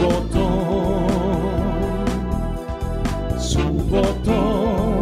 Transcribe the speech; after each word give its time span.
subotom, 0.00 1.08
subotom. 3.38 5.00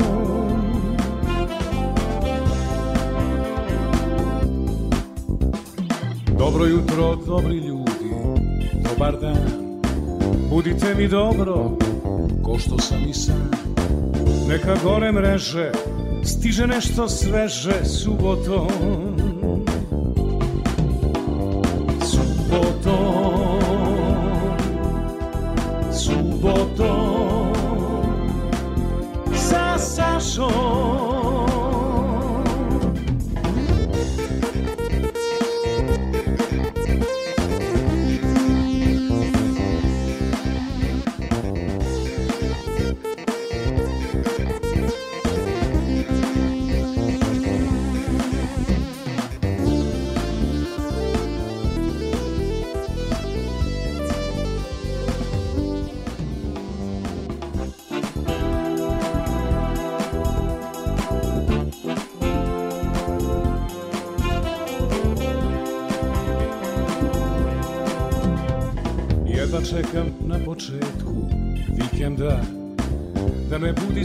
Dobro 6.39 6.64
jutro, 6.64 7.16
dobri 7.26 7.57
ljudi, 7.57 8.11
dobar 8.89 9.21
dan, 9.21 9.36
budite 10.50 10.95
mi 10.95 11.08
dobro, 11.08 11.71
ko 12.43 12.58
što 12.58 12.79
sam 12.79 12.99
i 13.11 13.14
sam. 13.14 13.50
Neka 14.49 14.76
gore 14.85 15.12
mreže, 15.12 15.72
stiže 16.25 16.67
nešto 16.67 17.08
sveže. 17.08 17.85
Subotom, 17.85 18.68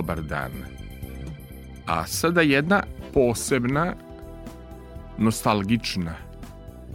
dobar 0.00 0.22
dan. 0.22 0.52
A 1.86 2.06
sada 2.06 2.40
jedna 2.40 2.82
posebna, 3.12 3.94
nostalgična 5.18 6.14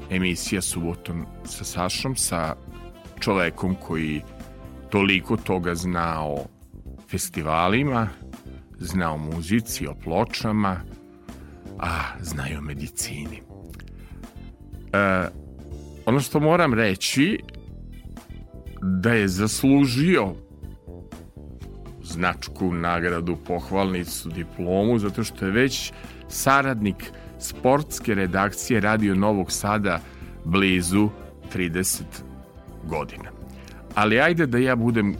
emisija 0.09 0.61
subotom 0.61 1.25
sa 1.45 1.63
Sašom, 1.63 2.15
sa 2.15 2.55
čovekom 3.19 3.75
koji 3.75 4.21
toliko 4.89 5.37
toga 5.37 5.75
zna 5.75 6.25
o 6.25 6.45
festivalima, 7.09 8.07
zna 8.79 9.13
o 9.13 9.17
muzici, 9.17 9.87
o 9.87 9.93
pločama, 9.93 10.81
a 11.79 12.01
zna 12.21 12.49
i 12.49 12.55
o 12.55 12.61
medicini. 12.61 13.41
E, 14.93 15.27
ono 16.05 16.19
što 16.19 16.39
moram 16.39 16.73
reći 16.73 17.39
da 18.81 19.13
je 19.13 19.27
zaslužio 19.27 20.44
značku, 22.05 22.73
nagradu, 22.73 23.37
pohvalnicu, 23.47 24.29
diplomu, 24.29 24.99
zato 24.99 25.23
što 25.23 25.45
je 25.45 25.51
već 25.51 25.93
saradnik 26.29 27.11
sportske 27.39 28.15
redakcije 28.15 28.79
Radio 28.79 29.15
Novog 29.15 29.51
Sada 29.51 29.99
blizu 30.43 31.09
30 31.53 32.01
godina. 32.83 33.31
Ali 33.95 34.19
ajde 34.19 34.45
da 34.45 34.57
ja 34.57 34.75
budem 34.75 35.15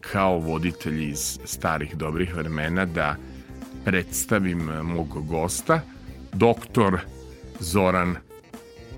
kao 0.00 0.38
voditelj 0.38 1.10
iz 1.10 1.38
starih 1.44 1.96
dobrih 1.96 2.36
vremena 2.36 2.84
da 2.84 3.16
predstavim 3.84 4.70
mog 4.82 5.26
gosta, 5.26 5.80
doktor 6.32 6.98
Zoran 7.60 8.16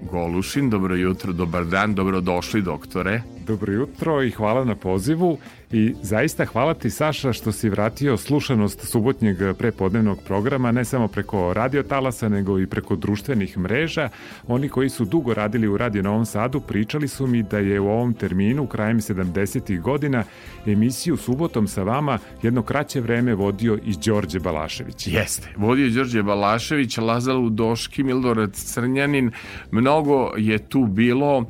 Golušin. 0.03 0.71
Dobro 0.71 0.95
jutro, 0.95 1.33
dobar 1.33 1.65
dan, 1.65 1.95
dobrodošli 1.95 2.63
doktore. 2.63 3.23
Dobro 3.47 3.73
jutro 3.73 4.23
i 4.23 4.31
hvala 4.31 4.65
na 4.65 4.75
pozivu 4.75 5.39
i 5.73 5.95
zaista 6.03 6.45
hvala 6.45 6.75
ti 6.75 6.91
Saša 6.91 7.33
što 7.33 7.53
si 7.53 7.69
vratio 7.69 8.17
slušanost 8.17 8.89
subotnjeg 8.89 9.37
prepodnevnog 9.59 10.19
programa 10.27 10.73
ne 10.73 10.85
samo 10.85 11.09
preko 11.09 11.53
radio 11.55 11.83
talasa 11.83 12.29
nego 12.29 12.61
i 12.61 12.67
preko 12.67 12.97
društvenih 12.97 13.59
mreža. 13.59 14.09
Oni 14.47 14.69
koji 14.69 14.89
su 14.89 15.05
dugo 15.05 15.35
radili 15.35 15.69
u 15.69 15.77
Radio 15.77 16.03
Novom 16.03 16.27
Sadu 16.27 16.61
pričali 16.61 17.09
su 17.09 17.27
mi 17.27 17.43
da 17.43 17.59
je 17.59 17.81
u 17.81 17.89
ovom 17.89 18.15
terminu 18.15 18.67
krajem 18.67 19.01
70. 19.01 19.81
godina 19.81 20.25
emisiju 20.67 21.17
subotom 21.17 21.69
sa 21.69 21.83
vama 21.83 22.19
jedno 22.43 22.63
kraće 22.63 23.01
vreme 23.01 23.35
vodio 23.35 23.79
i 23.85 23.95
Đorđe 24.05 24.41
Balašević. 24.41 25.07
Jeste, 25.07 25.49
vodio 25.57 25.91
Đorđe 25.91 26.23
Balašević, 26.23 26.99
Lazar 26.99 27.37
Udoški, 27.37 28.03
Milorad 28.03 28.55
Crnjanin, 28.55 29.31
mnogo 29.71 30.33
je 30.37 30.59
tu 30.59 30.87
bilo 30.87 31.39
uh, 31.39 31.47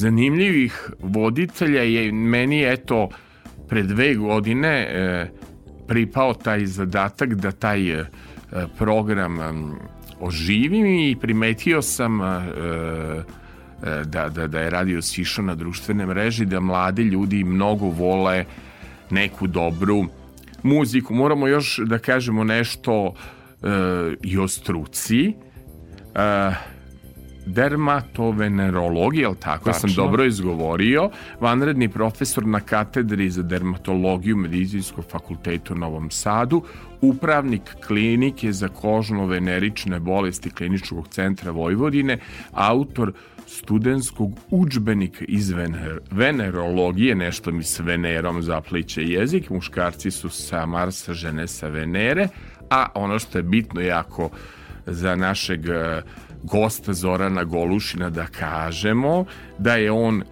zanimljivih 0.00 0.90
voditelja 1.00 1.82
je 1.82 2.12
meni 2.12 2.62
eto 2.64 3.08
pre 3.68 3.82
dve 3.82 4.14
godine 4.14 4.68
e, 4.68 5.30
pripao 5.88 6.34
taj 6.34 6.66
zadatak 6.66 7.34
da 7.34 7.52
taj 7.52 7.90
e, 7.90 8.04
program 8.78 9.40
e, 9.40 9.52
oživim 10.20 10.86
i 10.86 11.16
primetio 11.20 11.82
sam 11.82 12.20
e, 12.20 12.24
e, 12.24 14.04
da, 14.04 14.28
da, 14.28 14.46
da 14.46 14.60
je 14.60 14.70
radio 14.70 15.02
sišao 15.02 15.44
na 15.44 15.54
društvene 15.54 16.06
mreže 16.06 16.44
da 16.44 16.60
mladi 16.60 17.02
ljudi 17.02 17.44
mnogo 17.44 17.86
vole 17.86 18.44
neku 19.10 19.46
dobru 19.46 20.04
muziku. 20.62 21.14
Moramo 21.14 21.48
još 21.48 21.78
da 21.86 21.98
kažemo 21.98 22.44
nešto 22.44 23.14
e, 23.62 23.68
i 24.22 24.38
o 24.38 24.48
struci. 24.48 25.34
E, 26.14 26.70
dermatovenerologije, 27.46 29.22
jel 29.22 29.34
tako? 29.34 29.64
Tačno. 29.64 29.88
sam 29.88 29.94
dobro 29.94 30.24
izgovorio. 30.24 31.10
Vanredni 31.40 31.88
profesor 31.88 32.46
na 32.46 32.60
katedri 32.60 33.30
za 33.30 33.42
dermatologiju 33.42 34.36
Medicinskog 34.36 35.04
fakulteta 35.04 35.74
u 35.74 35.76
Novom 35.76 36.10
Sadu, 36.10 36.62
upravnik 37.00 37.62
klinike 37.86 38.52
za 38.52 38.68
kožno-venerične 38.68 39.98
bolesti 39.98 40.50
Kliničkog 40.50 41.08
centra 41.08 41.50
Vojvodine, 41.50 42.18
autor 42.52 43.12
studentskog 43.46 44.32
učbenika 44.50 45.24
iz 45.28 45.50
vener, 45.50 46.00
venerologije, 46.10 47.14
nešto 47.14 47.50
mi 47.50 47.62
s 47.62 47.78
venerom 47.78 48.42
zapliče 48.42 49.02
jezik, 49.02 49.50
muškarci 49.50 50.10
su 50.10 50.28
sa 50.28 50.66
Marsa, 50.66 51.14
žene 51.14 51.46
sa 51.46 51.68
Venere, 51.68 52.28
a 52.70 52.86
ono 52.94 53.18
što 53.18 53.38
je 53.38 53.42
bitno 53.42 53.80
jako 53.80 54.30
za 54.86 55.16
našeg 55.16 55.60
uh, 55.60 56.02
gosta 56.42 56.92
Zorana 56.92 57.44
Golušina 57.44 58.10
da 58.10 58.26
kažemo 58.26 59.24
da 59.58 59.76
je 59.76 59.90
on 59.90 60.22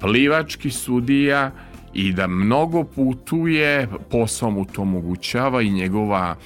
plivački 0.00 0.70
sudija 0.70 1.50
i 1.94 2.12
da 2.12 2.26
mnogo 2.26 2.84
putuje, 2.84 3.88
posao 4.10 4.50
mu 4.50 4.64
to 4.64 4.82
omogućava 4.82 5.62
i 5.62 5.70
njegova 5.70 6.36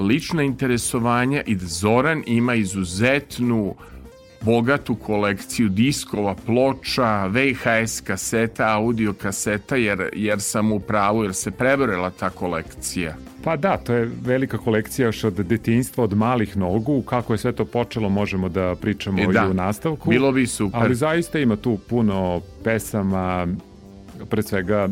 lična 0.00 0.42
interesovanja 0.42 1.42
i 1.46 1.54
da 1.54 1.66
Zoran 1.66 2.22
ima 2.26 2.54
izuzetnu 2.54 3.74
bogatu 4.44 4.94
kolekciju 4.94 5.68
diskova, 5.68 6.34
ploča, 6.46 7.26
VHS 7.26 8.00
kaseta, 8.00 8.74
audio 8.74 9.12
kaseta, 9.12 9.76
jer, 9.76 10.10
jer 10.12 10.40
sam 10.40 10.72
u 10.72 10.80
pravu, 10.80 11.24
jer 11.24 11.34
se 11.34 11.50
prebrala 11.50 12.10
ta 12.10 12.30
kolekcija. 12.30 13.16
Pa 13.44 13.56
da, 13.56 13.76
to 13.76 13.92
je 13.92 14.10
velika 14.22 14.58
kolekcija 14.58 15.06
još 15.06 15.24
od 15.24 15.34
detinjstva, 15.34 16.04
od 16.04 16.16
malih 16.16 16.56
nogu. 16.56 17.02
Kako 17.02 17.34
je 17.34 17.38
sve 17.38 17.52
to 17.52 17.64
počelo 17.64 18.08
možemo 18.08 18.48
da 18.48 18.74
pričamo 18.80 19.22
e, 19.22 19.26
da, 19.26 19.44
i 19.46 19.50
u 19.50 19.54
nastavku. 19.54 20.10
Bilo 20.10 20.32
bi 20.32 20.46
super. 20.46 20.80
Ali 20.82 20.94
zaista 20.94 21.38
ima 21.38 21.56
tu 21.56 21.78
puno 21.88 22.40
pesama, 22.64 23.46
pre 24.30 24.42
svega 24.42 24.88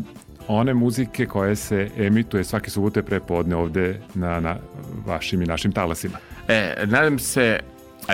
one 0.47 0.73
muzike 0.73 1.25
koje 1.25 1.55
se 1.55 1.89
emituje 1.97 2.43
svake 2.43 2.69
subote 2.69 3.03
prepodne 3.03 3.55
ovde 3.55 3.99
na, 4.13 4.39
na 4.39 4.57
vašim 5.05 5.41
i 5.41 5.45
našim 5.45 5.71
talasima. 5.71 6.17
E, 6.47 6.75
nadam 6.85 7.19
se 7.19 7.59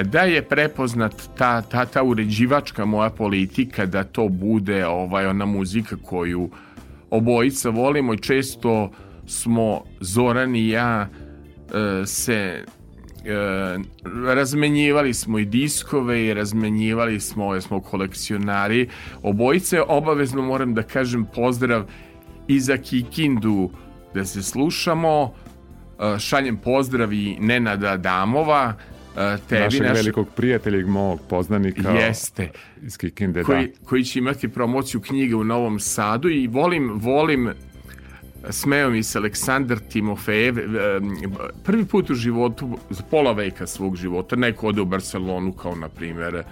da 0.04 0.22
je 0.22 0.42
prepoznat 0.42 1.30
ta, 1.38 1.62
ta, 1.62 1.86
ta 1.86 2.04
uređivačka 2.04 2.86
moja 2.86 3.10
politika 3.10 3.86
da 3.86 4.04
to 4.04 4.30
bude 4.30 4.88
ovaj 4.88 5.26
ona 5.26 5.46
muzika 5.46 5.96
koju 6.04 6.50
obojica 7.10 7.70
volimo 7.70 8.14
i 8.14 8.18
često 8.18 8.92
smo 9.28 9.84
Zoran 10.00 10.56
i 10.56 10.70
ja 10.70 11.08
e, 11.08 12.06
se 12.06 12.34
e, 12.34 12.64
razmenjivali 14.36 15.14
smo 15.14 15.40
i 15.40 15.46
diskove 15.46 16.26
i 16.26 16.34
razmenjivali 16.34 17.20
smo, 17.20 17.62
smo 17.62 17.82
kolekcionari. 17.82 18.90
Obojice 19.24 19.82
obavezno 19.82 20.42
moram 20.42 20.74
da 20.74 20.84
kažem 20.84 21.26
pozdrav 21.36 21.86
i 22.48 22.60
za 22.60 22.78
Kikindu 22.78 23.70
da 24.14 24.26
se 24.26 24.44
slušamo. 24.44 25.34
E, 26.00 26.20
šaljem 26.20 26.58
pozdrav 26.58 27.14
i 27.14 27.38
Nenada 27.40 27.98
Damova 27.98 28.74
tebi 29.50 29.64
našeg 29.64 29.82
naš... 29.82 29.98
velikog 29.98 30.28
prijatelja 30.36 30.80
i 30.80 30.84
mog 30.84 31.20
poznanika 31.30 31.92
jeste 31.92 32.50
iz 32.82 32.98
Kikinde, 32.98 33.44
koji, 33.44 33.68
da. 33.68 33.74
koji 33.86 34.04
će 34.04 34.20
imati 34.20 34.48
promociju 34.48 35.02
knjige 35.02 35.36
u 35.36 35.44
Novom 35.44 35.80
Sadu 35.80 36.30
i 36.30 36.48
volim, 36.48 37.00
volim 37.00 37.50
smeo 38.50 38.90
mi 38.90 39.04
se 39.04 39.18
Aleksandar 39.18 39.80
Timofejev 39.80 40.56
prvi 41.64 41.86
put 41.86 42.10
u 42.10 42.16
životu 42.16 42.78
za 42.90 43.04
pola 43.12 43.32
veka 43.32 43.68
svog 43.68 43.96
života 43.96 44.36
neko 44.36 44.68
ode 44.68 44.82
u 44.82 44.86
Barcelonu 44.86 45.54
kao 45.54 45.76
na 45.76 45.90
primjer 45.90 46.44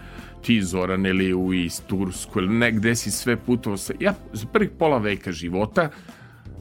ti 0.41 0.61
Zoran 0.61 1.05
ili 1.05 1.33
u 1.33 1.53
iz 1.53 1.81
Tursku 1.87 2.39
ili 2.39 2.53
negde 2.53 2.95
si 2.95 3.11
sve 3.11 3.37
putovao 3.37 3.77
sa 3.77 3.93
ja 3.99 4.13
za 4.33 4.47
prvih 4.47 4.69
pola 4.79 4.97
veka 4.97 5.31
života 5.31 5.89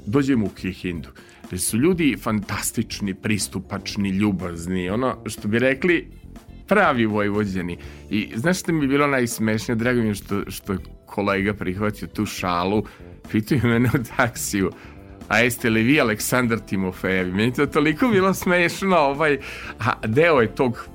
dođem 0.07 0.43
u 0.45 0.49
Kihindu 0.49 1.09
gde 1.47 1.59
su 1.59 1.79
ljudi 1.79 2.17
fantastični, 2.23 3.15
pristupačni, 3.15 4.09
ljubazni, 4.09 4.91
ono 4.91 5.17
što 5.27 5.49
bi 5.49 5.59
rekli 5.59 6.09
pravi 6.67 7.07
vojvođani. 7.07 7.79
I 8.11 8.33
znaš 8.37 8.61
što 8.61 8.73
mi 8.73 8.85
je 8.85 8.89
bilo 8.89 9.07
najsmešnije, 9.07 9.77
drago 9.77 10.01
mi 10.01 10.09
je 10.09 10.15
što, 10.15 10.51
što 10.51 10.73
je 10.73 10.79
kolega 11.07 11.55
prihvatio 11.55 12.09
tu 12.09 12.27
šalu, 12.27 12.83
pitaju 13.33 13.61
mene 13.65 13.91
u 13.95 14.17
taksiju, 14.17 14.71
a 15.29 15.39
jeste 15.39 15.71
li 15.71 15.83
vi 15.83 16.01
Aleksandar 16.01 16.59
Timofejevi? 16.59 17.33
Meni 17.33 17.53
to 17.53 17.67
toliko 17.67 18.09
bilo 18.09 18.35
smešno, 18.35 18.97
ovaj, 18.97 19.39
a 19.79 20.07
deo 20.07 20.41
je 20.41 20.55
tog 20.55 20.89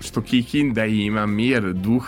što 0.00 0.20
Kikinda 0.20 0.84
ima 0.84 1.26
mir, 1.26 1.72
duh, 1.72 2.06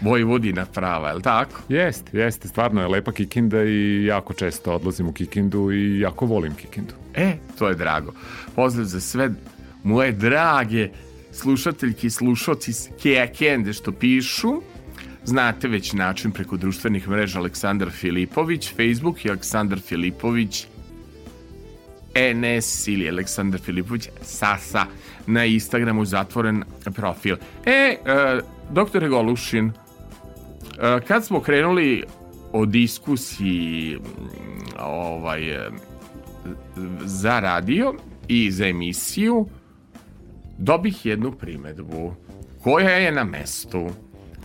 Vojvodina 0.00 0.64
prava, 0.66 1.08
je 1.08 1.14
li 1.14 1.22
tako? 1.22 1.60
Jeste, 1.68 2.18
jeste, 2.18 2.48
stvarno 2.48 2.80
je 2.80 2.88
lepa 2.88 3.12
Kikinda 3.12 3.64
i 3.64 4.04
jako 4.04 4.34
često 4.34 4.72
odlazim 4.72 5.08
u 5.08 5.12
Kikindu 5.12 5.72
i 5.72 6.00
jako 6.00 6.26
volim 6.26 6.54
Kikindu. 6.54 6.94
E, 7.14 7.36
to 7.58 7.68
je 7.68 7.74
drago. 7.74 8.12
Pozdrav 8.54 8.86
za 8.86 9.00
sve 9.00 9.30
moje 9.82 10.12
drage 10.12 10.88
slušateljki 11.32 12.06
i 12.06 12.10
slušoci 12.10 12.72
Kekende 13.02 13.72
što 13.72 13.92
pišu. 13.92 14.62
Znate 15.24 15.68
već 15.68 15.92
način 15.92 16.30
preko 16.30 16.56
društvenih 16.56 17.08
mreža 17.08 17.38
Aleksandar 17.38 17.90
Filipović, 17.90 18.74
Facebook 18.74 19.24
i 19.24 19.28
Aleksandar 19.28 19.80
Filipović 19.80 20.66
NS 22.34 22.88
ili 22.88 23.08
Aleksandar 23.08 23.60
Filipović 23.60 24.08
Sasa 24.22 24.86
na 25.26 25.44
Instagramu 25.44 26.04
zatvoren 26.04 26.64
profil. 26.94 27.36
E, 27.66 27.70
e 27.70 28.40
doktore 28.70 29.08
Golušin, 29.08 29.72
kad 31.08 31.24
smo 31.24 31.40
krenuli 31.40 32.04
o 32.52 32.66
diskusiji 32.66 33.98
ovaj, 34.78 35.42
za 37.04 37.40
radio 37.40 37.94
i 38.28 38.50
za 38.50 38.66
emisiju, 38.66 39.46
dobih 40.58 41.06
jednu 41.06 41.32
primetbu 41.32 42.14
koja 42.62 42.90
je 42.90 43.12
na 43.12 43.24
mestu 43.24 43.90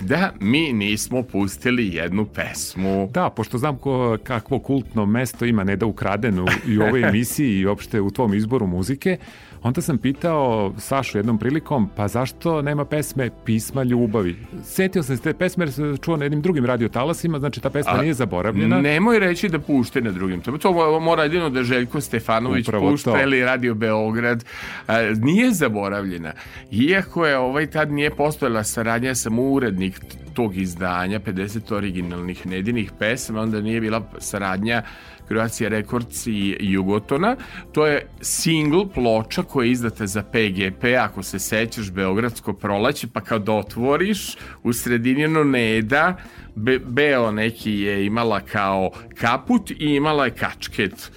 da 0.02 0.32
mi 0.40 0.74
nismo 0.74 1.24
pustili 1.24 1.94
jednu 1.94 2.26
pesmu. 2.26 3.10
Da, 3.14 3.30
pošto 3.30 3.58
znam 3.58 3.78
ko, 3.78 4.18
kakvo 4.24 4.60
kultno 4.60 5.06
mesto 5.06 5.46
ima 5.46 5.64
Neda 5.64 5.86
ukradenu 5.86 6.46
i 6.68 6.78
u 6.78 6.82
ovoj 6.82 7.04
emisiji 7.10 7.60
i 7.60 7.66
uopšte 7.66 8.02
u 8.02 8.12
tvom 8.12 8.34
izboru 8.34 8.68
muzike, 8.68 9.18
Onda 9.66 9.82
sam 9.82 9.98
pitao 9.98 10.74
Sašu 10.78 11.18
jednom 11.18 11.38
prilikom, 11.38 11.90
pa 11.96 12.08
zašto 12.08 12.62
nema 12.62 12.86
pesme 12.86 13.30
Pisma 13.46 13.84
ljubavi? 13.84 14.36
Setio 14.64 15.04
sam 15.04 15.18
se 15.18 15.24
te 15.24 15.34
pesme 15.34 15.64
jer 15.64 15.72
se 15.74 15.98
čuo 16.02 16.18
na 16.18 16.26
jednim 16.26 16.42
drugim 16.42 16.66
radiotalasima, 16.66 17.40
znači 17.40 17.62
ta 17.62 17.70
pesma 17.70 17.92
A, 17.92 18.02
nije 18.02 18.14
zaboravljena. 18.14 18.82
Nemoj 18.82 19.20
reći 19.20 19.50
da 19.50 19.60
pušte 19.60 20.02
na 20.02 20.12
drugim. 20.12 20.42
To 20.42 21.00
mora 21.00 21.24
jedino 21.24 21.50
da 21.50 21.64
Željko 21.64 22.02
Stefanović 22.02 22.68
Upravo 22.68 22.90
pušta 22.90 23.12
to. 23.12 23.22
ili 23.22 23.42
Radio 23.46 23.74
Beograd. 23.74 24.46
A, 24.88 25.02
nije 25.02 25.52
zaboravljena. 25.52 26.34
Iako 26.72 27.26
je 27.26 27.38
ovaj 27.38 27.68
tad 27.68 27.92
nije 27.92 28.10
postojala 28.10 28.64
saradnja, 28.64 29.16
sam 29.16 29.40
urednik 29.86 30.16
tog 30.34 30.58
izdanja, 30.58 31.20
50 31.20 31.74
originalnih 31.74 32.46
nedinih 32.46 32.92
pesama, 33.00 33.42
onda 33.42 33.62
nije 33.62 33.82
bila 33.82 34.02
saradnja 34.18 34.84
Croatia 35.28 35.70
Records 35.70 36.28
i 36.28 36.58
Jugotona. 36.60 37.36
To 37.72 37.86
je 37.88 38.08
single 38.22 38.86
ploča 38.94 39.44
koja 39.44 39.66
je 39.66 39.72
izdata 39.72 40.08
za 40.08 40.24
PGP, 40.24 40.84
ako 41.00 41.24
se 41.24 41.40
sećaš, 41.40 41.92
Beogradsko 41.92 42.54
prolaće, 42.54 43.08
pa 43.14 43.22
kad 43.22 43.50
otvoriš, 43.50 44.36
u 44.64 44.74
sredinjeno 44.74 45.44
Neda, 45.44 46.16
be, 46.56 46.80
beo 46.80 47.32
neki 47.32 47.72
je 47.72 48.06
imala 48.06 48.40
kao 48.40 48.92
kaput 49.16 49.72
i 49.72 49.96
imala 49.96 50.26
je 50.26 50.32
kačket 50.32 51.12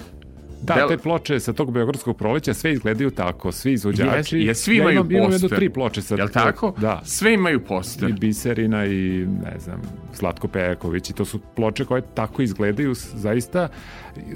Da, 0.62 0.74
Del... 0.74 0.88
te 0.88 0.98
ploče 0.98 1.40
sa 1.40 1.52
tog 1.52 1.72
Beogradskog 1.72 2.16
proleća 2.16 2.54
sve 2.54 2.72
izgledaju 2.72 3.10
tako, 3.10 3.52
svi 3.52 3.72
izvođači. 3.72 4.36
Jes, 4.36 4.46
jes 4.46 4.64
svi 4.64 4.76
imaju 4.76 5.06
ja 5.10 5.18
imam, 5.18 5.30
poster. 5.30 5.56
tri 5.56 5.68
ploče 5.70 6.02
sa 6.02 6.14
Jel 6.14 6.28
tako? 6.28 6.74
Da. 6.78 7.00
Sve 7.04 7.34
imaju 7.34 7.64
poster. 7.64 8.08
I 8.08 8.12
Biserina 8.12 8.86
i, 8.86 9.26
ne 9.44 9.58
znam, 9.58 9.82
Slatko 10.12 10.48
Pejaković 10.48 11.10
i 11.10 11.12
to 11.12 11.24
su 11.24 11.38
ploče 11.56 11.84
koje 11.84 12.02
tako 12.14 12.42
izgledaju 12.42 12.94
zaista 13.14 13.68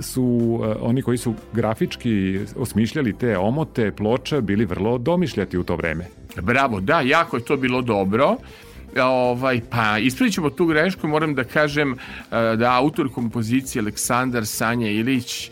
su 0.01 0.23
uh, 0.23 0.77
oni 0.81 1.03
koji 1.03 1.19
su 1.19 1.35
grafički 1.53 2.39
osmišljali 2.57 3.19
te 3.19 3.39
omote 3.39 3.93
ploča 3.93 4.41
bili 4.41 4.65
vrlo 4.65 4.99
domišljati 4.99 5.59
u 5.59 5.63
to 5.63 5.77
vreme. 5.77 6.07
Bravo, 6.43 6.81
da, 6.81 7.01
jako 7.01 7.37
je 7.37 7.45
to 7.45 7.57
bilo 7.57 7.83
dobro. 7.83 8.37
Ovaj, 9.01 9.61
pa 9.71 9.99
ispravit 9.99 10.35
ćemo 10.35 10.51
tu 10.51 10.67
grešku, 10.67 11.09
moram 11.09 11.35
da 11.35 11.45
kažem 11.45 11.93
uh, 11.93 11.99
da 12.59 12.73
autor 12.73 13.13
kompozicije 13.13 13.81
Aleksandar 13.81 14.47
Sanja 14.47 14.91
Ilić 14.91 15.51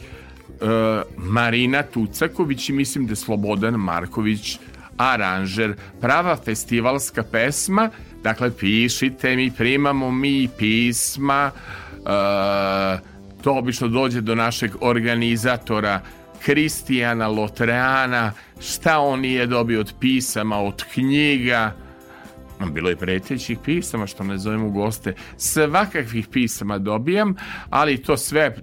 Marina 1.16 1.82
Tucaković 1.82 2.68
i 2.68 2.72
mislim 2.72 3.06
da 3.06 3.12
je 3.12 3.16
Slobodan 3.16 3.74
Marković 3.74 4.58
aranžer, 4.96 5.74
prava 6.00 6.36
festivalska 6.36 7.22
pesma, 7.22 7.90
dakle 8.22 8.50
pišite 8.50 9.36
mi, 9.36 9.50
primamo 9.50 10.10
mi 10.10 10.48
pisma, 10.58 11.50
e, 11.50 12.98
to 13.42 13.54
obično 13.54 13.88
dođe 13.88 14.20
do 14.20 14.34
našeg 14.34 14.70
organizatora 14.80 16.00
Kristijana 16.44 17.28
Lotreana, 17.28 18.32
šta 18.60 18.98
on 18.98 19.20
nije 19.20 19.46
dobio 19.46 19.80
od 19.80 19.94
pisama, 20.00 20.58
od 20.58 20.84
knjiga, 20.92 21.72
bilo 22.72 22.88
je 22.88 22.96
pretećih 22.96 23.58
pisama, 23.64 24.06
što 24.06 24.24
ne 24.24 24.38
zovemo 24.38 24.70
goste, 24.70 25.14
svakakvih 25.36 26.28
pisama 26.28 26.78
dobijam, 26.78 27.36
ali 27.70 28.02
to 28.02 28.16
sve 28.16 28.56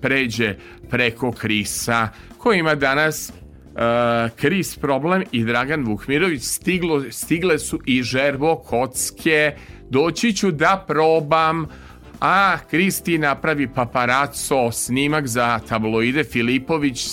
pređe 0.00 0.54
preko 0.90 1.32
Krisa, 1.32 2.08
koji 2.38 2.58
ima 2.58 2.74
danas 2.74 3.32
Uh, 3.72 3.78
Kris 4.36 4.76
problem 4.76 5.22
i 5.32 5.44
Dragan 5.44 5.84
Vukmirović. 5.84 6.42
Stiglo, 6.42 7.02
stigle 7.10 7.58
su 7.58 7.80
i 7.86 8.02
žerbo 8.02 8.56
kocke. 8.56 9.54
Doći 9.90 10.32
ću 10.32 10.50
da 10.50 10.84
probam. 10.88 11.66
A 12.20 12.58
Kristi 12.70 13.18
napravi 13.18 13.68
paparaco 13.68 14.72
snimak 14.72 15.26
za 15.26 15.58
tabloide 15.68 16.24
Filipović 16.24 17.08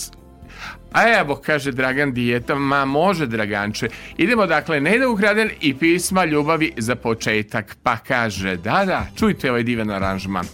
a 0.91 1.19
evo 1.19 1.35
kaže 1.35 1.71
Dragan 1.71 2.13
Dijeta 2.13 2.55
ma 2.55 2.85
može 2.85 3.25
Draganče. 3.25 3.89
Idemo 4.17 4.45
dakle 4.45 4.79
ne 4.79 4.97
da 4.97 5.09
ukraden 5.09 5.49
i 5.61 5.73
pisma 5.73 6.25
ljubavi 6.25 6.73
za 6.77 6.95
početak. 6.95 7.77
Pa 7.83 7.97
kaže 7.97 8.55
da 8.55 8.83
da 8.85 9.05
čujte 9.19 9.49
ovaj 9.49 9.63
divan 9.63 9.91
aranžman 9.91 10.45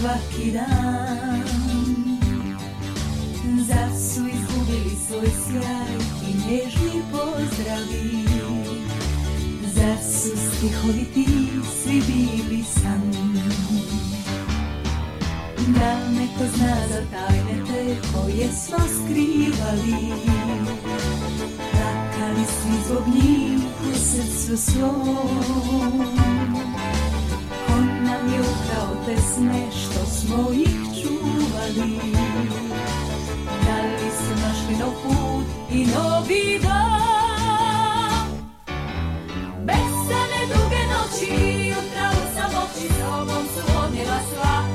svaki 0.00 0.50
dan. 0.50 1.42
Zar 3.68 3.90
su 3.90 4.20
izgubili 4.20 4.96
svoj 5.06 5.30
sjaj 5.46 5.96
i 6.28 6.50
nježni 6.50 7.02
pozdravi? 7.12 8.24
Zar 9.74 9.98
su 10.12 10.36
stihovi 10.48 11.04
ti 11.14 11.26
svi 11.82 12.02
bili 12.06 12.64
san 12.64 13.12
Da 15.66 16.08
neko 16.10 16.56
zna 16.56 16.76
za 16.88 17.02
tajne 17.10 17.64
te 17.66 17.96
koje 18.12 18.48
smo 18.52 18.78
skrivali? 18.78 20.12
Plakali 21.56 22.09
svi 22.46 22.72
zbog 22.86 23.08
njih 23.14 23.58
u 23.90 23.94
srcu 23.94 24.56
svom. 24.56 25.08
On 27.68 27.86
nam 28.04 28.32
je 28.32 28.40
ukrao 28.40 29.04
te 29.06 29.16
sne 29.16 29.66
što 29.70 30.06
smo 30.06 30.52
ih 30.52 31.02
čuvali. 31.02 32.00
Da 33.66 33.76
li 33.82 34.10
su 34.10 34.46
našli 34.46 34.76
nov 34.80 34.92
put 35.02 35.46
i 35.70 35.86
novi 35.86 36.60
dan 36.62 37.00
Besane 39.66 40.42
duge 40.48 40.82
noći 40.92 41.68
jutra 41.68 42.10
u 42.12 42.34
samoći 42.34 42.88
sobom 43.00 43.44
su 43.54 43.78
odnijela 43.84 44.18
sva 44.34 44.69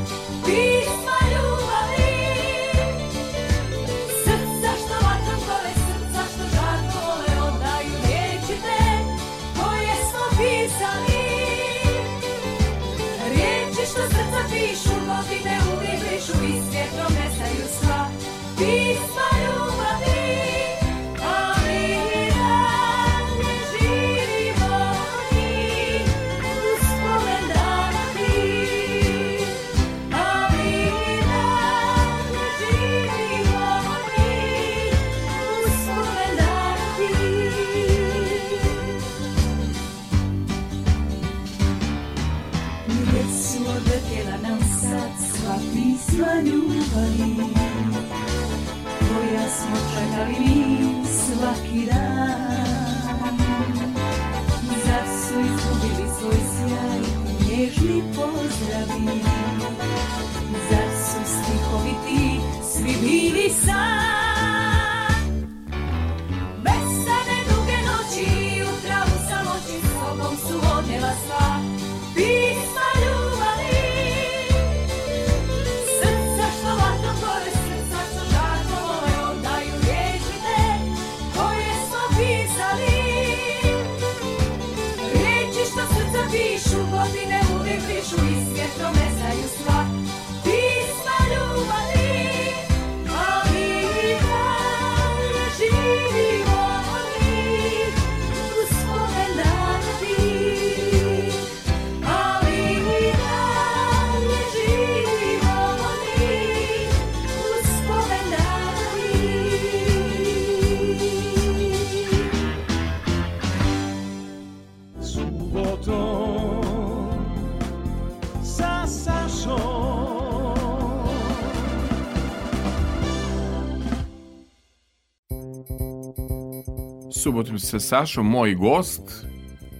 sa 127.66 127.80
Sašom, 127.80 128.28
moj 128.30 128.54
gost, 128.54 129.26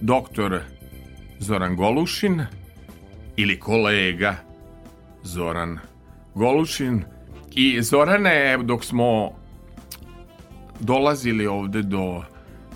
doktor 0.00 0.60
Zoran 1.38 1.76
Golušin 1.76 2.42
ili 3.36 3.60
kolega 3.60 4.36
Zoran 5.22 5.78
Golušin. 6.34 7.04
I 7.54 7.82
Zorane, 7.82 8.58
dok 8.62 8.84
smo 8.84 9.30
dolazili 10.80 11.46
ovde 11.46 11.82
do 11.82 12.22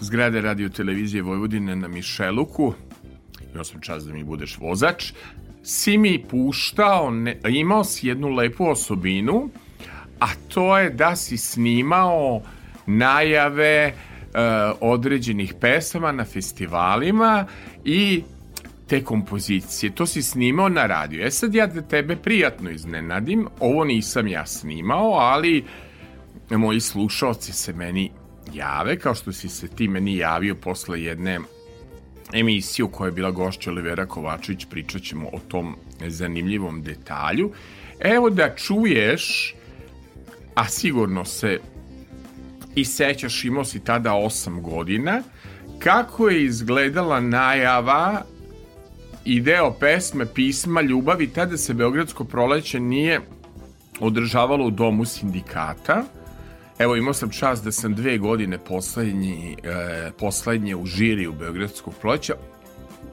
zgrade 0.01 0.41
radio 0.41 0.69
televizije 0.69 1.23
Vojvodine 1.23 1.77
na 1.77 1.89
Mišeluku, 1.89 2.75
imao 3.53 3.65
sam 3.65 3.81
čast 3.81 4.07
da 4.07 4.13
mi 4.13 4.25
budeš 4.25 4.59
vozač, 4.59 5.13
si 5.63 5.99
mi 5.99 6.25
puštao, 6.31 7.11
ne, 7.11 7.41
imao 7.49 7.85
si 7.85 8.09
jednu 8.09 8.29
lepu 8.29 8.69
osobinu, 8.69 9.51
a 10.21 10.27
to 10.49 10.79
je 10.79 10.91
da 10.91 11.17
si 11.17 11.37
snimao 11.37 12.43
najave 12.87 13.93
određenih 14.81 15.55
pesama 15.61 16.13
na 16.13 16.25
festivalima 16.25 17.47
i 17.85 18.23
te 18.87 19.05
kompozicije. 19.05 19.95
To 19.95 20.07
si 20.07 20.23
snimao 20.23 20.69
na 20.69 20.87
radiju. 20.87 21.25
E 21.27 21.31
sad 21.31 21.55
ja 21.55 21.67
da 21.67 21.83
tebe 21.83 22.17
prijatno 22.17 22.71
iznenadim, 22.71 23.47
ovo 23.61 23.85
nisam 23.85 24.29
ja 24.29 24.47
snimao, 24.47 25.13
ali 25.13 25.65
moji 26.51 26.81
slušalci 26.81 27.53
se 27.53 27.73
meni 27.73 28.11
jave, 28.55 28.99
kao 28.99 29.15
što 29.15 29.33
si 29.33 29.49
se 29.49 29.69
ti 29.69 29.89
meni 29.89 30.17
javio 30.17 30.55
posle 30.55 31.03
jedne 31.03 31.39
emisije 32.33 32.85
u 32.85 32.89
kojoj 32.89 33.09
je 33.09 33.13
bila 33.13 33.31
gošća 33.31 33.71
Olivera 33.71 34.07
Kovačević, 34.07 34.67
pričat 34.71 35.03
ćemo 35.03 35.29
o 35.33 35.39
tom 35.49 35.77
zanimljivom 36.07 36.83
detalju. 36.83 37.53
Evo 38.01 38.31
da 38.31 38.55
čuješ, 38.55 39.55
a 40.55 40.69
sigurno 40.69 41.25
se 41.25 41.59
i 42.75 42.85
sećaš, 42.85 43.45
imao 43.45 43.65
si 43.65 43.85
tada 43.85 44.11
8 44.11 44.61
godina, 44.61 45.23
kako 45.79 46.29
je 46.29 46.45
izgledala 46.45 47.21
najava 47.21 48.23
i 49.25 49.41
deo 49.41 49.71
pesme 49.71 50.27
Pisma 50.35 50.81
ljubavi, 50.81 51.27
tada 51.27 51.57
se 51.57 51.75
Beogradsko 51.75 52.25
proleće 52.25 52.81
nije 52.81 53.21
održavalo 54.01 54.67
u 54.67 54.71
domu 54.71 55.05
sindikata. 55.05 56.05
Evo, 56.79 56.97
imao 56.97 57.15
sam 57.15 57.31
čast 57.31 57.65
da 57.65 57.73
sam 57.73 57.95
dve 57.95 58.19
godine 58.19 58.59
poslednji, 58.59 59.57
e, 59.63 60.11
poslednje 60.19 60.77
u 60.77 60.87
žiri 60.87 61.27
u 61.27 61.33
Beogradskog 61.33 61.95
proleća. 62.01 62.35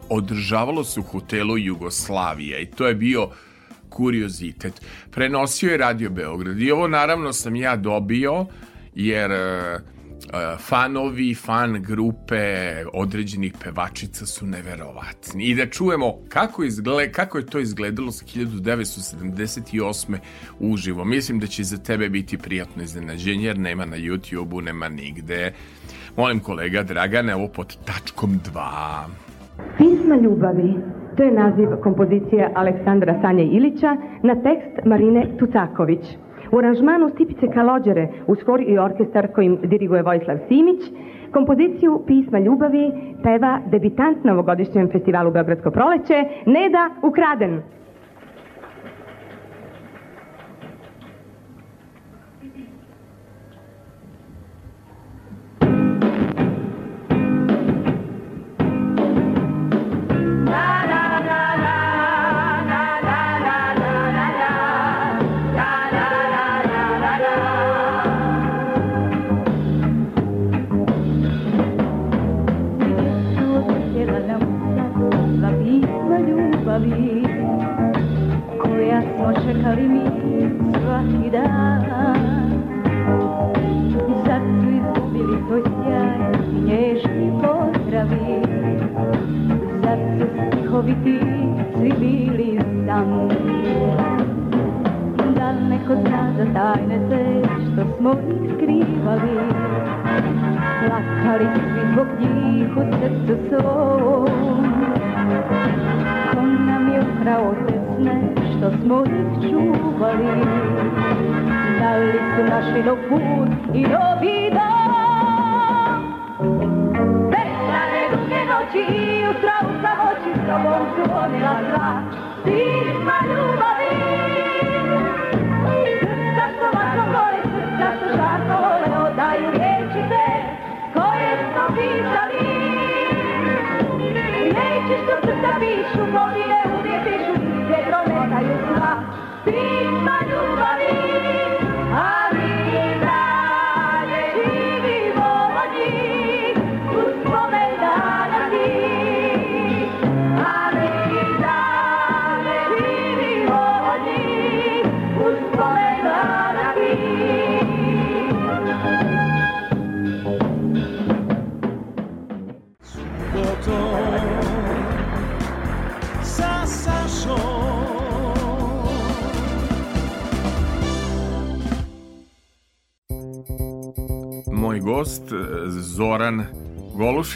Održavalo 0.09 0.83
se 0.83 0.99
u 0.99 1.03
hotelu 1.03 1.57
Jugoslavija 1.57 2.59
i 2.59 2.65
to 2.65 2.87
je 2.87 2.95
bio 2.95 3.29
kuriozitet. 3.89 4.81
Prenosio 5.11 5.71
je 5.71 5.77
Radio 5.77 6.09
Beograd 6.09 6.61
i 6.61 6.71
ovo 6.71 6.87
naravno 6.87 7.33
sam 7.33 7.55
ja 7.55 7.75
dobio 7.75 8.45
jer 8.97 9.31
e, 9.31 9.79
fanovi, 10.59 11.35
fan 11.35 11.81
grupe 11.81 12.73
određenih 12.93 13.53
pevačica 13.63 14.25
su 14.25 14.45
neverovatni. 14.45 15.43
I 15.43 15.55
da 15.55 15.65
čujemo 15.65 16.13
kako, 16.29 16.63
izgled, 16.63 17.11
kako 17.11 17.37
je 17.37 17.45
to 17.45 17.59
izgledalo 17.59 18.11
sa 18.11 18.25
1978. 18.25 20.17
uživo. 20.59 21.05
Mislim 21.05 21.39
da 21.39 21.47
će 21.47 21.63
za 21.63 21.77
tebe 21.77 22.09
biti 22.09 22.37
prijatno 22.37 22.83
iznenađenje 22.83 23.45
jer 23.45 23.59
nema 23.59 23.85
na 23.85 23.97
YouTube-u, 23.97 24.61
nema 24.61 24.89
nigde. 24.89 25.53
Molim 26.17 26.39
kolega 26.39 26.83
Dragane, 26.83 27.35
ovo 27.35 27.47
pod 27.47 27.77
tačkom 27.85 28.39
2. 28.53 29.03
Pisma 29.77 30.15
ljubavi. 30.15 30.73
To 31.17 31.23
je 31.23 31.31
naziv 31.31 31.67
kompozicije 31.83 32.51
Aleksandra 32.55 33.21
Sanje 33.21 33.43
Ilića 33.43 33.95
na 34.23 34.35
tekst 34.35 34.85
Marine 34.85 35.37
Tucaković. 35.39 36.01
U 36.51 36.59
aranžmanu 36.59 37.09
Stipice 37.09 37.47
Kalođere 37.53 38.07
uz 38.27 38.37
hor 38.45 38.61
i 38.61 38.77
orkestar 38.77 39.27
kojim 39.35 39.57
diriguje 39.63 40.01
Vojislav 40.01 40.37
Simić, 40.47 40.81
kompoziciju 41.31 42.01
Pisma 42.07 42.39
ljubavi 42.39 42.91
peva 43.23 43.59
debitant 43.71 44.23
na 44.23 44.33
ovogodišnjem 44.33 44.89
festivalu 44.91 45.31
Beogradsko 45.31 45.71
proleće 45.71 46.23
Neda 46.45 46.89
Ukraden. 47.03 47.61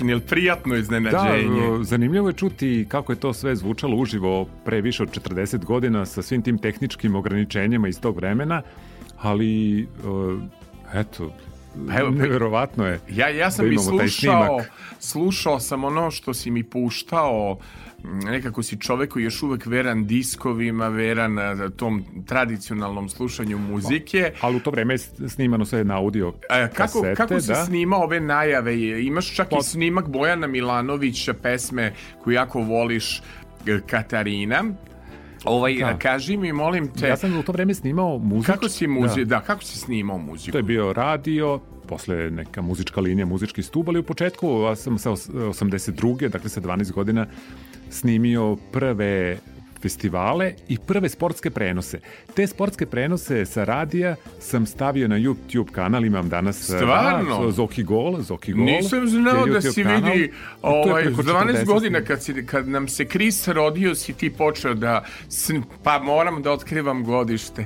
Li 0.01 0.19
prijatno 0.19 0.73
Da, 0.73 0.79
iznenađenje? 0.79 1.83
zanimljivo 1.83 2.29
je 2.29 2.33
čuti 2.33 2.85
kako 2.89 3.11
je 3.11 3.19
to 3.19 3.33
sve 3.33 3.55
zvučalo 3.55 3.97
uživo 3.97 4.47
pre 4.65 4.81
više 4.81 5.03
od 5.03 5.09
40 5.09 5.65
godina 5.65 6.05
sa 6.05 6.21
svim 6.21 6.41
tim 6.41 6.57
tehničkim 6.57 7.15
ograničenjima 7.15 7.87
iz 7.87 8.01
tog 8.01 8.15
vremena, 8.15 8.61
ali 9.21 9.81
e, 9.81 9.85
eto, 10.93 11.31
Pa 11.87 11.99
evo, 11.99 12.09
neverovatno 12.09 12.85
je. 12.85 12.99
Ja, 13.09 13.29
ja 13.29 13.51
sam 13.51 13.65
da 13.65 13.71
i 13.73 13.77
slušao, 13.77 14.59
slušao 14.99 15.59
sam 15.59 15.83
ono 15.83 16.11
što 16.11 16.33
si 16.33 16.51
mi 16.51 16.63
puštao, 16.63 17.57
nekako 18.03 18.63
si 18.63 18.77
čovek 18.77 19.09
koji 19.09 19.23
je 19.23 19.25
još 19.25 19.43
uvek 19.43 19.65
veran 19.65 20.07
diskovima, 20.07 20.87
veran 20.87 21.39
a, 21.39 21.69
tom 21.69 22.03
tradicionalnom 22.25 23.09
slušanju 23.09 23.57
muzike. 23.59 24.31
Ali 24.41 24.55
u 24.55 24.59
to 24.59 24.71
vreme 24.71 24.93
je 24.93 24.97
snimano 25.29 25.65
sve 25.65 25.83
na 25.83 25.97
audio 25.97 26.33
E, 26.49 26.67
kako, 26.67 26.75
kasete, 26.77 27.15
kako 27.15 27.39
si 27.39 27.47
da. 27.47 27.65
snimao 27.65 28.01
ove 28.01 28.19
najave? 28.19 28.75
Imaš 29.03 29.35
čak 29.35 29.47
i 29.47 29.49
Pa- 29.51 29.63
snimak 29.63 30.07
Bojana 30.07 30.47
Milanovića, 30.47 31.33
pesme 31.33 31.93
koju 32.19 32.33
jako 32.33 32.59
voliš, 32.61 33.21
e, 33.67 33.79
Katarina. 33.81 34.63
Ovaj, 35.43 35.75
Da. 35.75 35.97
kaži 35.97 36.37
mi, 36.37 36.53
molim 36.53 36.87
te, 36.89 37.07
Ja 37.07 37.17
sam 37.17 37.37
u 37.37 37.43
to 37.43 37.51
vreme 37.51 37.73
snimao 37.73 38.17
muziku. 38.17 38.53
kako 38.53 38.69
si 38.69 38.87
muzi... 38.87 39.25
da. 39.25 39.41
kako 39.41 39.63
si 39.63 39.77
snimao 39.77 40.17
muziku? 40.17 40.51
To 40.51 40.57
je 40.57 40.63
bio 40.63 40.93
radio, 40.93 41.59
posle 41.87 42.31
neka 42.31 42.61
muzička 42.61 43.01
linija, 43.01 43.25
muzički 43.25 43.63
stub, 43.63 43.89
ali 43.89 43.99
u 43.99 44.03
početku 44.03 44.47
ja 44.61 44.75
sam 44.75 44.97
sa 44.97 45.11
os- 45.11 45.29
82. 45.29 46.29
dakle 46.29 46.49
sa 46.49 46.61
12 46.61 46.91
godina 46.91 47.25
snimio 47.91 48.57
prve 48.71 49.37
festivale 49.81 50.53
i 50.67 50.77
prve 50.87 51.09
sportske 51.09 51.49
prenose. 51.49 51.99
Te 52.35 52.47
sportske 52.47 52.85
prenose 52.85 53.45
sa 53.45 53.63
radija 53.63 54.15
sam 54.39 54.65
stavio 54.65 55.07
na 55.07 55.15
YouTube 55.15 55.71
kanal, 55.71 56.05
imam 56.05 56.29
danas 56.29 56.63
Stvarno? 56.63 57.45
da, 57.45 57.51
Zoki 57.51 57.83
Gol, 57.83 58.21
Zoki 58.21 58.53
Gol. 58.53 58.65
Nisam 58.65 59.07
znao 59.07 59.45
da 59.45 59.61
si 59.61 59.83
kanal. 59.83 60.11
vidi 60.11 60.31
ovaj, 60.61 61.03
preko 61.03 61.21
12 61.21 61.63
40 61.63 61.65
godina 61.65 62.01
kad, 62.01 62.23
si, 62.23 62.45
kad 62.45 62.67
nam 62.67 62.87
se 62.87 63.05
Kris 63.05 63.47
rodio 63.47 63.95
si 63.95 64.13
ti 64.13 64.29
počeo 64.29 64.73
da 64.73 65.03
pa 65.83 65.99
moram 65.99 66.41
da 66.41 66.51
otkrivam 66.51 67.03
godište 67.03 67.65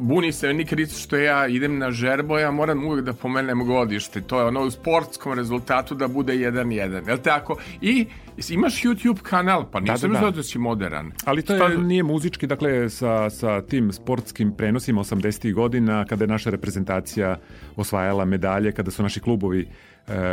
buni 0.00 0.32
se 0.32 0.46
meni 0.46 0.64
Kris 0.64 0.98
što 0.98 1.16
ja 1.16 1.46
idem 1.46 1.78
na 1.78 1.90
žerbo 1.90 2.38
ja 2.38 2.50
moram 2.50 2.84
uvek 2.84 3.04
da 3.04 3.12
pomenem 3.12 3.66
godište 3.66 4.20
to 4.20 4.40
je 4.40 4.46
ono 4.46 4.60
u 4.60 4.70
sportskom 4.70 5.32
rezultatu 5.32 5.94
da 5.94 6.08
bude 6.08 6.32
1-1 6.32 7.08
jel 7.08 7.18
tako 7.18 7.56
i 7.80 8.06
imaš 8.50 8.82
YouTube 8.82 9.22
kanal 9.22 9.70
pa 9.70 9.80
nisam 9.80 10.10
da, 10.10 10.14
da. 10.14 10.18
znao 10.18 10.30
da 10.30 10.42
si 10.42 10.58
moderan 10.58 11.12
Ali 11.24 11.42
to 11.42 11.54
Šta- 11.56 11.66
je, 11.66 11.78
nije 11.78 12.02
muzički, 12.02 12.46
dakle, 12.46 12.90
sa, 12.90 13.30
sa 13.30 13.62
tim 13.62 13.92
sportskim 13.92 14.52
prenosima 14.56 15.00
80. 15.00 15.52
godina, 15.54 16.04
kada 16.04 16.24
je 16.24 16.28
naša 16.28 16.50
reprezentacija 16.50 17.36
osvajala 17.76 18.24
medalje, 18.24 18.72
kada 18.72 18.90
su 18.90 19.02
naši 19.02 19.20
klubovi 19.20 19.68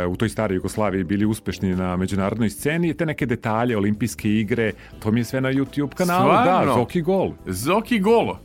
u 0.08 0.16
toj 0.16 0.28
staroj 0.28 0.56
Jugoslaviji 0.56 1.04
bili 1.04 1.24
uspešni 1.24 1.74
na 1.76 1.96
međunarodnoj 1.96 2.50
sceni, 2.50 2.94
te 2.94 3.06
neke 3.06 3.26
detalje, 3.26 3.76
olimpijske 3.76 4.28
igre, 4.28 4.72
to 5.02 5.10
mi 5.10 5.20
je 5.20 5.24
sve 5.24 5.40
na 5.40 5.52
YouTube 5.52 5.94
kanalu. 5.94 6.30
Stvarno? 6.30 6.66
Da, 6.66 6.78
Zoki 6.78 7.00
Gol. 7.00 7.32
Zoki 7.46 7.98
Golo 7.98 8.40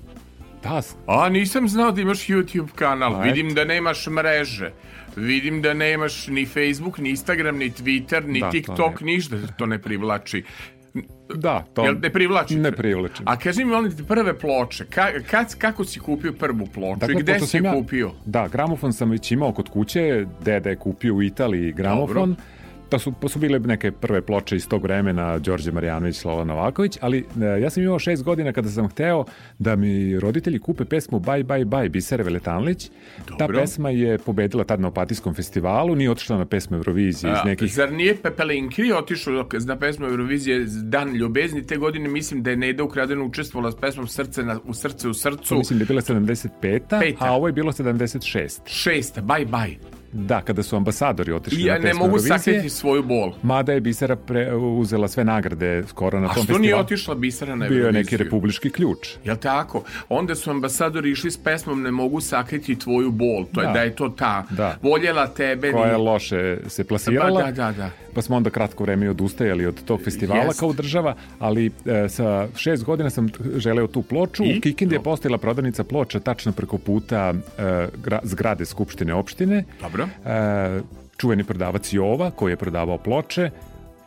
Da, 0.63 0.81
A 1.07 1.29
nisam 1.29 1.67
znao 1.69 1.91
da 1.91 2.01
imaš 2.01 2.27
YouTube 2.27 2.71
kanal. 2.75 3.13
Pa, 3.13 3.19
Vidim 3.19 3.53
da 3.53 3.65
nemaš 3.65 4.07
mreže. 4.07 4.71
Vidim 5.15 5.61
da 5.61 5.73
nemaš 5.73 6.27
ni 6.27 6.45
Facebook, 6.45 6.97
ni 6.97 7.09
Instagram, 7.09 7.57
ni 7.57 7.71
Twitter, 7.71 8.25
ni 8.27 8.39
Da, 8.39 8.45
to 8.45 8.51
TikTok, 8.51 9.01
ništa 9.01 9.35
to 9.57 9.65
ne 9.65 9.81
privlači. 9.81 10.43
Da, 11.35 11.65
to... 11.73 11.83
Jel 11.83 11.95
ne 12.01 12.09
privlači? 12.09 12.55
Ne 12.55 12.71
privlači. 12.71 13.23
A 13.25 13.37
kaži 13.39 13.65
mi, 13.65 13.71
molim 13.71 13.91
te, 13.97 14.03
prve 14.03 14.39
ploče. 14.39 14.85
Ka, 14.85 15.07
kad, 15.31 15.55
kako 15.57 15.85
si 15.85 15.99
kupio 15.99 16.33
prvu 16.33 16.65
ploču 16.73 17.11
i 17.11 17.15
gde 17.15 17.39
si 17.39 17.57
je 17.57 17.63
ja- 17.63 17.73
kupio? 17.73 18.11
Da, 18.25 18.47
gramofon 18.47 18.93
sam 18.93 19.09
već 19.09 19.31
imao 19.31 19.51
kod 19.51 19.69
kuće, 19.69 20.25
deda 20.45 20.69
je 20.69 20.75
kupio 20.75 21.15
u 21.15 21.21
Italiji 21.21 21.71
gramofon. 21.71 22.29
Dobro. 22.29 22.35
To 22.89 22.99
su, 22.99 23.13
to 23.21 23.29
su 23.29 23.39
bile 23.39 23.59
neke 23.59 23.91
prve 23.91 24.21
ploče 24.21 24.55
iz 24.55 24.67
tog 24.67 24.83
vremena, 24.83 25.37
Đorđe 25.39 25.71
Marjanović, 25.71 26.15
Slovan 26.15 26.47
Novaković, 26.47 26.97
ali 27.01 27.25
e, 27.41 27.61
ja 27.61 27.69
sam 27.69 27.83
imao 27.83 27.99
šest 27.99 28.23
godina 28.23 28.53
kada 28.53 28.69
sam 28.69 28.87
hteo 28.87 29.25
da 29.59 29.75
mi 29.75 30.19
roditelji 30.19 30.59
kupe 30.59 30.85
pesmu 30.85 31.19
Bye 31.19 31.43
Bye 31.43 31.65
Bye 31.65 31.89
Bisere 31.89 32.23
Veletanlić. 32.23 32.89
Ta 33.25 33.35
Dobro. 33.39 33.59
pesma 33.59 33.89
je 33.89 34.17
pobedila 34.17 34.63
tad 34.63 34.79
na 34.79 34.87
Opatijskom 34.87 35.33
festivalu, 35.33 35.95
nije 35.95 36.11
otišla 36.11 36.37
na 36.37 36.45
pesme 36.45 36.77
Eurovizije 36.77 37.31
iz 37.31 37.37
A, 37.37 37.43
nekih... 37.45 37.73
Zar 37.73 37.91
nije 37.93 38.15
Pepe 38.15 38.43
Linkri 38.43 38.91
otišao 38.91 39.45
na 39.65 39.75
pesmu 39.79 40.05
Eurovizije 40.05 40.65
Dan 40.83 41.13
ljubezni? 41.13 41.67
Te 41.67 41.77
godine 41.77 42.09
mislim 42.09 42.43
da 42.43 42.49
je 42.49 42.57
Neda 42.57 42.83
ukradeno 42.83 43.25
učestvovala 43.25 43.71
s 43.71 43.75
pesmom 43.75 44.07
Srce 44.07 44.43
na, 44.43 44.59
u 44.65 44.73
srce 44.73 45.07
u 45.07 45.13
To 45.13 45.19
srcu. 45.19 45.55
mislim 45.55 45.79
da 45.79 45.83
je 45.83 45.87
bila 45.87 46.01
75. 46.01 46.49
Peta. 46.61 46.99
a 47.19 47.31
ovo 47.31 47.47
je 47.47 47.53
bilo 47.53 47.71
76. 47.71 48.59
Šesta, 48.65 49.21
bye 49.21 49.47
bye. 49.47 49.94
Da, 50.17 50.41
kada 50.41 50.63
su 50.63 50.75
ambasadori 50.75 51.31
otišli 51.31 51.61
ja 51.61 51.73
na 51.73 51.79
ne 51.79 51.81
pesme 51.81 51.93
mogu 51.95 52.07
Eurovizije. 52.07 52.39
sakriti 52.39 52.69
svoju 52.69 53.03
bol. 53.03 53.33
Mada 53.43 53.73
je 53.73 53.81
Bisera 53.81 54.15
pre, 54.17 54.53
uzela 54.55 55.07
sve 55.07 55.23
nagrade 55.23 55.83
skoro 55.85 56.19
na 56.19 56.25
A 56.25 56.33
tom 56.33 56.43
što 56.43 56.51
nije 56.51 56.59
festivalu. 56.59 56.81
otišla 56.81 57.15
Bisera 57.15 57.55
na 57.55 57.67
Bio 57.67 57.75
je 57.75 57.79
Euroviziju? 57.79 58.03
neki 58.03 58.17
republički 58.17 58.69
ključ. 58.69 58.97
Jel 59.23 59.35
tako? 59.37 59.83
Onda 60.09 60.35
su 60.35 60.49
ambasadori 60.51 61.11
išli 61.11 61.31
s 61.31 61.37
pesmom 61.37 61.81
Ne 61.81 61.91
mogu 61.91 62.21
sakriti 62.21 62.75
tvoju 62.75 63.11
bol. 63.11 63.45
To 63.45 63.61
je 63.61 63.67
Da. 63.67 63.73
da 63.73 63.79
je 63.79 63.95
to 63.95 64.09
ta. 64.09 64.43
Da. 64.49 64.77
Voljela 64.81 65.27
tebe. 65.27 65.71
koja 65.71 65.91
je 65.91 65.97
loše 65.97 66.57
se 66.67 66.83
plasirala. 66.83 67.41
Da, 67.41 67.51
da, 67.53 67.71
da. 67.73 67.89
Pa 68.15 68.21
smo 68.21 68.35
onda 68.35 68.49
kratko 68.49 68.83
vreme 68.83 69.05
i 69.05 69.09
odustajali 69.09 69.65
od 69.65 69.83
tog 69.83 70.01
festivala 70.03 70.43
Jest. 70.43 70.59
kao 70.59 70.73
država, 70.73 71.15
ali 71.39 71.71
e, 71.85 72.09
sa 72.09 72.47
šest 72.55 72.83
godina 72.83 73.09
sam 73.09 73.29
želeo 73.55 73.87
tu 73.87 74.01
ploču. 74.01 74.43
I? 74.43 74.57
U 74.57 74.61
Kikindi 74.61 74.95
je 74.95 75.03
postojala 75.03 75.37
prodavnica 75.37 75.83
ploča 75.83 76.19
tačno 76.19 76.51
preko 76.51 76.77
puta 76.77 77.33
e, 77.57 77.61
gra- 78.03 78.19
zgrade 78.23 78.65
Skupštine 78.65 79.13
opštine. 79.13 79.63
Dobro. 79.81 80.07
E, 80.25 80.81
čuveni 81.17 81.43
prodavac 81.43 81.93
Jova 81.93 82.31
koji 82.31 82.51
je 82.51 82.57
prodavao 82.57 82.97
ploče. 82.97 83.49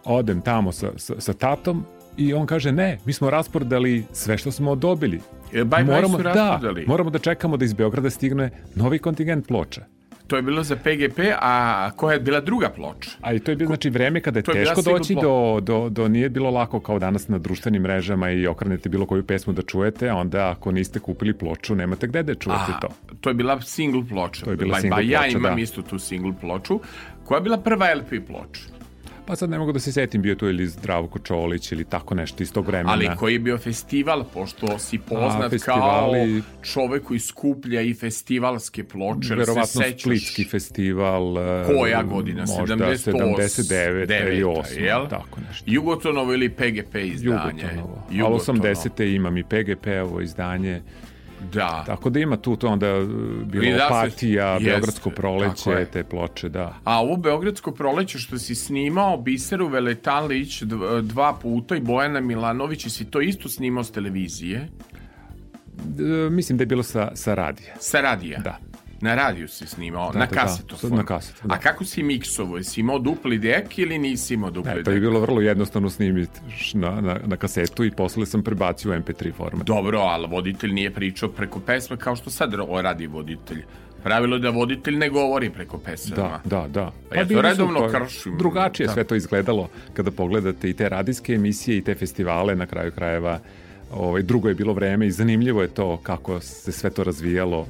Odem 0.05 0.41
tamo 0.41 0.73
sa, 0.73 0.91
sa, 0.97 1.21
sa 1.21 1.33
tatom 1.33 1.85
i 2.17 2.35
on 2.35 2.47
kaže 2.47 2.73
ne, 2.73 2.99
mi 3.05 3.13
smo 3.13 3.31
rasprodali 3.31 4.05
sve 4.13 4.39
što 4.39 4.53
smo 4.53 4.75
dobili. 4.75 5.21
E, 5.53 5.65
Bye 5.65 5.87
Bye 5.87 6.11
su 6.17 6.23
da, 6.23 6.61
moramo 6.87 7.11
da 7.11 7.19
čekamo 7.19 7.57
da 7.57 7.65
iz 7.65 7.73
Beograda 7.73 8.11
stigne 8.11 8.51
novi 8.75 8.99
kontingent 8.99 9.47
ploča. 9.49 9.98
To 10.29 10.37
je 10.37 10.43
bilo 10.43 10.63
za 10.63 10.77
PGP, 10.77 11.19
a 11.41 11.91
koja 11.97 12.15
je 12.15 12.21
bila 12.21 12.41
druga 12.41 12.69
ploča? 12.69 13.11
A 13.21 13.33
i 13.33 13.39
to 13.39 13.51
je 13.51 13.57
bilo 13.57 13.69
znači 13.69 13.91
vreme 13.91 14.21
kada 14.21 14.39
je, 14.39 14.45
je 14.47 14.65
teško 14.65 14.83
doći 14.83 15.15
do, 15.15 15.61
do, 15.63 15.89
do, 15.89 16.09
nije 16.09 16.29
bilo 16.29 16.51
lako 16.51 16.81
kao 16.81 16.99
danas 16.99 17.29
na 17.29 17.39
društvenim 17.39 17.83
mrežama 17.83 18.31
i 18.31 18.47
okrenete 18.47 18.89
bilo 18.89 19.07
koju 19.07 19.27
pesmu 19.27 19.53
da 19.53 19.63
čujete, 19.63 20.09
a 20.09 20.17
onda 20.17 20.51
ako 20.51 20.73
niste 20.73 20.99
kupili 20.99 21.35
ploču, 21.35 21.75
nemate 21.75 22.07
gde 22.07 22.23
da 22.23 22.35
čujete 22.35 22.73
a, 22.77 22.81
to. 22.81 22.89
To 23.21 23.31
je 23.31 23.35
bila 23.35 23.61
single 23.61 24.03
ploča. 24.09 24.45
To 24.45 24.51
je 24.51 24.57
bila 24.57 24.81
single 24.81 25.03
ploča, 25.03 25.13
Ja 25.13 25.27
imam 25.27 25.55
da. 25.55 25.63
isto 25.63 25.83
tu 25.83 25.99
single 25.99 26.33
ploču, 26.41 26.81
koja 27.25 27.37
je 27.37 27.43
bila 27.43 27.59
prva 27.59 27.87
LP 27.95 28.27
ploča. 28.27 28.78
Pa 29.29 29.37
sad 29.37 29.51
ne 29.51 29.59
mogu 29.59 29.73
da 29.73 29.81
se 29.81 29.93
setim, 29.93 30.23
bio 30.23 30.35
tu 30.35 30.49
ili 30.49 30.67
Zdravko 30.67 31.19
Čolić 31.19 31.73
ili 31.73 31.85
tako 31.85 32.15
nešto 32.15 32.43
iz 32.43 32.53
tog 32.53 32.67
vremena. 32.67 32.93
Ali 32.93 33.09
koji 33.19 33.33
je 33.33 33.39
bio 33.39 33.59
festival, 33.59 34.25
pošto 34.35 34.79
si 34.79 34.99
poznat 34.99 35.53
A, 35.53 35.59
kao 35.65 36.13
čovek 36.63 37.03
koji 37.03 37.21
skuplja 37.21 37.81
i 37.81 37.95
festivalske 37.95 38.85
ploče. 38.85 39.35
Verovatno 39.35 39.83
se 39.83 39.95
Splitski 39.99 40.45
festival. 40.45 41.39
E, 41.39 41.65
Koja 41.67 42.03
godina? 42.03 42.45
Možda 42.59 42.77
78, 42.77 43.13
79 43.13 44.29
ili 44.29 44.45
8, 44.45 44.81
jel? 44.81 45.09
tako 45.09 45.41
nešto. 45.49 45.65
Jugotonovo 45.67 46.35
ili 46.35 46.49
PGP 46.49 46.97
izdanje? 46.97 47.15
Jugotonovo. 47.23 48.05
Jugotonovo. 48.11 48.67
Ali 48.67 48.75
80. 48.75 49.15
imam 49.15 49.37
i 49.37 49.45
PGP-ovo 49.45 50.21
izdanje. 50.21 50.83
Da. 51.53 51.83
Tako 51.87 52.11
da 52.11 52.21
ima 52.21 52.37
tu 52.37 52.57
to 52.57 52.69
onda 52.69 52.87
e, 52.87 53.07
bilo 53.45 53.77
da 53.77 53.87
Opatija, 53.87 54.59
Beogradsko 54.65 55.11
proleće, 55.11 55.87
te 55.93 56.05
ploče, 56.05 56.49
da. 56.49 56.75
A 56.85 57.01
ovo 57.01 57.17
Beogradsko 57.17 57.73
proleće 57.73 58.19
što 58.19 58.39
si 58.39 58.55
snimao 58.55 59.17
Biseru 59.17 59.69
Veletalić 59.69 60.63
dva 61.03 61.33
puta 61.43 61.77
i 61.77 61.81
Bojana 61.81 62.21
Milanović 62.21 62.87
i 62.87 62.91
si 62.91 63.05
to 63.05 63.21
isto 63.21 63.49
snimao 63.49 63.85
s 63.85 63.91
televizije? 63.93 64.69
Mislim 66.31 66.59
da 66.59 66.63
je 66.63 66.67
bilo 66.67 66.83
sa, 66.83 67.11
sa 67.15 67.35
radija. 67.35 67.75
Sa 67.81 68.01
radija? 68.01 68.39
Da. 68.39 68.68
Na 69.01 69.15
radiju 69.15 69.49
si 69.49 69.67
snimao, 69.67 70.13
da, 70.13 70.19
na 70.19 70.27
kasetu. 70.27 70.77
Da, 70.83 70.97
na 70.97 71.05
kasetu, 71.05 71.49
da. 71.49 71.55
A 71.55 71.59
kako 71.59 71.85
si 71.85 72.03
miksovo? 72.03 72.57
Jesi 72.57 72.81
imao 72.81 72.99
dupli 72.99 73.39
dek 73.39 73.79
ili 73.79 73.99
nisi 73.99 74.35
imao 74.35 74.51
dupli 74.51 74.75
dek? 74.75 74.85
To 74.85 74.91
je 74.91 75.01
bilo 75.01 75.21
vrlo 75.21 75.41
jednostavno 75.41 75.91
snimiti 75.91 76.41
na, 76.75 77.01
na, 77.01 77.19
na 77.27 77.37
kasetu 77.37 77.85
i 77.85 77.91
posle 77.91 78.27
sam 78.27 78.43
prebacio 78.43 78.91
u 78.91 78.95
MP3 78.95 79.33
format. 79.35 79.67
Dobro, 79.67 79.99
ali 79.99 80.27
voditelj 80.27 80.73
nije 80.73 80.91
pričao 80.91 81.29
preko 81.29 81.61
pesme 81.61 81.97
kao 81.97 82.17
što 82.17 82.31
sad 82.31 82.55
radi 82.83 83.07
voditelj. 83.07 83.63
Pravilo 84.03 84.37
je 84.37 84.41
da 84.41 84.51
voditelj 84.51 84.97
ne 84.97 85.09
govori 85.09 85.51
preko 85.51 85.79
pesama. 85.79 86.41
Da, 86.45 86.59
da, 86.61 86.69
da. 86.69 86.93
Pa 87.09 87.17
ja 87.17 87.29
to 87.29 87.43
redovno 87.43 87.81
pa, 87.81 87.99
kršim. 87.99 88.39
Drugačije 88.39 88.87
da. 88.87 88.93
sve 88.93 89.05
to 89.05 89.15
izgledalo 89.15 89.69
kada 89.95 90.11
pogledate 90.11 90.71
i 90.71 90.73
te 90.73 90.89
radijske 90.89 91.33
emisije 91.33 91.79
i 91.79 91.83
te 91.83 91.95
festivale 91.95 92.57
na 92.57 92.67
kraju 92.67 92.93
krajeva. 92.93 93.41
Ovaj, 93.93 94.23
drugo 94.23 94.49
je 94.49 94.55
bilo 94.55 94.73
vreme 94.73 95.07
i 95.07 95.11
zanimljivo 95.11 95.63
je 95.63 95.69
to 95.69 95.97
kako 95.97 96.41
se 96.41 96.73
sve 96.73 96.91
to 96.91 97.05
razvijalo 97.05 97.67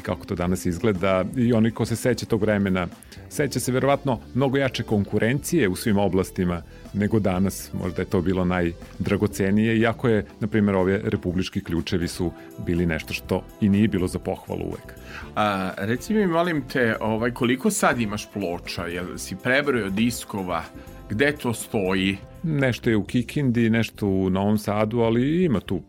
i 0.00 0.02
kako 0.02 0.26
to 0.26 0.34
danas 0.34 0.66
izgleda 0.66 1.24
i 1.36 1.52
oni 1.52 1.70
ko 1.70 1.84
se 1.84 1.96
seća 1.96 2.26
tog 2.26 2.40
vremena 2.40 2.86
seća 3.28 3.60
se 3.60 3.72
verovatno 3.72 4.18
mnogo 4.34 4.56
jače 4.56 4.82
konkurencije 4.82 5.68
u 5.68 5.76
svim 5.76 5.98
oblastima 5.98 6.62
nego 6.94 7.18
danas, 7.18 7.70
možda 7.72 8.02
je 8.02 8.06
to 8.06 8.20
bilo 8.20 8.44
najdragocenije, 8.44 9.78
iako 9.78 10.08
je, 10.08 10.24
na 10.40 10.46
primjer, 10.46 10.76
ove 10.76 11.00
republički 11.04 11.64
ključevi 11.64 12.08
su 12.08 12.32
bili 12.66 12.86
nešto 12.86 13.14
što 13.14 13.44
i 13.60 13.68
nije 13.68 13.88
bilo 13.88 14.06
za 14.06 14.18
pohvalu 14.18 14.64
uvek. 14.64 14.94
A, 15.36 15.70
reci 15.76 16.14
mi, 16.14 16.26
molim 16.26 16.62
te, 16.72 16.96
ovaj, 17.00 17.30
koliko 17.30 17.70
sad 17.70 18.00
imaš 18.00 18.28
ploča? 18.32 18.86
Jel 18.86 19.18
si 19.18 19.36
prebrojao 19.36 19.90
diskova? 19.90 20.62
Gde 21.10 21.32
to 21.32 21.54
stoji? 21.54 22.16
Nešto 22.42 22.90
je 22.90 22.96
u 22.96 23.04
Kikindi, 23.04 23.70
nešto 23.70 24.06
u 24.06 24.30
Novom 24.30 24.58
Sadu, 24.58 25.00
ali 25.00 25.44
ima 25.44 25.60
tu 25.60 25.82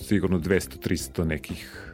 sigurno 0.00 0.38
200-300 0.38 1.24
nekih 1.24 1.89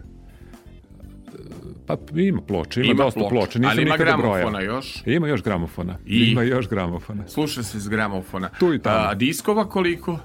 Pa 1.86 1.96
ima 2.14 2.40
ploče, 2.40 2.80
ima, 2.80 2.90
ima 2.90 3.04
dosta 3.04 3.20
ploča, 3.20 3.34
ploča. 3.34 3.58
Nisam 3.58 3.70
Ali 3.70 3.82
ima 3.82 3.96
gramofona 3.96 4.50
broja. 4.50 4.64
još? 4.64 5.02
Ima 5.06 5.28
još 5.28 5.42
gramofona. 5.42 5.98
I? 6.06 6.30
Ima 6.30 6.42
još 6.42 6.68
gramofona. 6.68 7.28
Sluša 7.28 7.62
se 7.62 7.80
s 7.80 7.88
gramofona. 7.88 8.48
Tu 8.48 8.74
i 8.74 8.78
tamo. 8.78 9.08
A, 9.08 9.14
diskova 9.14 9.68
koliko? 9.68 10.18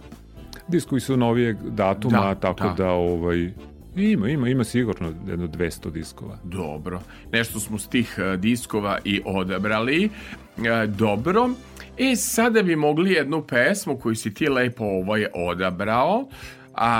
Diskovi 0.67 1.02
su 1.02 1.17
novijeg 1.17 1.58
datuma, 1.69 2.17
da, 2.17 2.36
tako 2.36 2.67
da, 2.67 2.74
da 2.74 2.89
ovaj, 2.89 3.52
Ima, 3.95 4.30
ima, 4.30 4.50
ima 4.50 4.63
sigurno 4.63 5.13
jedno 5.28 5.47
200 5.47 5.91
diskova. 5.91 6.38
Dobro. 6.43 7.02
Nešto 7.32 7.60
smo 7.60 7.80
s 7.80 7.88
tih 7.88 8.15
uh, 8.17 8.39
diskova 8.39 8.97
i 9.06 9.21
odabrali. 9.26 10.10
Uh, 10.58 10.95
dobro. 10.95 11.50
E, 11.97 12.15
sada 12.15 12.63
bi 12.63 12.76
mogli 12.76 13.12
jednu 13.12 13.43
pesmu 13.43 13.97
koju 13.97 14.15
si 14.15 14.34
ti 14.34 14.50
lepo 14.50 14.84
ovaj 14.84 15.26
odabrao. 15.36 16.28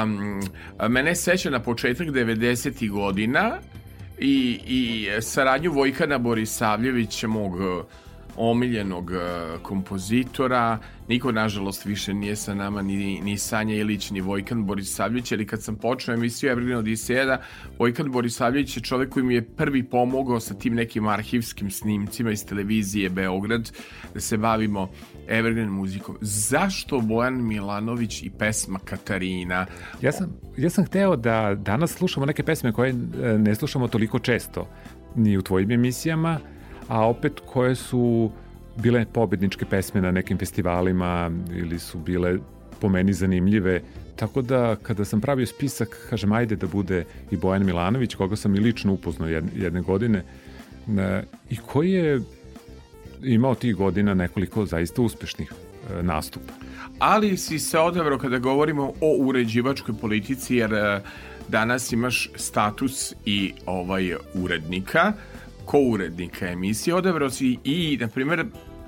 Um, 0.04 0.42
mene 0.90 1.16
seća 1.16 1.50
na 1.50 1.60
početak 1.60 2.08
90. 2.08 2.90
godina 2.90 3.58
i, 4.22 4.60
i 4.68 5.08
saradnju 5.22 5.72
Vojkana 5.72 6.18
Borisavljevića, 6.18 7.28
mog 7.28 7.62
e, 7.62 7.84
omiljenog 8.36 9.12
e, 9.12 9.18
kompozitora. 9.62 10.80
Niko, 11.08 11.32
nažalost, 11.32 11.86
više 11.86 12.14
nije 12.14 12.36
sa 12.36 12.54
nama, 12.54 12.82
ni, 12.82 13.22
ni 13.22 13.38
Sanja 13.38 13.76
Ilić, 13.76 14.12
ni 14.12 14.22
Vojkan 14.22 14.66
Borisavljević, 14.66 15.32
ali 15.32 15.48
kad 15.48 15.64
sam 15.64 15.76
počeo 15.76 16.14
emisiju 16.14 16.52
Evergreen 16.52 16.80
Odiseja, 16.80 17.40
Vojkan 17.80 18.12
Borisavljević 18.12 18.78
je 18.78 18.84
čovek 18.84 19.10
koji 19.10 19.26
mi 19.26 19.36
je 19.36 19.42
prvi 19.42 19.84
pomogao 19.84 20.40
sa 20.40 20.54
tim 20.54 20.76
nekim 20.76 21.08
arhivskim 21.08 21.72
snimcima 21.72 22.32
iz 22.32 22.46
televizije 22.46 23.10
Beograd, 23.10 23.72
da 24.14 24.20
se 24.20 24.38
bavimo 24.38 24.90
Evergreen 25.28 25.70
muzikom. 25.70 26.18
Zašto 26.22 27.00
Bojan 27.00 27.48
Milanović 27.48 28.24
i 28.24 28.30
pesma 28.30 28.80
Katarina? 28.86 29.66
Ja 30.02 30.12
sam, 30.12 30.34
ja 30.58 30.70
sam 30.70 30.86
hteo 30.86 31.16
da 31.16 31.56
danas 31.56 31.92
slušamo 31.92 32.26
neke 32.26 32.44
pesme 32.44 32.72
koje 32.72 32.90
e, 32.90 32.94
ne 33.38 33.56
slušamo 33.56 33.88
toliko 33.88 34.20
često 34.20 34.68
ni 35.16 35.38
u 35.38 35.42
tvojim 35.42 35.72
emisijama, 35.72 36.40
a 36.88 37.08
opet 37.08 37.42
koje 37.46 37.76
su 37.76 38.32
bile 38.78 39.06
pobedničke 39.14 39.66
pesme 39.66 40.02
na 40.02 40.12
nekim 40.12 40.38
festivalima 40.38 41.32
ili 41.56 41.80
su 41.80 42.00
bile 42.00 42.38
po 42.80 42.90
meni 42.90 43.14
zanimljive. 43.14 43.82
Tako 44.16 44.42
da 44.42 44.76
kada 44.76 45.06
sam 45.06 45.22
pravio 45.22 45.46
spisak, 45.46 46.08
kažem 46.10 46.32
ajde 46.32 46.56
da 46.56 46.68
bude 46.68 47.06
i 47.32 47.38
Bojan 47.38 47.66
Milanović, 47.66 48.16
koga 48.16 48.36
sam 48.36 48.56
i 48.56 48.60
lično 48.60 48.94
upoznao 48.94 49.30
jedne, 49.30 49.52
jedne 49.56 49.82
godine, 49.82 50.24
i 51.50 51.58
koji 51.58 51.92
je 51.92 52.22
imao 53.24 53.56
tih 53.56 53.76
godina 53.76 54.14
nekoliko 54.14 54.66
zaista 54.66 55.02
uspešnih 55.02 55.52
e, 55.52 56.04
nastupa. 56.04 56.54
Ali 57.00 57.38
si 57.38 57.60
se 57.60 57.80
odabrao 57.80 58.18
kada 58.18 58.40
govorimo 58.40 58.94
o 59.02 59.16
uređivačkoj 59.18 59.96
politici, 60.02 60.56
jer 60.56 60.74
e, 60.74 61.02
danas 61.48 61.92
imaš 61.92 62.30
status 62.36 63.14
i 63.26 63.54
ovaj 63.66 64.16
urednika, 64.34 65.14
ko 65.66 65.80
urednika 65.80 66.48
emisije, 66.48 66.96
odabrao 66.96 67.30
si 67.30 67.58
i, 67.64 67.98
na 68.02 68.08
primjer, 68.08 68.46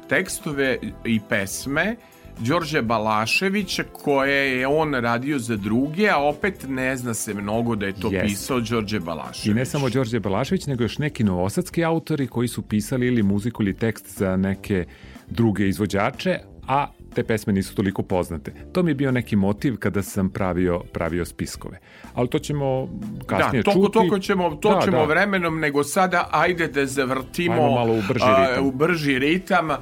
tekstove 0.09 0.77
i 1.05 1.19
pesme 1.29 1.95
Đorđe 2.39 2.81
Balaševića 2.81 3.83
koje 3.83 4.59
je 4.59 4.67
on 4.67 4.93
radio 4.93 5.39
za 5.39 5.57
druge, 5.57 6.09
a 6.09 6.17
opet 6.17 6.65
ne 6.67 6.97
zna 6.97 7.13
se 7.13 7.33
mnogo 7.33 7.75
da 7.75 7.85
je 7.85 7.93
to 7.93 8.09
yes. 8.09 8.21
pisao 8.21 8.59
Đorđe 8.59 8.99
Balašević. 8.99 9.45
I 9.45 9.53
ne 9.53 9.65
samo 9.65 9.89
Đorđe 9.89 10.19
Balašević, 10.19 10.67
nego 10.67 10.83
još 10.83 10.97
neki 10.97 11.23
novosadski 11.23 11.83
autori 11.83 12.27
koji 12.27 12.47
su 12.47 12.61
pisali 12.61 13.07
ili 13.07 13.23
muziku 13.23 13.63
ili 13.63 13.73
tekst 13.73 14.17
za 14.17 14.37
neke 14.37 14.85
druge 15.29 15.67
izvođače, 15.67 16.39
a 16.67 16.87
te 17.15 17.23
pesme 17.23 17.53
nisu 17.53 17.75
toliko 17.75 18.03
poznate. 18.03 18.53
To 18.71 18.83
mi 18.83 18.91
je 18.91 18.95
bio 18.95 19.11
neki 19.11 19.35
motiv 19.35 19.77
kada 19.77 20.03
sam 20.03 20.29
pravio, 20.29 20.79
pravio 20.93 21.25
spiskove. 21.25 21.79
Ali 22.15 22.29
to 22.29 22.39
ćemo 22.39 22.87
kasnije 23.25 23.63
da, 23.63 23.71
toko, 23.71 23.85
čuti. 23.85 23.93
Toko 23.93 24.19
ćemo, 24.19 24.55
to 24.55 24.75
da, 24.75 24.81
ćemo 24.81 24.97
da. 24.97 25.03
vremenom, 25.03 25.59
nego 25.59 25.83
sada 25.83 26.29
ajde 26.31 26.67
da 26.67 26.85
zavrtimo 26.85 27.55
Ajmo 27.55 27.71
malo 27.71 27.93
u 27.93 28.01
brži 28.07 28.25
ritam. 28.39 28.65
Uh, 28.65 28.67
u 28.67 28.71
brži 28.71 29.19
ritam. 29.19 29.69
Uh, 29.69 29.75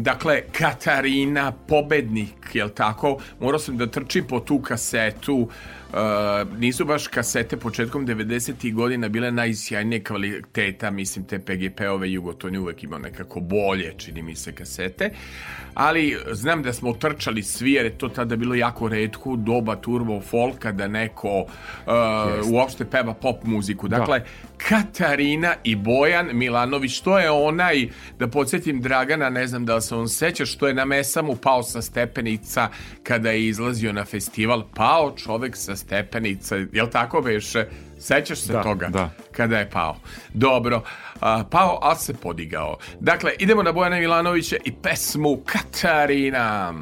dakle, 0.00 0.42
Katarina, 0.52 1.52
pobednik, 1.52 2.54
jel 2.54 2.68
tako? 2.68 3.18
Morao 3.40 3.58
sam 3.58 3.76
da 3.76 3.86
trčim 3.86 4.24
po 4.24 4.40
tu 4.40 4.60
kasetu 4.60 5.36
Uh, 5.36 5.77
nisu 6.58 6.84
baš 6.84 7.06
kasete 7.06 7.56
početkom 7.56 8.06
90. 8.06 8.74
godina 8.74 9.08
bile 9.08 9.30
najsjajnije 9.30 10.04
kvaliteta, 10.04 10.90
mislim 10.90 11.24
te 11.24 11.38
PGP-ove 11.38 12.12
Jugoton 12.12 12.54
je 12.54 12.60
uvek 12.60 12.82
imao 12.84 12.98
nekako 12.98 13.40
bolje, 13.40 13.94
čini 13.96 14.22
mi 14.22 14.36
se, 14.36 14.52
kasete, 14.52 15.10
ali 15.74 16.16
znam 16.32 16.62
da 16.62 16.72
smo 16.72 16.92
trčali 16.92 17.42
svi, 17.42 17.72
jer 17.72 17.84
je 17.84 17.98
to 17.98 18.08
tada 18.08 18.36
bilo 18.36 18.54
jako 18.54 18.88
redko, 18.88 19.36
doba 19.36 19.76
turbo 19.76 20.20
folka, 20.20 20.72
da 20.72 20.88
neko 20.88 21.40
uh, 21.40 21.46
uopšte 22.52 22.84
peva 22.84 23.14
pop 23.14 23.44
muziku. 23.44 23.88
Da. 23.88 23.98
Dakle, 23.98 24.18
da. 24.18 24.24
Katarina 24.58 25.54
i 25.64 25.76
Bojan 25.76 26.28
Milanović, 26.32 27.00
to 27.00 27.18
je 27.18 27.30
onaj, 27.30 27.88
da 28.18 28.28
podsjetim 28.28 28.80
Dragana, 28.80 29.30
ne 29.30 29.46
znam 29.46 29.66
da 29.66 29.80
se 29.80 29.94
on 29.94 30.08
seća, 30.08 30.46
što 30.46 30.68
je 30.68 30.74
na 30.74 30.84
Mesamu 30.84 31.36
pao 31.36 31.62
sa 31.62 31.82
stepenica 31.82 32.68
kada 33.02 33.30
je 33.30 33.46
izlazio 33.46 33.92
na 33.92 34.04
festival, 34.04 34.62
pao 34.74 35.14
čovek 35.16 35.56
sa 35.56 35.77
stepenica, 35.78 36.56
jel 36.72 36.86
tako 36.90 37.20
beše? 37.20 37.66
Sećaš 37.98 38.40
se 38.40 38.52
da, 38.52 38.62
toga? 38.62 38.88
Da. 38.88 39.10
Kada 39.32 39.58
je 39.58 39.70
pao. 39.70 39.96
Dobro, 40.34 40.82
a, 41.20 41.44
pao, 41.50 41.78
ali 41.82 41.98
se 41.98 42.14
podigao. 42.14 42.76
Dakle, 43.00 43.32
idemo 43.38 43.62
na 43.62 43.72
Bojana 43.72 43.96
Milanovića 43.96 44.56
i 44.64 44.72
pesmu 44.72 45.38
Katarina. 45.46 46.74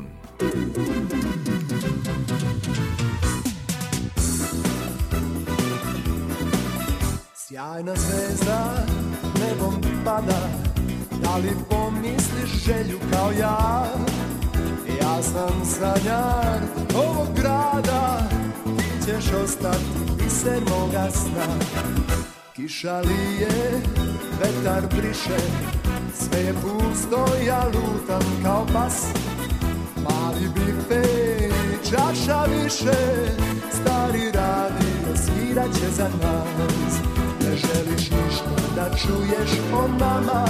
Sjajna 7.35 7.95
zvezda 7.97 8.87
nebom 9.41 9.81
pada 10.05 10.67
Da 11.23 11.37
li 11.37 11.51
pomisliš 11.71 12.65
želju 12.65 12.99
kao 13.13 13.31
ja 13.41 13.87
Ja 15.01 15.23
sam 15.23 15.65
sanjar 15.65 16.61
ovog 16.95 17.29
grada 17.37 18.29
ćeš 19.07 19.33
ostati 19.45 19.85
biser 20.19 20.63
moga 20.71 21.11
sna. 21.11 21.47
Kiša 22.57 23.01
lije, 23.01 23.81
vetar 24.41 24.83
briše 24.97 25.39
Sve 26.15 26.41
je 26.41 26.55
pusto, 26.55 27.27
ja 27.47 27.65
lutam 27.65 28.23
kao 28.45 28.67
pas. 28.73 29.07
Mali 29.97 30.49
bife 30.55 31.03
čaša 31.91 32.45
više 32.45 32.99
Stari 33.73 34.31
radio 34.35 35.17
svirat 35.17 35.75
će 35.75 35.91
za 35.97 36.09
nas. 36.23 36.95
Ne 37.41 37.57
želiš 37.57 38.11
ništa 38.11 38.75
da 38.77 38.97
čuješ 38.97 39.61
o 39.75 39.89
nama 39.89 40.47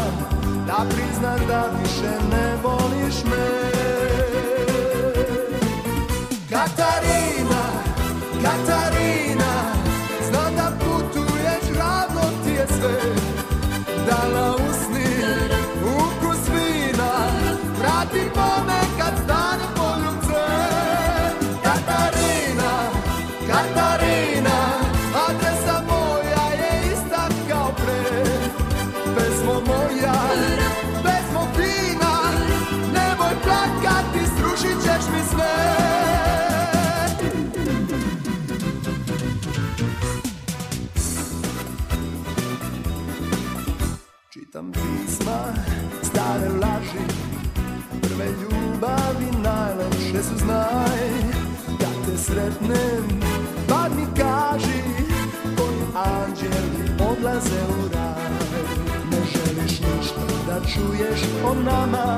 Da 0.66 0.86
priznam 0.88 1.48
da 1.48 1.70
više 1.82 2.10
ne 2.30 2.56
voliš 2.62 3.24
me 3.24 3.85
pisma, 45.26 45.54
stare 46.02 46.48
laži. 46.48 47.04
Prve 48.02 48.26
ljubavi 48.26 49.42
najlepše 49.42 50.22
su 50.22 50.38
znaj 50.38 51.08
Kad 51.80 52.06
te 52.06 52.16
sretnem, 52.18 53.20
bar 53.68 53.90
mi 53.96 54.06
kaži 54.16 54.82
Koji 55.56 56.04
anđeli 56.04 57.10
odlaze 57.10 57.62
u 57.68 57.88
raj. 57.94 58.30
Ne 59.10 59.18
želiš 59.32 59.80
ništa 59.80 60.20
da 60.46 60.60
čuješ 60.60 61.20
o 61.44 61.54
nama 61.54 62.16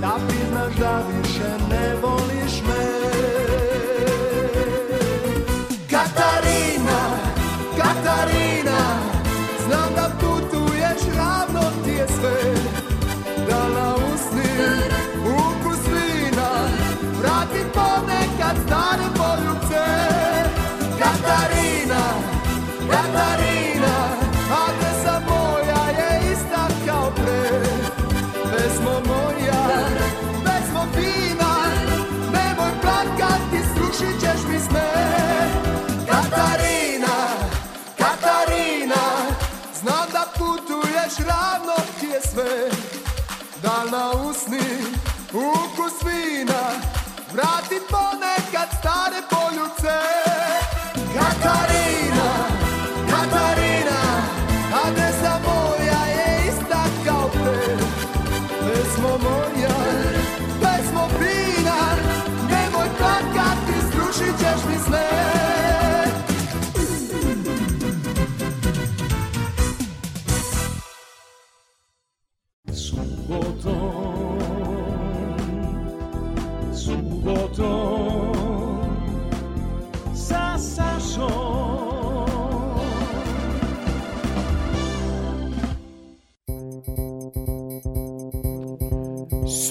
Da 0.00 0.18
priznaš 0.28 0.74
da 0.76 1.02
više 1.16 1.50
ne 1.70 1.94
voliš 2.02 2.62
me 2.66 3.63
sve 42.34 42.70
Da 43.62 43.84
na 43.90 44.10
usni 44.28 44.68
ukus 45.32 45.92
vina 46.04 46.62
Vrati 47.32 47.80
ponekad 47.90 48.68
stare 48.78 49.20
Katarina, 49.30 49.98
Katarina 51.14 52.03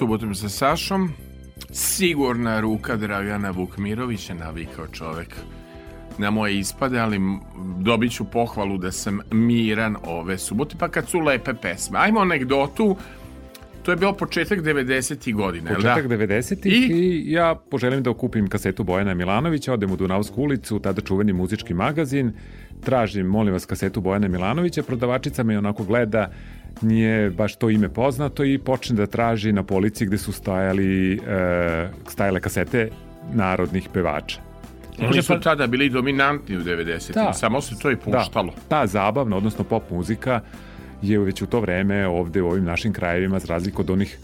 Subotom 0.04 0.36
sa 0.36 0.50
Sašom. 0.50 1.12
Sigurna 1.72 2.60
ruka 2.60 2.96
Dragana 2.96 3.52
Vukmirovića 3.52 4.34
navikao 4.34 4.88
čovek 4.88 5.36
na 6.18 6.32
moje 6.32 6.60
ispade, 6.60 7.00
ali 7.00 7.20
dobit 7.80 8.12
ću 8.12 8.26
pohvalu 8.26 8.78
da 8.78 8.92
sam 8.92 9.20
miran 9.32 9.96
ove 10.04 10.38
subote, 10.38 10.76
pa 10.80 10.90
kad 10.90 11.08
su 11.08 11.20
lepe 11.20 11.54
pesme. 11.54 12.00
Ajmo 12.00 12.20
anegdotu, 12.20 12.98
to 13.84 13.92
je 13.92 13.98
bio 13.98 14.14
početak 14.14 14.60
90. 14.60 15.34
godina, 15.34 15.70
jel 15.70 15.82
da? 15.82 15.96
Početak 15.96 16.12
90-ih 16.12 16.74
I? 16.74 16.94
i... 16.94 17.32
ja 17.32 17.56
poželim 17.56 18.04
da 18.04 18.14
kupim 18.14 18.48
kasetu 18.48 18.84
Bojana 18.84 19.14
Milanovića, 19.14 19.74
odem 19.74 19.92
u 19.92 19.96
Dunavsku 19.96 20.42
ulicu, 20.42 20.80
tada 20.80 21.02
čuveni 21.02 21.34
muzički 21.34 21.74
magazin, 21.74 22.34
tražim, 22.84 23.28
molim 23.28 23.54
vas, 23.54 23.66
kasetu 23.66 24.02
Bojana 24.02 24.28
Milanovića, 24.28 24.84
prodavačica 24.84 25.44
me 25.44 25.58
onako 25.58 25.84
gleda, 25.84 26.32
nije 26.82 27.30
baš 27.30 27.56
to 27.56 27.70
ime 27.70 27.90
poznato 27.90 28.44
i 28.44 28.58
počne 28.58 28.96
da 28.96 29.08
traži 29.08 29.52
na 29.52 29.64
polici 29.64 30.06
gde 30.06 30.18
su 30.18 30.32
stajali, 30.32 31.14
e, 31.14 31.90
stajale 32.08 32.40
kasete 32.40 32.90
narodnih 33.34 33.90
pevača. 33.94 34.42
Oni 35.02 35.22
su 35.22 35.40
tada 35.40 35.68
bili 35.68 35.90
dominantni 35.90 36.58
u 36.58 36.62
90. 36.62 37.14
Da. 37.14 37.34
Samo 37.34 37.62
se 37.62 37.76
to 37.82 37.92
i 37.92 37.96
puštalo. 37.96 38.54
Da, 38.56 38.62
ta 38.68 38.88
zabavna, 38.88 39.38
odnosno 39.38 39.64
pop 39.64 39.84
muzika 39.92 40.42
je 41.02 41.20
već 41.20 41.42
u 41.42 41.46
to 41.46 41.60
vreme 41.60 42.08
ovde 42.08 42.42
u 42.42 42.48
ovim 42.48 42.64
našim 42.64 42.94
krajevima, 42.94 43.40
za 43.40 43.48
razliku 43.48 43.82
od 43.82 43.90
onih 43.90 44.18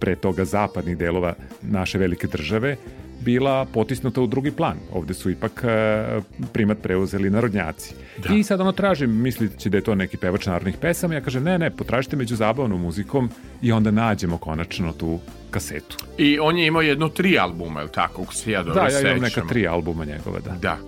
pre 0.00 0.16
toga 0.16 0.44
zapadnih 0.44 0.98
delova 0.98 1.34
naše 1.62 1.98
velike 1.98 2.26
države, 2.26 2.76
bila 3.20 3.64
potisnuta 3.64 4.20
u 4.20 4.26
drugi 4.26 4.50
plan. 4.50 4.76
Ovde 4.92 5.14
su 5.14 5.30
ipak 5.30 5.64
e, 5.64 6.20
primat 6.52 6.78
preuzeli 6.82 7.30
narodnjaci. 7.30 7.94
Da. 8.18 8.34
I 8.34 8.42
sad 8.42 8.60
ono 8.60 8.72
tražim, 8.72 9.22
mislići 9.22 9.70
da 9.70 9.76
je 9.76 9.84
to 9.84 9.94
neki 9.94 10.16
pevač 10.16 10.46
narodnih 10.46 10.76
pesama, 10.80 11.14
ja 11.14 11.20
kažem 11.20 11.42
ne, 11.44 11.58
ne, 11.58 11.70
potražite 11.70 12.16
među 12.16 12.36
zabavnom 12.36 12.80
muzikom 12.80 13.30
i 13.62 13.72
onda 13.72 13.90
nađemo 13.90 14.38
konačno 14.38 14.92
tu 14.92 15.18
kasetu. 15.50 15.96
I 16.18 16.38
on 16.38 16.58
je 16.58 16.66
imao 16.66 16.82
jedno 16.82 17.08
tri 17.08 17.38
albuma, 17.38 17.80
je 17.80 17.84
li 17.84 17.92
tako, 17.92 18.22
ako 18.22 18.34
se 18.34 18.50
ja 18.50 18.62
dobro 18.62 18.82
Da, 18.82 18.88
ja 18.88 19.00
imam 19.00 19.22
neka 19.22 19.42
tri 19.48 19.66
albuma 19.66 20.04
njegova, 20.04 20.40
da. 20.40 20.50
Da. 20.52 20.78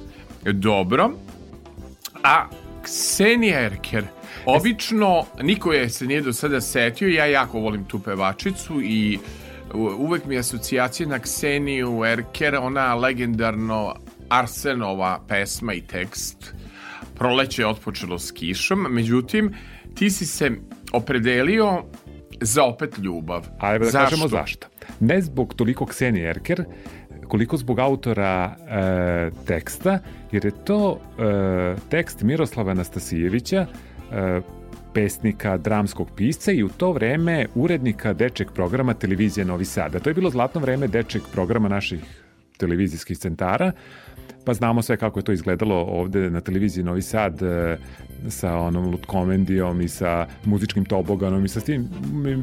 Dobro. 0.52 1.10
A 2.24 2.46
Ksenija 2.82 3.60
Erker, 3.60 4.04
obično 4.46 5.24
niko 5.42 5.72
je 5.72 5.88
se 5.88 6.06
nije 6.06 6.20
do 6.20 6.32
sada 6.32 6.60
setio, 6.60 7.08
ja 7.08 7.26
jako 7.26 7.58
volim 7.58 7.84
tu 7.84 7.98
pevačicu 7.98 8.80
i 8.82 9.18
u- 9.18 9.41
uvek 9.74 10.24
mi 10.24 10.34
je 10.34 10.38
asocijacija 10.38 11.08
na 11.08 11.18
Kseniju 11.18 12.04
Erker, 12.04 12.54
ona 12.54 12.94
legendarno 12.94 13.94
Arsenova 14.28 15.20
pesma 15.28 15.74
i 15.74 15.80
tekst 15.80 16.54
Proleće 17.14 17.62
je 17.62 17.66
otpočelo 17.66 18.18
s 18.18 18.30
kišom, 18.30 18.86
međutim, 18.90 19.54
ti 19.94 20.10
si 20.10 20.26
se 20.26 20.50
opredelio 20.92 21.82
za 22.40 22.64
opet 22.64 22.98
ljubav. 22.98 23.46
A 23.60 23.74
evo 23.74 23.84
da 23.84 23.90
Zašto? 23.90 24.10
kažemo 24.10 24.28
zašto. 24.28 24.66
Ne 25.00 25.20
zbog 25.22 25.54
toliko 25.54 25.86
Ksenije 25.86 26.30
Erker, 26.30 26.64
koliko 27.28 27.56
zbog 27.56 27.78
autora 27.78 28.56
e, 28.68 29.30
teksta, 29.46 29.98
jer 30.32 30.44
je 30.44 30.64
to 30.64 31.00
e, 31.18 31.76
tekst 31.88 32.22
Miroslava 32.22 32.70
Anastasijevića, 32.70 33.66
e, 34.12 34.40
pesnika, 34.94 35.56
dramskog 35.56 36.08
pisca 36.16 36.52
i 36.52 36.62
u 36.62 36.68
to 36.68 36.92
vreme 36.92 37.46
urednika 37.54 38.12
dečeg 38.12 38.50
programa 38.54 38.94
televizije 38.94 39.44
Novi 39.44 39.64
Sad. 39.64 39.94
A 39.94 40.00
to 40.00 40.10
je 40.10 40.14
bilo 40.14 40.30
zlatno 40.30 40.60
vreme 40.60 40.86
dečeg 40.86 41.22
programa 41.32 41.68
naših 41.68 42.00
televizijskih 42.58 43.18
centara 43.18 43.72
pa 44.44 44.54
znamo 44.54 44.82
sve 44.82 44.96
kako 44.96 45.18
je 45.18 45.24
to 45.24 45.32
izgledalo 45.32 45.76
ovde 45.76 46.30
na 46.30 46.40
televiziji 46.40 46.84
Novi 46.84 47.02
Sad 47.02 47.42
e, 47.42 47.76
sa 48.28 48.56
onom 48.56 48.90
lutkomendijom 48.90 49.80
i 49.80 49.88
sa 49.88 50.26
muzičkim 50.44 50.84
toboganom 50.84 51.44
i 51.44 51.48
sa 51.48 51.60
tim 51.60 51.88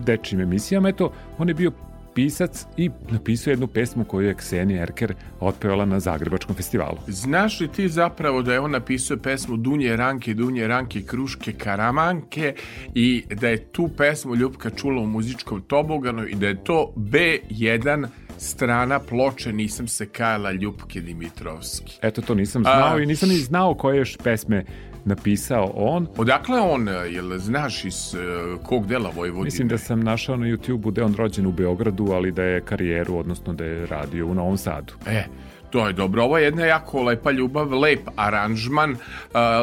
dečjim 0.06 0.42
emisijama. 0.42 0.90
Eto, 0.90 1.12
on 1.38 1.48
je 1.48 1.54
bio 1.54 1.72
pisac 2.20 2.66
i 2.78 2.90
napisao 3.12 3.52
jednu 3.52 3.68
pesmu 3.68 4.04
koju 4.04 4.28
je 4.28 4.36
Ksenija 4.36 4.82
Erker 4.82 5.14
otpevala 5.40 5.86
na 5.86 6.00
Zagrebačkom 6.00 6.56
festivalu. 6.56 6.98
Znaš 7.08 7.60
li 7.60 7.68
ti 7.68 7.90
zapravo 7.90 8.42
da 8.42 8.54
je 8.54 8.60
on 8.60 8.72
napisao 8.72 9.18
pesmu 9.18 9.58
Dunje 9.58 9.96
Ranke, 9.96 10.34
Dunje 10.34 10.68
Ranke, 10.68 11.02
Kruške, 11.02 11.54
Karamanke 11.54 12.54
i 12.96 13.24
da 13.36 13.48
je 13.48 13.58
tu 13.58 13.90
pesmu 13.98 14.36
Ljubka 14.36 14.70
čula 14.70 15.02
u 15.02 15.06
muzičkom 15.06 15.62
toboganu 15.62 16.28
i 16.28 16.36
da 16.36 16.48
je 16.48 16.64
to 16.64 16.94
B1 16.96 18.08
strana 18.38 19.00
ploče 19.00 19.54
Nisam 19.54 19.88
se 19.88 20.06
kajala 20.06 20.52
Ljubke 20.52 21.02
Dimitrovski. 21.02 22.00
Eto, 22.02 22.22
to 22.22 22.36
nisam 22.36 22.64
znao 22.64 22.96
A, 22.96 23.00
i 23.00 23.06
nisam 23.06 23.30
ni 23.30 23.36
znao 23.36 23.74
koje 23.74 23.98
još 23.98 24.18
pesme 24.18 24.66
napisao 25.06 25.72
on. 25.76 26.08
Odakle 26.18 26.60
on, 26.60 26.88
jel 26.88 27.38
znaš 27.38 27.86
iz 27.86 28.14
uh, 28.14 28.62
kog 28.64 28.88
dela 28.88 29.12
Vojvodine? 29.16 29.44
Mislim 29.44 29.68
da 29.68 29.78
sam 29.78 30.00
našao 30.00 30.38
na 30.38 30.46
YouTube-u 30.46 30.92
da 30.92 31.02
je 31.02 31.06
on 31.06 31.16
rođen 31.16 31.46
u 31.46 31.52
Beogradu, 31.52 32.12
ali 32.12 32.32
da 32.32 32.44
je 32.44 32.62
karijeru, 32.62 33.18
odnosno 33.18 33.54
da 33.54 33.66
je 33.66 33.86
radio 33.86 34.28
u 34.28 34.34
Novom 34.34 34.58
Sadu. 34.58 34.94
E, 35.08 35.24
To 35.70 35.88
je 35.88 35.94
dobro. 35.94 36.24
Ovo 36.24 36.38
je 36.38 36.44
jedna 36.44 36.66
jako 36.66 37.04
lepa 37.04 37.32
ljubav, 37.32 37.74
lep 37.74 38.00
aranžman. 38.16 38.92
Uh, 38.92 38.98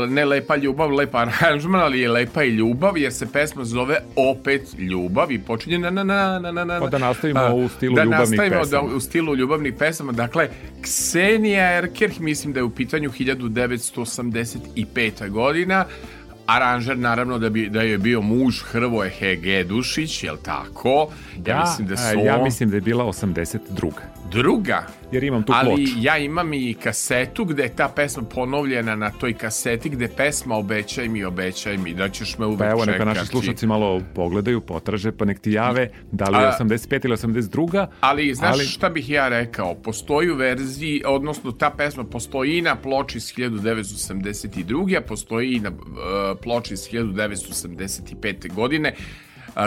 ne 0.08 0.24
lepa 0.24 0.56
ljubav, 0.56 0.90
lep 0.90 1.14
aranžman, 1.14 1.80
ali 1.80 2.00
je 2.00 2.08
lepa 2.08 2.44
i 2.44 2.48
ljubav, 2.48 2.98
jer 2.98 3.12
se 3.12 3.26
pesma 3.32 3.64
zove 3.64 3.98
Opet 4.16 4.74
ljubav 4.78 5.32
i 5.32 5.38
počinje 5.38 5.78
na 5.78 5.90
na 5.90 6.04
na 6.04 6.38
na 6.38 6.52
na 6.52 6.64
na. 6.64 6.80
Pa 6.80 6.86
da 6.86 6.98
nastavimo 6.98 7.54
u 7.54 7.68
stilu 7.68 7.96
da 7.96 8.02
ljubavnih 8.02 8.38
pesama. 8.38 8.50
Da 8.50 8.58
nastavimo 8.58 8.96
u 8.96 9.00
stilu 9.00 9.36
ljubavnih 9.36 9.74
pesama. 9.78 10.12
Dakle, 10.12 10.48
Ksenija 10.82 11.78
Erkerh, 11.78 12.20
mislim 12.20 12.52
da 12.52 12.60
je 12.60 12.64
u 12.64 12.70
pitanju 12.70 13.10
1985. 13.10 15.28
godina. 15.28 15.84
Aranžer 16.46 16.98
naravno 16.98 17.38
da, 17.38 17.50
bi, 17.50 17.68
da 17.68 17.82
je 17.82 17.98
bio 17.98 18.20
muž 18.20 18.62
Hrvoje 18.62 19.10
Hegedušić, 19.10 20.24
jel 20.24 20.36
tako? 20.42 21.08
Ja, 21.46 21.54
ja 21.54 21.60
mislim 21.60 21.88
da 21.88 21.96
su... 21.96 22.18
Ja 22.24 22.42
mislim 22.42 22.70
da 22.70 22.76
je 22.76 22.80
bila 22.80 23.04
82. 23.04 23.90
Druga? 24.30 24.86
Jer 25.12 25.24
imam 25.24 25.42
tu 25.42 25.52
Ali 25.56 25.68
ploču. 25.68 25.92
ja 26.00 26.18
imam 26.18 26.52
i 26.52 26.74
kasetu 26.74 27.44
gde 27.44 27.62
je 27.62 27.76
ta 27.76 27.88
pesma 27.88 28.22
ponovljena 28.22 28.96
na 28.96 29.10
toj 29.10 29.34
kaseti 29.34 29.88
gde 29.88 30.08
pesma 30.08 30.56
obećaj 30.56 31.08
mi, 31.08 31.24
obećaj 31.24 31.76
mi, 31.76 31.94
da 31.94 32.08
ćeš 32.08 32.38
me 32.38 32.46
uvek 32.46 32.58
čekati. 32.58 32.68
Pa 32.68 32.72
evo 32.72 32.84
neka 32.84 32.98
čekati. 32.98 33.18
naši 33.18 33.30
slušalci 33.30 33.66
malo 33.66 34.00
pogledaju, 34.14 34.60
potraže, 34.60 35.12
pa 35.12 35.24
nek 35.24 35.40
ti 35.40 35.52
jave 35.52 35.90
da 36.12 36.24
li 36.24 36.38
je 36.38 36.50
85 36.60 37.04
ili 37.04 37.16
82. 37.16 37.86
Ali 38.00 38.34
znaš 38.34 38.54
ali... 38.54 38.64
šta 38.64 38.88
bih 38.88 39.10
ja 39.10 39.28
rekao? 39.28 39.74
Postoji 39.74 40.30
u 40.30 40.36
verziji, 40.36 41.02
odnosno 41.06 41.52
ta 41.52 41.70
pesma 41.70 42.04
postoji 42.04 42.58
i 42.58 42.62
na 42.62 42.76
ploči 42.76 43.18
iz 43.18 43.34
1982. 43.36 44.98
a 44.98 45.00
postoji 45.00 45.52
i 45.52 45.60
na 45.60 45.70
uh, 45.70 45.76
ploči 46.42 46.74
iz 46.74 46.88
1985. 46.92 48.54
godine 48.54 48.94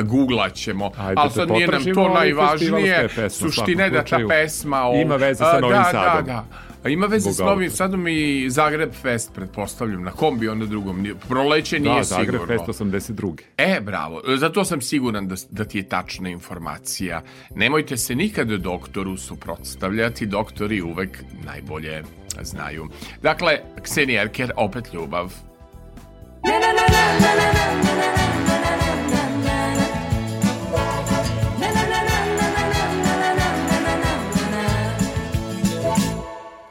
googlat 0.01 0.53
ćemo. 0.53 0.91
Ajde, 0.97 1.21
ali 1.21 1.31
sad 1.31 1.49
nije 1.49 1.67
nam 1.67 1.83
to 1.93 2.09
najvažnije. 2.09 3.09
Suština 3.29 3.83
je 3.83 3.89
da 3.89 4.03
ta 4.03 4.19
pesma... 4.29 4.89
O, 4.89 5.01
ima 5.01 5.15
veze 5.15 5.37
sa 5.37 5.59
Novim 5.59 5.77
da, 5.77 5.89
Sadom. 5.91 6.25
Da, 6.25 6.33
da. 6.33 6.45
A 6.83 6.89
ima 6.89 7.05
veze 7.05 7.31
s 7.31 7.39
Novim 7.39 7.71
Sadom 7.71 8.07
i 8.07 8.49
Zagreb 8.49 8.93
Fest, 8.93 9.33
pretpostavljam. 9.35 10.03
Na 10.03 10.11
kom 10.11 10.39
bi 10.39 10.47
onda 10.49 10.65
drugom? 10.65 11.07
Proleće 11.29 11.79
nije 11.79 11.95
da, 11.95 12.03
sigurno. 12.03 12.31
Da, 12.31 12.37
Zagreb 12.37 12.67
Fest 12.67 12.81
82. 12.81 13.37
E, 13.57 13.81
bravo. 13.81 14.21
Zato 14.37 14.63
sam 14.63 14.81
siguran 14.81 15.27
da, 15.27 15.35
da 15.49 15.65
ti 15.65 15.77
je 15.77 15.89
tačna 15.89 16.29
informacija. 16.29 17.21
Nemojte 17.55 17.97
se 17.97 18.15
nikada 18.15 18.57
doktoru 18.57 19.17
suprotstavljati. 19.17 20.25
Doktori 20.25 20.81
uvek 20.81 21.23
najbolje 21.45 22.03
znaju. 22.41 22.87
Dakle, 23.21 23.59
Ksenija 23.83 24.21
Erker, 24.21 24.51
opet 24.55 24.93
ljubav. 24.93 25.33
Na, 26.43 26.51
na, 26.51 26.59
na, 26.59 26.85
na, 26.91 27.19
na, 27.19 27.35
na, 27.35 27.95
na, 27.95 28.33
na. 28.33 28.38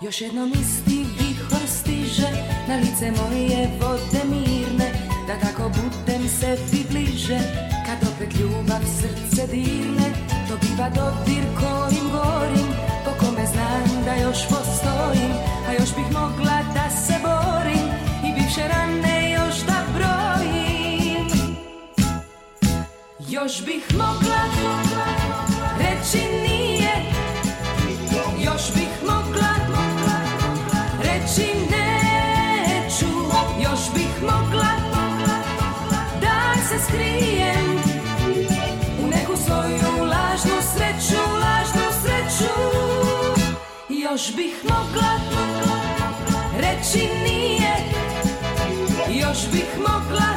Još 0.08 0.20
jednom 0.20 0.52
isti 0.52 1.06
vihor 1.18 1.68
stiže 1.68 2.28
Na 2.68 2.76
lice 2.76 3.12
moje 3.22 3.70
vode 3.80 4.22
mirne 4.30 4.92
Da 5.26 5.40
tako 5.40 5.62
budem 5.68 6.28
sebi 6.28 6.84
bliže. 6.90 7.38
Kad 7.86 8.08
opet 8.08 8.40
ljubav 8.40 8.80
srce 9.00 9.46
dirne 9.46 10.08
To 10.48 10.54
biva 10.62 10.88
dodir 10.88 11.44
kojim 11.60 12.10
gorim 12.12 12.68
Po 13.04 13.10
kome 13.20 13.46
znam 13.46 14.04
da 14.04 14.14
još 14.14 14.38
postojim 14.48 15.32
A 15.68 15.72
još 15.72 15.94
bih 15.96 16.12
mogla 16.12 16.58
da 16.74 16.90
se 16.90 17.14
borim 17.22 17.86
I 18.28 18.40
bivše 18.40 18.68
rane 18.68 19.32
još 19.32 19.56
da 19.66 19.78
brojim. 19.94 21.28
Još 23.28 23.64
bih 23.64 23.84
mogla 23.92 24.07
Još 44.28 44.36
bih 44.36 44.54
mogla 44.64 45.18
reći 46.60 47.08
nije. 47.24 47.74
Još 49.20 49.38
bih 49.52 49.66
mogla 49.78 50.27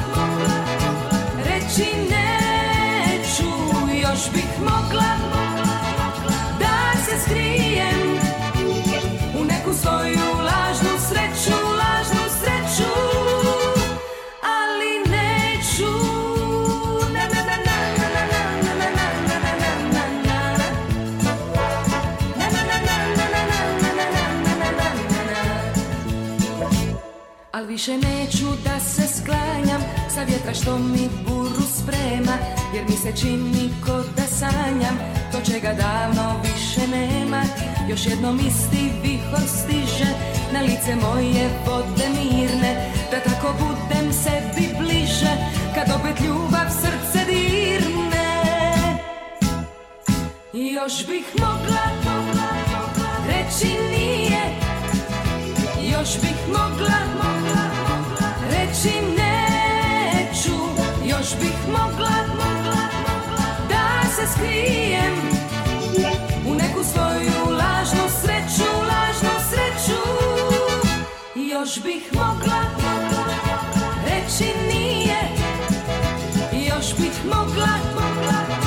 Sa 30.21 30.27
vjetra 30.27 30.53
što 30.53 30.77
mi 30.77 31.09
buru 31.27 31.61
sprema 31.77 32.37
Jer 32.73 32.83
mi 32.89 32.95
se 32.95 33.11
čini 33.21 33.69
ko 33.85 34.03
da 34.15 34.21
sanjam 34.21 34.97
To 35.31 35.51
čega 35.51 35.73
davno 35.73 36.41
više 36.43 36.87
nema. 36.87 37.41
Još 37.89 38.05
jednom 38.05 38.39
isti 38.39 38.91
vihor 39.03 39.47
stiže 39.47 40.09
Na 40.53 40.61
lice 40.61 40.95
moje 40.95 41.49
vode 41.65 42.09
mirne 42.09 42.91
Da 43.11 43.19
tako 43.19 43.53
budem 43.59 44.13
sebi 44.13 44.67
bliže 44.79 45.31
Kad 45.75 45.95
opet 45.99 46.25
ljubav 46.25 46.69
srce 46.69 47.25
dirne. 47.25 48.31
Još 50.53 51.07
bih 51.07 51.25
mogla 51.39 51.81
reći 53.27 53.67
nije. 53.67 54.41
Još 55.93 56.21
bih 56.21 56.37
mogla, 56.47 56.99
mogla 57.23 57.63
reći 58.49 58.89
neću 59.17 59.30
Još 61.21 61.35
bih 61.41 61.57
mogla, 61.67 62.11
mogla, 62.27 62.81
mogla 63.05 63.45
da 63.69 64.09
se 64.15 64.27
skrijem. 64.33 65.15
U 66.47 66.53
neku 66.53 66.83
svoju 66.83 67.57
lažnu 67.57 68.05
sreću, 68.21 68.69
lažnu 68.81 69.39
sreću 69.49 70.01
Još 71.35 71.83
bih 71.83 72.03
mogla, 72.13 72.61
mogla 72.75 73.35
reći 74.05 74.53
nije. 74.67 75.21
Još 76.69 76.95
bih 76.97 77.25
mogla, 77.25 77.69
mogla, 77.95 78.60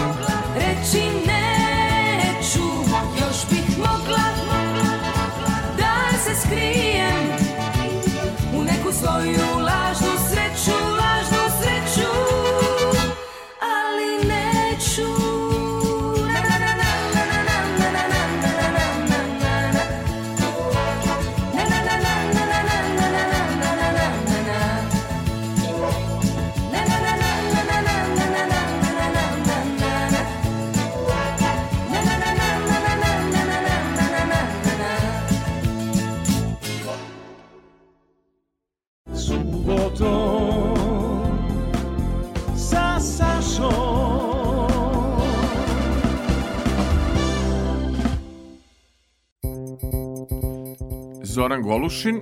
Zoran 51.35 51.62
Golušin, 51.62 52.20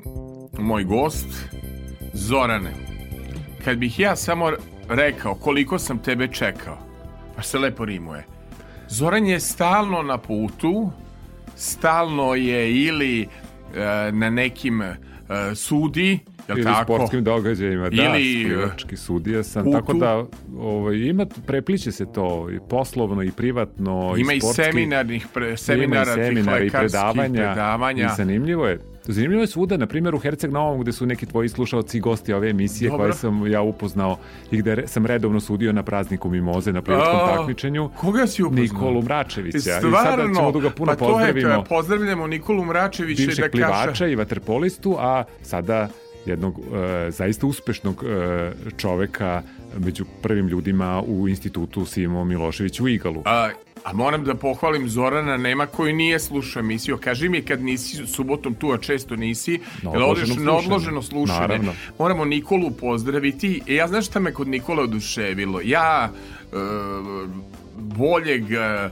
moj 0.58 0.84
gost. 0.84 1.26
Zorane, 2.12 2.70
kad 3.64 3.78
bih 3.78 4.00
ja 4.00 4.16
samo 4.16 4.50
rekao 4.88 5.34
koliko 5.34 5.78
sam 5.78 5.98
tebe 5.98 6.28
čekao, 6.28 6.78
pa 7.36 7.42
se 7.42 7.58
lepo 7.58 7.84
rimuje. 7.84 8.24
Zoran 8.88 9.26
je 9.26 9.40
stalno 9.40 10.02
na 10.02 10.18
putu, 10.18 10.90
stalno 11.56 12.34
je 12.34 12.84
ili 12.84 13.22
e, 13.22 13.28
na 14.12 14.30
nekim 14.30 14.82
e, 14.82 14.94
sudi, 15.54 16.18
Jel 16.48 16.58
ili 16.58 16.64
tako? 16.64 16.94
sportskim 16.94 17.24
događajima, 17.24 17.90
da, 17.90 18.16
ili, 18.16 18.44
plivački 18.48 18.96
sudija 18.96 19.42
sam, 19.42 19.64
putu. 19.64 19.78
tako 19.78 19.92
da 19.92 20.24
ovaj, 20.58 20.96
ima, 20.96 21.26
prepliče 21.46 21.92
se 21.92 22.06
to 22.12 22.50
i 22.50 22.58
poslovno 22.70 23.22
i 23.22 23.30
privatno 23.30 24.14
ima 24.18 24.32
i 24.32 24.40
sportski. 24.40 24.62
Ima 24.62 24.68
i 24.68 24.72
seminarnih, 24.72 25.26
pre, 25.34 25.56
seminara, 25.56 26.12
ima 26.12 26.22
i 26.22 26.26
seminara 26.26 26.64
i 26.64 26.70
predavanja, 26.70 27.42
predavanja. 27.42 28.04
I 28.04 28.16
zanimljivo 28.16 28.66
je. 28.66 28.91
Zanimljivo 29.05 29.42
je 29.42 29.46
svuda, 29.46 29.76
na 29.76 29.86
primjer 29.86 30.14
u 30.14 30.18
Herceg 30.18 30.50
Novom 30.50 30.80
gde 30.80 30.92
su 30.92 31.07
neki 31.07 31.26
tvoji 31.26 31.48
slušalci 31.48 31.96
i 31.98 32.00
gosti 32.00 32.32
ove 32.32 32.50
emisije 32.50 32.90
Dobro. 32.90 33.05
koje 33.05 33.12
sam 33.12 33.46
ja 33.46 33.62
upoznao 33.62 34.18
i 34.50 34.57
gde 34.57 34.84
sam 34.86 35.07
redovno 35.07 35.40
sudio 35.40 35.72
na 35.72 35.82
prazniku 35.82 36.30
Mimoze 36.30 36.72
na 36.72 36.82
plivačkom 36.82 37.18
takmičenju. 37.36 37.90
Koga 37.96 38.26
si 38.26 38.42
upoznao? 38.42 38.62
Nikolu 38.62 39.03
Mračevića. 39.03 39.59
Stvarno? 39.59 39.88
I 39.88 39.92
sada 39.92 40.22
ćemo 40.34 40.53
da 40.53 40.61
ga 40.61 40.70
puno 40.70 40.92
pa 40.92 40.96
pozdravimo. 40.96 41.48
Je, 41.48 41.64
pozdravljamo 41.68 42.26
Nikolu 42.26 42.64
Mračevića 42.64 43.22
bivšeg 43.26 43.44
da 43.44 43.50
plivača 43.50 44.07
i 44.07 44.14
vaterpolistu, 44.14 44.96
a 44.98 45.24
sada 45.42 45.88
jednog 46.26 46.59
e, 46.59 47.11
zaista 47.11 47.46
uspešnog 47.46 48.05
e, 48.05 48.53
čoveka 48.76 49.42
među 49.78 50.05
prvim 50.22 50.48
ljudima 50.48 51.03
u 51.07 51.28
institutu 51.28 51.84
Simo 51.84 52.24
Milošević 52.24 52.80
u 52.80 52.88
Igalu. 52.88 53.22
A, 53.24 53.50
a 53.84 53.92
moram 53.92 54.24
da 54.24 54.34
pohvalim 54.34 54.88
Zorana 54.88 55.36
Nema 55.36 55.66
koji 55.66 55.92
nije 55.92 56.20
slušao 56.20 56.60
emisiju. 56.60 56.98
Kaži 56.98 57.28
mi 57.28 57.42
kad 57.42 57.62
nisi 57.62 58.06
subotom 58.06 58.54
tu, 58.54 58.72
a 58.72 58.78
često 58.78 59.16
nisi, 59.16 59.60
na 59.82 59.90
odloženo, 59.90 60.44
na 60.44 60.56
odloženo 60.56 61.02
slušanje. 61.02 61.40
Naravno. 61.40 61.72
Moramo 61.98 62.24
Nikolu 62.24 62.70
pozdraviti. 62.70 63.62
E, 63.68 63.74
ja 63.74 63.88
znaš 63.88 64.06
šta 64.06 64.20
me 64.20 64.32
kod 64.32 64.48
Nikola 64.48 64.82
oduševilo? 64.82 65.60
Ja 65.64 66.10
e, 66.10 66.56
boljeg 67.76 68.52
e, 68.52 68.88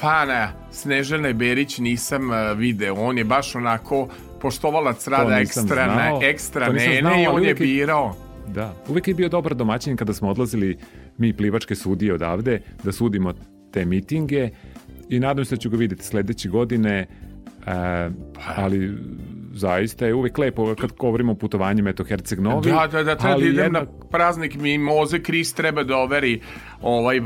fana 0.00 0.52
Snežane 0.72 1.32
Berić 1.34 1.78
nisam 1.78 2.32
e, 2.32 2.54
video. 2.54 2.94
On 2.94 3.18
je 3.18 3.24
baš 3.24 3.54
onako 3.54 4.08
poštovalac 4.40 5.06
rada 5.08 5.38
ekstra, 5.38 5.84
znao, 5.94 6.18
ne, 6.18 6.30
ekstra 6.30 6.68
nene 6.68 7.00
znao, 7.00 7.22
i 7.22 7.26
on 7.26 7.44
je 7.44 7.54
birao. 7.54 8.16
Da, 8.48 8.74
uvek 8.88 9.08
je 9.08 9.14
bio 9.14 9.28
dobar 9.28 9.54
domaćin 9.54 9.96
kada 9.96 10.14
smo 10.14 10.30
odlazili 10.30 10.78
mi 11.18 11.32
plivačke 11.32 11.74
sudije 11.74 12.14
odavde 12.14 12.60
da 12.84 12.92
sudimo 12.92 13.32
te 13.72 13.84
mitinge 13.84 14.50
i 15.08 15.20
nadam 15.20 15.44
se 15.44 15.54
da 15.54 15.60
ću 15.60 15.70
ga 15.70 15.76
videti 15.76 16.04
sledeće 16.04 16.48
godine 16.48 17.06
e, 17.66 18.10
ali 18.56 18.98
zaista 19.54 20.06
je 20.06 20.14
uvek 20.14 20.38
lepo 20.38 20.74
kad 20.74 20.92
govorimo 20.98 21.32
o 21.32 21.34
putovanjima 21.34 21.90
eto 21.90 22.04
Herceg 22.04 22.40
Novi. 22.40 22.70
Da, 22.70 22.88
da, 22.92 23.02
da, 23.02 23.16
treba 23.16 23.38
da 23.38 23.46
idem 23.46 23.64
jedna... 23.64 23.80
na 23.80 23.86
praznik 24.10 24.54
mi 24.54 24.78
Moze 24.78 25.22
Kris 25.22 25.54
treba 25.54 25.84
da 25.84 25.96
overi 25.96 26.40
ovaj 26.82 27.20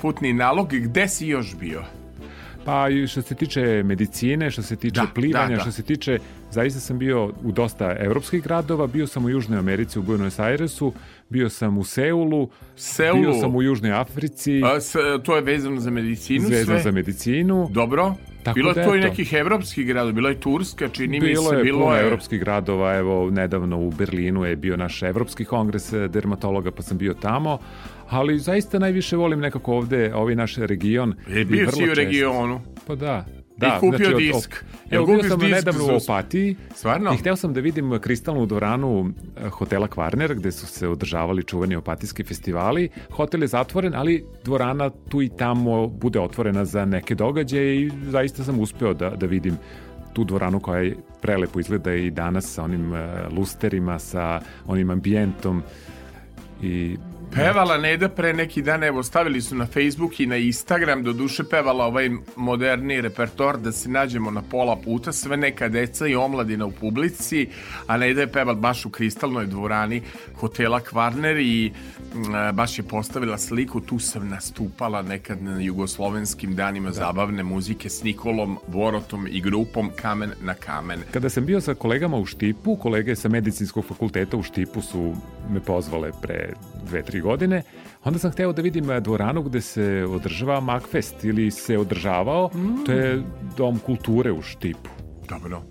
putni 0.00 0.32
nalog. 0.32 0.68
Gde 0.72 1.08
si 1.08 1.26
još 1.26 1.56
bio? 1.56 1.82
Pa 2.70 2.88
i 2.88 3.06
što 3.06 3.22
se 3.22 3.34
tiče 3.34 3.82
medicine, 3.82 4.50
što 4.50 4.62
se 4.62 4.76
tiče 4.76 5.00
da, 5.00 5.06
plivanja, 5.14 5.48
da, 5.48 5.54
da. 5.54 5.60
što 5.60 5.72
se 5.72 5.82
tiče, 5.82 6.18
zaista 6.50 6.80
sam 6.80 6.98
bio 6.98 7.32
u 7.44 7.52
dosta 7.52 7.96
evropskih 7.98 8.42
gradova, 8.42 8.86
bio 8.86 9.06
sam 9.06 9.24
u 9.24 9.30
Južnoj 9.30 9.58
Americi, 9.58 9.98
u 9.98 10.02
Buenos 10.02 10.38
Airesu, 10.38 10.92
bio 11.28 11.48
sam 11.48 11.78
u 11.78 11.84
Seulu, 11.84 12.48
Seulu. 12.76 13.20
bio 13.20 13.32
sam 13.32 13.56
u 13.56 13.62
Južnoj 13.62 13.92
Africi. 13.92 14.62
A, 14.64 14.80
s, 14.80 14.94
to 15.24 15.36
je 15.36 15.42
vezano 15.42 15.80
za 15.80 15.90
medicinu 15.90 16.48
vezano 16.48 16.64
sve? 16.64 16.82
za 16.82 16.90
medicinu. 16.90 17.68
Dobro. 17.70 18.14
Tako 18.42 18.54
bilo 18.54 18.70
je 18.70 18.74
da 18.74 18.84
to 18.84 18.94
i 18.94 19.00
nekih 19.00 19.32
evropskih 19.32 19.86
gradova, 19.86 20.12
bilo 20.12 20.28
je 20.28 20.40
Turska, 20.40 20.88
čini 20.88 21.20
bilo 21.20 21.42
mi 21.42 21.48
se. 21.48 21.56
Je 21.56 21.62
bilo 21.62 21.78
je 21.78 21.98
puno 21.98 22.06
evropskih 22.06 22.40
gradova, 22.40 22.96
evo 22.96 23.30
nedavno 23.30 23.80
u 23.80 23.90
Berlinu 23.90 24.44
je 24.44 24.56
bio 24.56 24.76
naš 24.76 25.02
evropski 25.02 25.44
kongres 25.44 25.92
dermatologa, 26.08 26.70
pa 26.70 26.82
sam 26.82 26.98
bio 26.98 27.14
tamo, 27.14 27.58
ali 28.10 28.38
zaista 28.38 28.78
najviše 28.78 29.16
volim 29.16 29.40
nekako 29.40 29.76
ovde, 29.76 30.14
ovaj 30.14 30.34
naš 30.34 30.56
region. 30.56 31.14
Je 31.28 31.44
bio 31.44 31.70
si 31.70 31.90
u 31.90 31.94
regionu. 31.94 32.60
Pa 32.86 32.94
da, 32.94 33.24
Da, 33.60 33.76
I 33.76 33.80
kupio 33.80 34.10
znači, 34.10 34.24
disk. 34.24 34.64
Od, 34.84 34.92
evo, 34.92 35.06
bio 35.06 35.22
sam 35.22 35.38
disk 35.38 35.52
nedavno 35.52 35.84
u 35.84 35.96
Opatiji 35.96 36.56
Stvarno? 36.74 37.12
i 37.14 37.16
hteo 37.16 37.36
sam 37.36 37.54
da 37.54 37.60
vidim 37.60 37.98
kristalnu 38.00 38.46
dvoranu 38.46 39.10
eh, 39.36 39.48
hotela 39.48 39.88
Kvarner 39.88 40.34
gde 40.34 40.52
su 40.52 40.66
se 40.66 40.88
održavali 40.88 41.42
čuveni 41.42 41.76
opatijski 41.76 42.24
festivali. 42.24 42.88
Hotel 43.10 43.42
je 43.42 43.48
zatvoren, 43.48 43.94
ali 43.94 44.24
dvorana 44.44 44.90
tu 44.90 45.22
i 45.22 45.28
tamo 45.28 45.86
bude 45.86 46.20
otvorena 46.20 46.64
za 46.64 46.84
neke 46.84 47.14
događaje 47.14 47.80
i 47.80 47.90
zaista 48.08 48.44
sam 48.44 48.60
uspeo 48.60 48.94
da, 48.94 49.10
da 49.10 49.26
vidim 49.26 49.56
tu 50.12 50.24
dvoranu 50.24 50.60
koja 50.60 50.80
je 50.80 50.96
prelepo 51.20 51.60
izgleda 51.60 51.94
i 51.94 52.10
danas 52.10 52.54
sa 52.54 52.62
onim 52.62 52.92
uh, 52.92 52.98
lusterima, 53.36 53.98
sa 53.98 54.40
onim 54.66 54.90
ambijentom 54.90 55.62
i 56.62 56.96
Pevala 57.34 57.78
Neda 57.78 58.08
pre 58.08 58.32
neki 58.32 58.62
dan, 58.62 58.84
evo 58.84 59.02
stavili 59.02 59.40
su 59.40 59.54
na 59.54 59.66
Facebook 59.66 60.20
i 60.20 60.26
na 60.26 60.36
Instagram, 60.36 61.02
do 61.02 61.12
duše 61.12 61.44
pevala 61.44 61.84
ovaj 61.84 62.10
moderni 62.36 63.00
repertoar 63.00 63.58
da 63.58 63.72
se 63.72 63.88
nađemo 63.88 64.30
na 64.30 64.42
pola 64.42 64.76
puta, 64.76 65.12
sve 65.12 65.36
neka 65.36 65.68
deca 65.68 66.06
i 66.06 66.14
omladina 66.14 66.66
u 66.66 66.70
publici, 66.70 67.48
a 67.86 67.96
Neda 67.96 68.20
je 68.20 68.32
pevala 68.32 68.58
baš 68.58 68.86
u 68.86 68.90
kristalnoj 68.90 69.46
dvorani 69.46 70.02
hotela 70.34 70.80
Kvarner 70.80 71.36
i 71.36 71.72
m, 72.14 72.56
baš 72.56 72.78
je 72.78 72.82
postavila 72.82 73.38
sliku, 73.38 73.80
tu 73.80 73.98
sam 73.98 74.28
nastupala 74.28 75.02
nekad 75.02 75.42
na 75.42 75.60
jugoslovenskim 75.60 76.54
danima 76.54 76.88
da. 76.88 76.94
zabavne 76.94 77.42
muzike 77.42 77.88
s 77.88 78.02
Nikolom 78.02 78.58
Vorotom 78.68 79.26
i 79.30 79.40
grupom 79.40 79.90
Kamen 79.96 80.30
na 80.42 80.54
kamen. 80.54 81.00
Kada 81.12 81.28
sam 81.28 81.46
bio 81.46 81.60
sa 81.60 81.74
kolegama 81.74 82.16
u 82.16 82.26
Štipu, 82.26 82.76
kolege 82.76 83.16
sa 83.16 83.28
medicinskog 83.28 83.84
fakulteta 83.84 84.36
u 84.36 84.42
Štipu 84.42 84.82
su 84.82 85.14
me 85.50 85.60
pozvale 85.60 86.10
pre 86.22 86.52
dve, 86.80 87.02
tri 87.02 87.20
godine, 87.20 87.62
onda 88.04 88.18
sam 88.18 88.30
hteo 88.30 88.52
da 88.52 88.62
vidim 88.62 88.90
eh, 88.90 89.00
dvoranu 89.00 89.42
gde 89.42 89.60
se 89.60 90.06
održava 90.10 90.60
Macfest 90.60 91.24
ili 91.24 91.50
se 91.50 91.78
održavao, 91.78 92.50
mm. 92.54 92.84
to 92.86 92.92
je 92.92 93.22
dom 93.56 93.78
kulture 93.78 94.32
u 94.32 94.42
Štipu. 94.42 94.90
Dobro. 95.28 95.62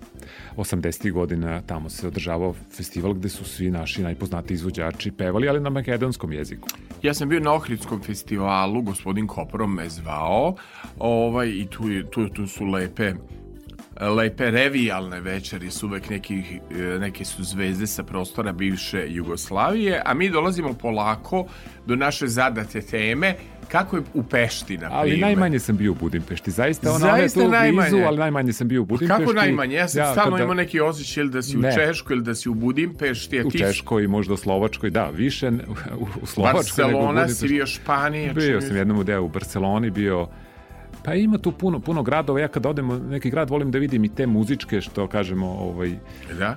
80. 0.56 1.12
godina 1.12 1.62
tamo 1.62 1.88
se 1.88 2.06
održavao 2.06 2.54
festival 2.76 3.14
gde 3.14 3.28
su 3.28 3.44
svi 3.44 3.70
naši 3.70 4.02
najpoznati 4.02 4.54
izvođači 4.54 5.12
pevali, 5.12 5.48
ali 5.48 5.60
na 5.60 5.70
makedonskom 5.70 6.32
jeziku. 6.32 6.68
Ja 7.02 7.14
sam 7.14 7.28
bio 7.28 7.40
na 7.40 7.52
Ohridskom 7.52 8.02
festivalu, 8.02 8.82
gospodin 8.82 9.26
Koprom 9.26 9.74
me 9.74 9.88
zvao 9.88 10.54
ovaj, 10.98 11.48
i 11.48 11.66
tu, 11.70 11.82
tu, 12.10 12.28
tu 12.28 12.46
su 12.46 12.64
lepe 12.64 13.12
lepe 14.00 14.50
revijalne 14.50 15.20
večeri 15.20 15.70
su 15.70 15.86
uvek 15.86 16.10
neki, 16.10 16.42
neke 17.00 17.24
su 17.24 17.44
zvezde 17.44 17.86
sa 17.86 18.02
prostora 18.02 18.52
bivše 18.52 19.04
Jugoslavije, 19.08 20.02
a 20.04 20.14
mi 20.14 20.30
dolazimo 20.30 20.72
polako 20.72 21.46
do 21.86 21.96
naše 21.96 22.26
zadate 22.26 22.80
teme 22.80 23.34
kako 23.68 23.96
je 23.96 24.02
u 24.14 24.22
Pešti, 24.22 24.78
na 24.78 24.88
primjer. 24.88 24.98
Ali 24.98 25.16
najmanje 25.16 25.58
sam 25.58 25.76
bio 25.76 25.92
u 25.92 25.94
Budimpešti. 25.94 26.50
Zaista 26.50 26.90
ona, 26.90 26.98
Zaista 26.98 27.40
je 27.40 27.46
tu 27.46 27.50
blizu, 27.50 27.96
ali 28.06 28.18
najmanje 28.18 28.52
sam 28.52 28.68
bio 28.68 28.82
u 28.82 28.84
Budimpešti. 28.84 29.24
Kako 29.24 29.32
najmanje? 29.32 29.76
Ja 29.76 29.88
sam 29.88 30.00
ja, 30.00 30.12
stalno 30.12 30.30
kada... 30.30 30.44
imao 30.44 30.54
neki 30.54 30.80
osjećaj 30.80 31.24
da 31.24 31.42
si 31.42 31.56
u 31.56 31.60
ne. 31.60 31.74
Češkoj 31.74 32.14
ili 32.14 32.24
da 32.24 32.34
si 32.34 32.48
u 32.48 32.54
Budimpešti. 32.54 33.40
A 33.40 33.46
u 33.46 33.50
ti... 33.50 33.58
Češkoj, 33.58 34.06
možda 34.06 34.34
u 34.34 34.36
Slovačkoj, 34.36 34.90
da, 34.90 35.10
više 35.10 35.50
u, 35.98 36.06
u 36.22 36.26
Slovačkoj 36.26 36.58
Barcelona, 36.58 36.96
nego 36.96 37.04
u 37.04 37.06
Budimpešti. 37.06 37.34
si 37.34 37.48
bio 37.48 37.66
Španija. 37.66 38.32
Bio 38.32 38.60
sam 38.60 38.76
jednom 38.76 39.04
deo 39.04 39.22
u 39.22 39.28
Barceloni, 39.28 39.90
bio 39.90 40.28
Pa 41.04 41.14
ima 41.14 41.38
tu 41.38 41.52
puno, 41.52 41.80
puno 41.80 42.02
gradova. 42.02 42.40
Ja 42.40 42.48
kad 42.48 42.66
odem 42.66 42.90
u 42.90 42.98
neki 42.98 43.30
grad 43.30 43.50
volim 43.50 43.70
da 43.70 43.78
vidim 43.78 44.04
i 44.04 44.14
te 44.14 44.26
muzičke, 44.26 44.80
što 44.80 45.06
kažemo, 45.06 45.46
ovaj, 45.46 45.92
da? 46.38 46.46
E, 46.46 46.56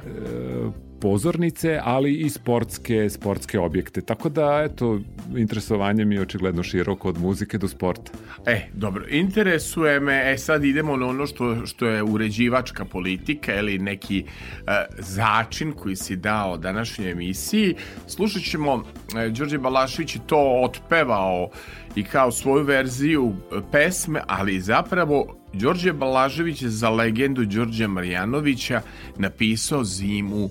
pozornice, 1.03 1.79
ali 1.83 2.13
i 2.13 2.29
sportske, 2.29 3.09
sportske 3.09 3.59
objekte. 3.59 4.01
Tako 4.01 4.29
da, 4.29 4.61
eto, 4.63 4.99
interesovanje 5.35 6.05
mi 6.05 6.15
je 6.15 6.21
očigledno 6.21 6.63
široko 6.63 7.09
od 7.09 7.17
muzike 7.19 7.57
do 7.57 7.67
sporta. 7.67 8.11
E, 8.45 8.69
dobro, 8.73 9.03
interesuje 9.09 9.99
me, 9.99 10.31
e 10.31 10.37
sad 10.37 10.63
idemo 10.63 10.97
na 10.97 11.07
ono 11.07 11.27
što, 11.27 11.65
što 11.65 11.87
je 11.87 12.03
uređivačka 12.03 12.85
politika 12.85 13.55
ili 13.55 13.79
neki 13.79 14.23
e, 14.23 14.85
začin 14.99 15.71
koji 15.71 15.95
si 15.95 16.15
dao 16.15 16.57
današnjoj 16.57 17.11
emisiji. 17.11 17.75
Slušat 18.07 18.43
ćemo, 18.43 18.83
e, 19.17 19.29
Đorđe 19.29 19.57
Balašević 19.57 20.15
je 20.15 20.21
to 20.27 20.61
otpevao 20.63 21.49
i 21.95 22.03
kao 22.03 22.31
svoju 22.31 22.63
verziju 22.63 23.33
e, 23.33 23.59
pesme, 23.71 24.21
ali 24.27 24.61
zapravo 24.61 25.35
Đorđe 25.53 25.93
Balažević 25.93 26.61
je 26.61 26.69
za 26.69 26.89
legendu 26.89 27.45
Đorđa 27.45 27.87
Marjanovića 27.87 28.81
napisao 29.17 29.83
zimu 29.83 30.49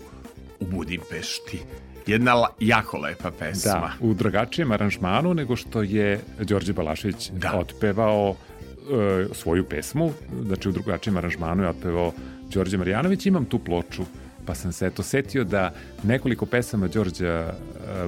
u 0.63 0.67
Budimpešti. 0.67 1.59
Jedna 2.07 2.47
jako 2.61 2.99
lepa 2.99 3.31
pesma. 3.31 3.73
Da, 3.73 3.93
u 4.01 4.15
drugačijem 4.15 4.73
aranžmanu 4.73 5.35
nego 5.35 5.57
što 5.57 5.83
je 5.83 6.21
Đorđe 6.41 6.73
Balašević 6.73 7.31
da. 7.31 7.59
otpevao 7.59 8.35
e, 8.35 9.35
svoju 9.35 9.65
pesmu, 9.65 10.13
znači 10.47 10.69
u 10.69 10.73
drugačijem 10.73 11.17
aranžmanu 11.17 11.63
je 11.63 11.69
otpevao 11.69 12.13
Đorđe 12.53 12.79
Marjanović. 12.79 13.27
Imam 13.27 13.45
tu 13.45 13.59
ploču, 13.59 14.03
pa 14.47 14.55
sam 14.55 14.73
se 14.73 14.87
eto 14.87 15.03
setio 15.03 15.45
da 15.45 15.73
nekoliko 16.03 16.47
pesama 16.47 16.89
Đorđa 16.89 17.29
e, 17.29 17.53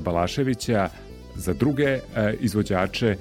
Balaševića 0.00 0.88
za 1.36 1.52
druge 1.52 1.84
e, 1.84 2.00
izvođače 2.40 3.16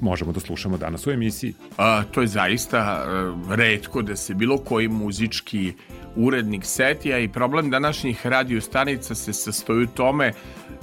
možemo 0.00 0.32
da 0.32 0.40
slušamo 0.40 0.76
danas 0.78 1.06
u 1.06 1.10
emisiji. 1.10 1.54
A, 1.76 2.02
to 2.04 2.20
je 2.20 2.26
zaista 2.26 2.78
e, 2.78 3.56
redko 3.56 4.02
da 4.02 4.16
se 4.16 4.34
bilo 4.34 4.58
koji 4.58 4.88
muzički 4.88 5.72
urednik 6.18 6.64
setija 6.64 7.18
i 7.18 7.28
problem 7.28 7.70
današnjih 7.70 8.26
radio 8.26 8.60
stanica 8.60 9.14
se 9.14 9.32
sastoji 9.32 9.84
u 9.84 9.86
tome 9.86 10.32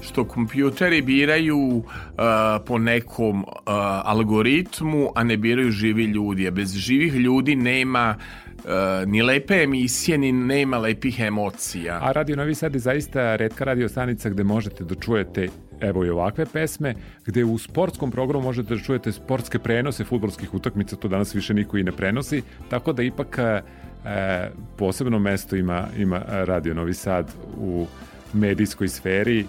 što 0.02 0.24
kompjuteri 0.24 1.02
biraju 1.02 1.58
uh, 1.58 1.84
po 2.66 2.78
nekom 2.78 3.44
uh, 3.44 3.48
algoritmu, 4.04 5.10
a 5.16 5.24
ne 5.24 5.38
biraju 5.38 5.72
živi 5.72 6.04
ljudi. 6.04 6.48
A 6.48 6.52
bez 6.52 6.74
živih 6.74 7.14
ljudi 7.14 7.56
nema 7.56 8.16
Uh, 8.56 8.72
ni 9.08 9.22
lepe 9.22 9.64
emisije, 9.64 10.18
ni 10.18 10.32
nema 10.32 10.78
lepih 10.78 11.20
emocija. 11.20 12.00
A 12.02 12.12
Radio 12.12 12.36
Novi 12.36 12.56
Sad 12.56 12.74
je 12.74 12.80
zaista 12.80 13.36
redka 13.36 13.64
radio 13.64 13.90
stanica 13.90 14.30
gde 14.30 14.44
možete 14.44 14.84
da 14.84 14.96
čujete 14.96 15.48
evo 15.82 16.06
i 16.06 16.10
ovakve 16.10 16.46
pesme, 16.46 16.96
gde 17.26 17.44
u 17.44 17.58
sportskom 17.58 18.12
programu 18.12 18.44
možete 18.44 18.76
da 18.76 18.82
čujete 18.82 19.12
sportske 19.12 19.60
prenose 19.60 20.04
futbolskih 20.04 20.54
utakmica, 20.54 20.96
to 20.96 21.08
danas 21.08 21.36
više 21.36 21.54
niko 21.54 21.78
i 21.78 21.84
ne 21.84 21.92
prenosi, 21.92 22.42
tako 22.70 22.94
da 22.94 23.04
ipak 23.04 23.40
e, 24.06 24.49
posebno 24.78 25.20
mesto 25.20 25.56
ima, 25.56 25.88
ima 25.97 26.22
Radio 26.28 26.74
Novi 26.74 26.93
Sad 26.93 27.32
u 27.58 27.86
medijskoj 28.34 28.88
sferi, 28.88 29.45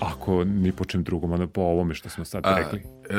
ako 0.00 0.44
ni 0.44 0.72
po 0.72 0.84
čem 0.84 1.02
drugom, 1.02 1.32
onda 1.32 1.46
po 1.46 1.60
ovome 1.60 1.94
što 1.94 2.08
smo 2.08 2.24
sad 2.24 2.44
rekli. 2.56 2.82
A, 3.10 3.14
e, 3.14 3.16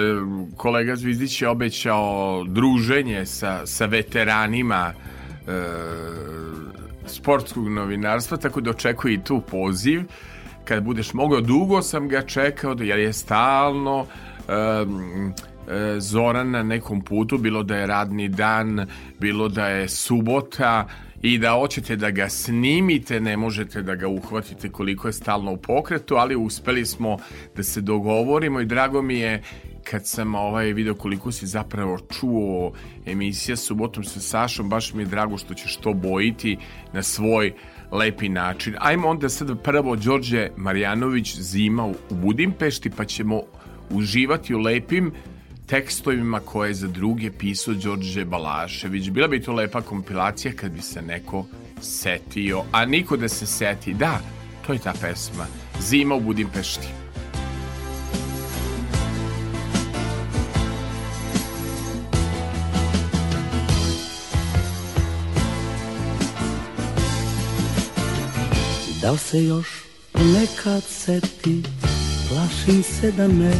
kolega 0.58 0.96
Zvizdić 0.96 1.42
je 1.42 1.50
obećao 1.50 2.44
druženje 2.48 3.26
sa, 3.26 3.66
sa 3.66 3.86
veteranima 3.86 4.94
e, 4.94 5.52
sportskog 7.06 7.70
novinarstva, 7.70 8.38
tako 8.38 8.62
da 8.62 8.70
očekuje 8.70 9.14
i 9.14 9.24
tu 9.24 9.42
poziv. 9.42 10.02
Kad 10.66 10.84
budeš 10.84 11.14
mogao, 11.14 11.42
dugo 11.42 11.82
sam 11.82 12.08
ga 12.08 12.22
čekao, 12.22 12.76
jer 12.80 13.00
je 13.00 13.14
stalno 13.14 14.00
um, 14.00 15.34
Zoran 16.00 16.52
na 16.52 16.64
nekom 16.64 17.02
putu, 17.02 17.38
bilo 17.38 17.64
da 17.64 17.78
je 17.78 17.88
radni 17.88 18.28
dan, 18.30 18.88
bilo 19.20 19.50
da 19.50 19.68
je 19.68 19.90
subota 19.90 20.88
i 21.22 21.38
da 21.38 21.52
hoćete 21.52 21.96
da 21.96 22.12
ga 22.12 22.30
snimite, 22.30 23.20
ne 23.20 23.38
možete 23.38 23.82
da 23.82 23.96
ga 23.96 24.08
uhvatite 24.08 24.70
koliko 24.70 25.08
je 25.08 25.14
stalno 25.14 25.52
u 25.52 25.58
pokretu, 25.58 26.16
ali 26.16 26.36
uspeli 26.36 26.86
smo 26.86 27.18
da 27.56 27.64
se 27.64 27.82
dogovorimo 27.82 28.60
i 28.60 28.66
drago 28.66 29.02
mi 29.02 29.20
je 29.20 29.42
kad 29.84 30.08
sam 30.08 30.36
ovaj 30.36 30.74
video 30.74 30.96
koliko 30.96 31.32
si 31.32 31.48
zapravo 31.48 32.00
čuo 32.20 32.72
emisija 33.06 33.56
subotom 33.56 34.04
sa 34.04 34.20
Sašom, 34.20 34.70
baš 34.70 34.94
mi 34.94 35.04
je 35.04 35.08
drago 35.08 35.38
što 35.38 35.54
ćeš 35.54 35.78
to 35.78 35.94
bojiti 35.94 36.58
na 36.94 37.04
svoj 37.04 37.54
lepi 37.92 38.30
način. 38.30 38.76
Ajmo 38.80 39.08
onda 39.08 39.30
sad 39.30 39.64
prvo 39.64 39.96
Đorđe 39.96 40.50
Marjanović 40.58 41.38
zima 41.40 41.86
u 41.86 41.96
Budimpešti 42.10 42.90
pa 42.90 43.06
ćemo 43.06 43.42
uživati 43.90 44.56
u 44.56 44.60
lepim 44.60 45.14
tekstovima 45.72 46.40
koje 46.40 46.70
je 46.70 46.74
za 46.74 46.88
druge 46.88 47.32
pisao 47.32 47.74
Đorđe 47.74 48.26
Balašević. 48.26 49.10
Bila 49.10 49.28
bi 49.28 49.42
to 49.42 49.54
lepa 49.54 49.82
kompilacija 49.82 50.54
kad 50.56 50.72
bi 50.72 50.82
se 50.82 51.02
neko 51.02 51.46
setio, 51.82 52.64
a 52.72 52.86
niko 52.86 53.18
da 53.18 53.30
se 53.30 53.46
seti. 53.46 53.94
Da, 53.94 54.20
to 54.68 54.74
je 54.74 54.80
ta 54.80 54.94
pesma. 55.02 55.46
Zima 55.80 56.16
u 56.16 56.20
Budimpešti. 56.20 56.88
Da 69.02 69.12
li 69.12 69.18
se 69.18 69.44
još 69.44 69.68
nekad 70.16 70.84
seti, 70.84 71.64
plašim 72.30 72.84
se 72.84 73.12
da 73.12 73.28
ne, 73.28 73.54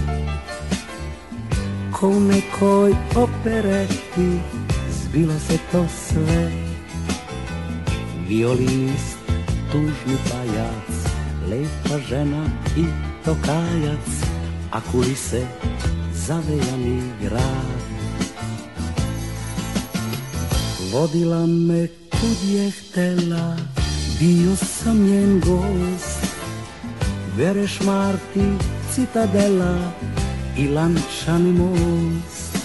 ko 1.92 2.08
u 2.08 2.20
nekoj 2.20 2.96
opereti, 3.16 4.40
zbilo 4.92 5.34
se 5.48 5.58
to 5.72 5.86
sve. 6.08 6.52
Violinist, 8.28 9.18
tužni 9.72 10.18
pajac, 10.32 10.92
lepa 11.50 12.00
žena 12.10 12.46
i 12.78 12.86
tokajac, 13.26 14.08
a 14.72 14.82
kulise 14.92 15.46
zavejani 16.14 17.02
grad. 17.22 17.82
Vodila 20.92 21.46
me 21.46 21.88
kud 21.88 22.50
je 22.50 22.72
htela, 22.72 23.58
bio 24.20 24.56
sam 24.56 24.98
njen 24.98 25.40
gost 25.40 26.32
Vereš 27.38 27.80
Marti, 27.82 28.46
citadela 28.96 29.92
i 30.58 30.68
lančani 30.68 31.52
most. 31.52 32.58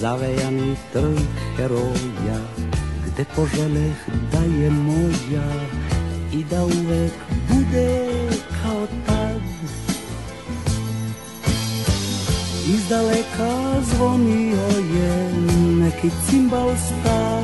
Zavejani 0.00 0.76
trg 0.92 1.18
heroja 1.56 2.40
Gde 3.06 3.24
poželeh 3.36 3.96
da 4.32 4.38
je 4.38 4.70
moja 4.70 5.48
I 6.32 6.44
da 6.44 6.64
uvek 6.64 7.12
bude 7.48 8.12
kao 8.62 8.86
tad. 9.06 9.42
Iz 12.68 12.88
daleka 12.88 13.80
zvonio 13.82 14.68
je 14.94 15.32
neki 15.78 16.10
cimbal 16.30 16.70
star. 16.76 17.42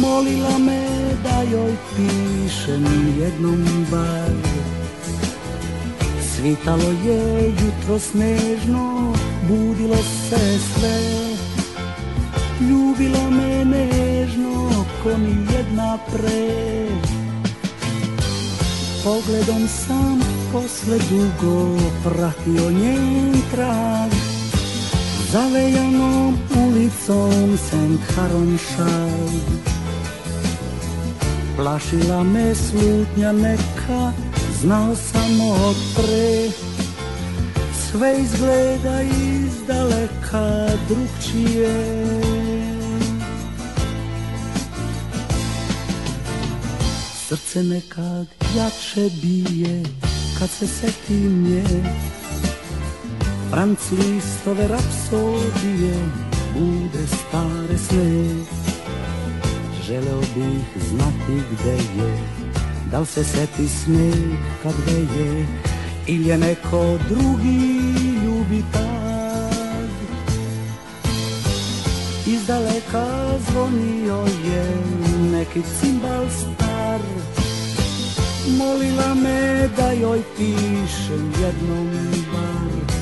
Molila 0.00 0.58
me 0.58 0.86
da 1.24 1.42
joj 1.52 1.76
pišem 1.96 2.84
jednom 3.20 3.86
bar 3.90 4.75
Svitalo 6.36 6.90
je 7.04 7.48
jutro 7.48 7.98
snežno, 7.98 9.12
budilo 9.48 9.96
se 9.96 10.58
sve. 10.58 11.00
Ljubila 12.60 13.30
me 13.30 13.64
nežno, 13.64 14.84
ko 15.02 15.18
ni 15.18 15.56
jedna 15.56 15.98
pre. 16.12 16.88
Pogledom 19.04 19.68
sam 19.68 20.20
posle 20.52 20.98
dugo 21.10 21.78
pratio 22.04 22.70
njen 22.70 23.32
trag. 23.50 24.10
Zavejanom 25.32 26.38
ulicom 26.66 27.58
St. 27.58 28.14
Haronšaj 28.14 29.66
Plašila 31.56 32.22
me 32.22 32.54
slutnja 32.54 33.32
neka, 33.32 34.12
znao 34.60 34.94
sam 34.94 35.40
od 35.40 35.76
pre. 35.94 36.50
Sve 37.90 38.16
izgleda 38.20 39.02
iz 39.02 39.66
daleka 39.68 40.76
drugčije. 40.88 42.04
Srce 47.28 47.62
nekad 47.62 48.26
jače 48.56 49.10
bije, 49.22 49.82
kad 50.38 50.50
se 50.50 50.66
setim 50.66 51.42
nje. 51.42 51.64
Franc 53.50 53.78
listove 53.90 54.68
rapsodije, 54.68 55.94
bude 56.54 57.06
stare 57.06 57.78
sve 57.88 58.26
Želeo 59.86 60.20
bih 60.20 60.82
znati 60.90 61.42
gde 61.52 61.72
je 61.72 62.45
Da 62.90 63.00
li 63.00 63.06
se 63.06 63.24
seti 63.24 63.68
sneg 63.68 64.38
kad 64.62 64.74
veje? 64.86 65.46
Ili 66.06 66.28
je 66.28 66.38
neko 66.38 66.98
drugi 67.08 67.58
ljubi 68.24 68.64
tad 68.72 68.96
Iz 72.26 72.46
daleka 72.46 73.06
zvonio 73.50 74.24
je 74.44 74.64
neki 75.32 75.62
cimbal 75.80 76.26
star. 76.30 77.00
Molila 78.58 79.14
me 79.14 79.68
da 79.76 79.92
joj 79.92 80.22
pišem 80.36 81.32
jednom 81.40 81.90
bar. 82.32 82.96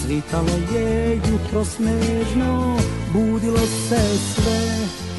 Svitalo 0.00 0.56
je 0.74 1.14
jutro 1.16 1.64
snežno, 1.64 2.76
budilo 3.12 3.66
se 3.88 4.18
sve 4.34 5.09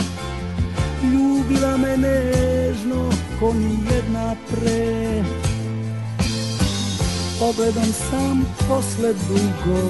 Ljubila 1.03 1.77
me 1.77 1.97
nežno, 1.97 3.09
ko 3.39 3.53
ni 3.53 3.77
jedna 3.91 4.35
pre. 4.51 5.23
Pogledom 7.39 7.93
sam 8.09 8.45
posle 8.67 9.13
dugo 9.13 9.81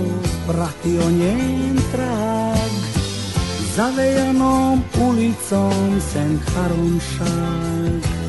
pratio 0.48 1.10
njen 1.10 1.78
trag. 1.92 2.72
Zavejanom 3.76 4.82
ulicom 5.10 6.02
sen 6.12 6.40
Harunšag 6.56 8.22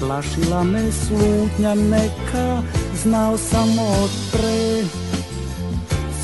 Plašila 0.00 0.64
me 0.64 0.92
slutnja 0.92 1.74
neka, 1.74 2.62
znao 3.02 3.38
sam 3.38 3.78
od 3.78 4.10
pre. 4.32 4.84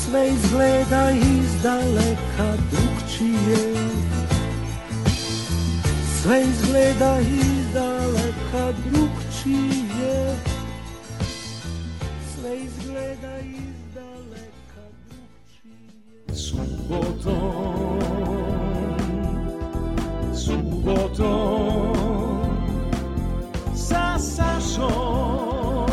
Sve 0.05 0.29
izgleda 0.29 1.11
iz 1.11 1.61
daleka 1.63 2.57
drugčije 2.71 3.73
Sve 6.23 6.41
izgleda 6.41 7.19
iz 7.19 7.73
daleka 7.73 8.71
drugčije. 8.85 10.35
Sve 12.35 12.57
izgleda 12.57 13.39
iz 13.39 13.75
daleka 13.95 14.85
drugčije. 15.09 16.35
Subotom 16.35 17.99
subotom 20.35 21.95
sa 23.75 24.19
Sašom. 24.19 25.87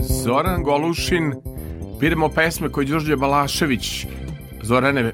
Zoran 0.00 0.62
Golušin 0.62 1.47
biramo 2.00 2.28
pesme 2.28 2.68
koje 2.68 2.86
Đorđe 2.86 3.16
Balašević 3.16 4.06
Zorane 4.62 5.12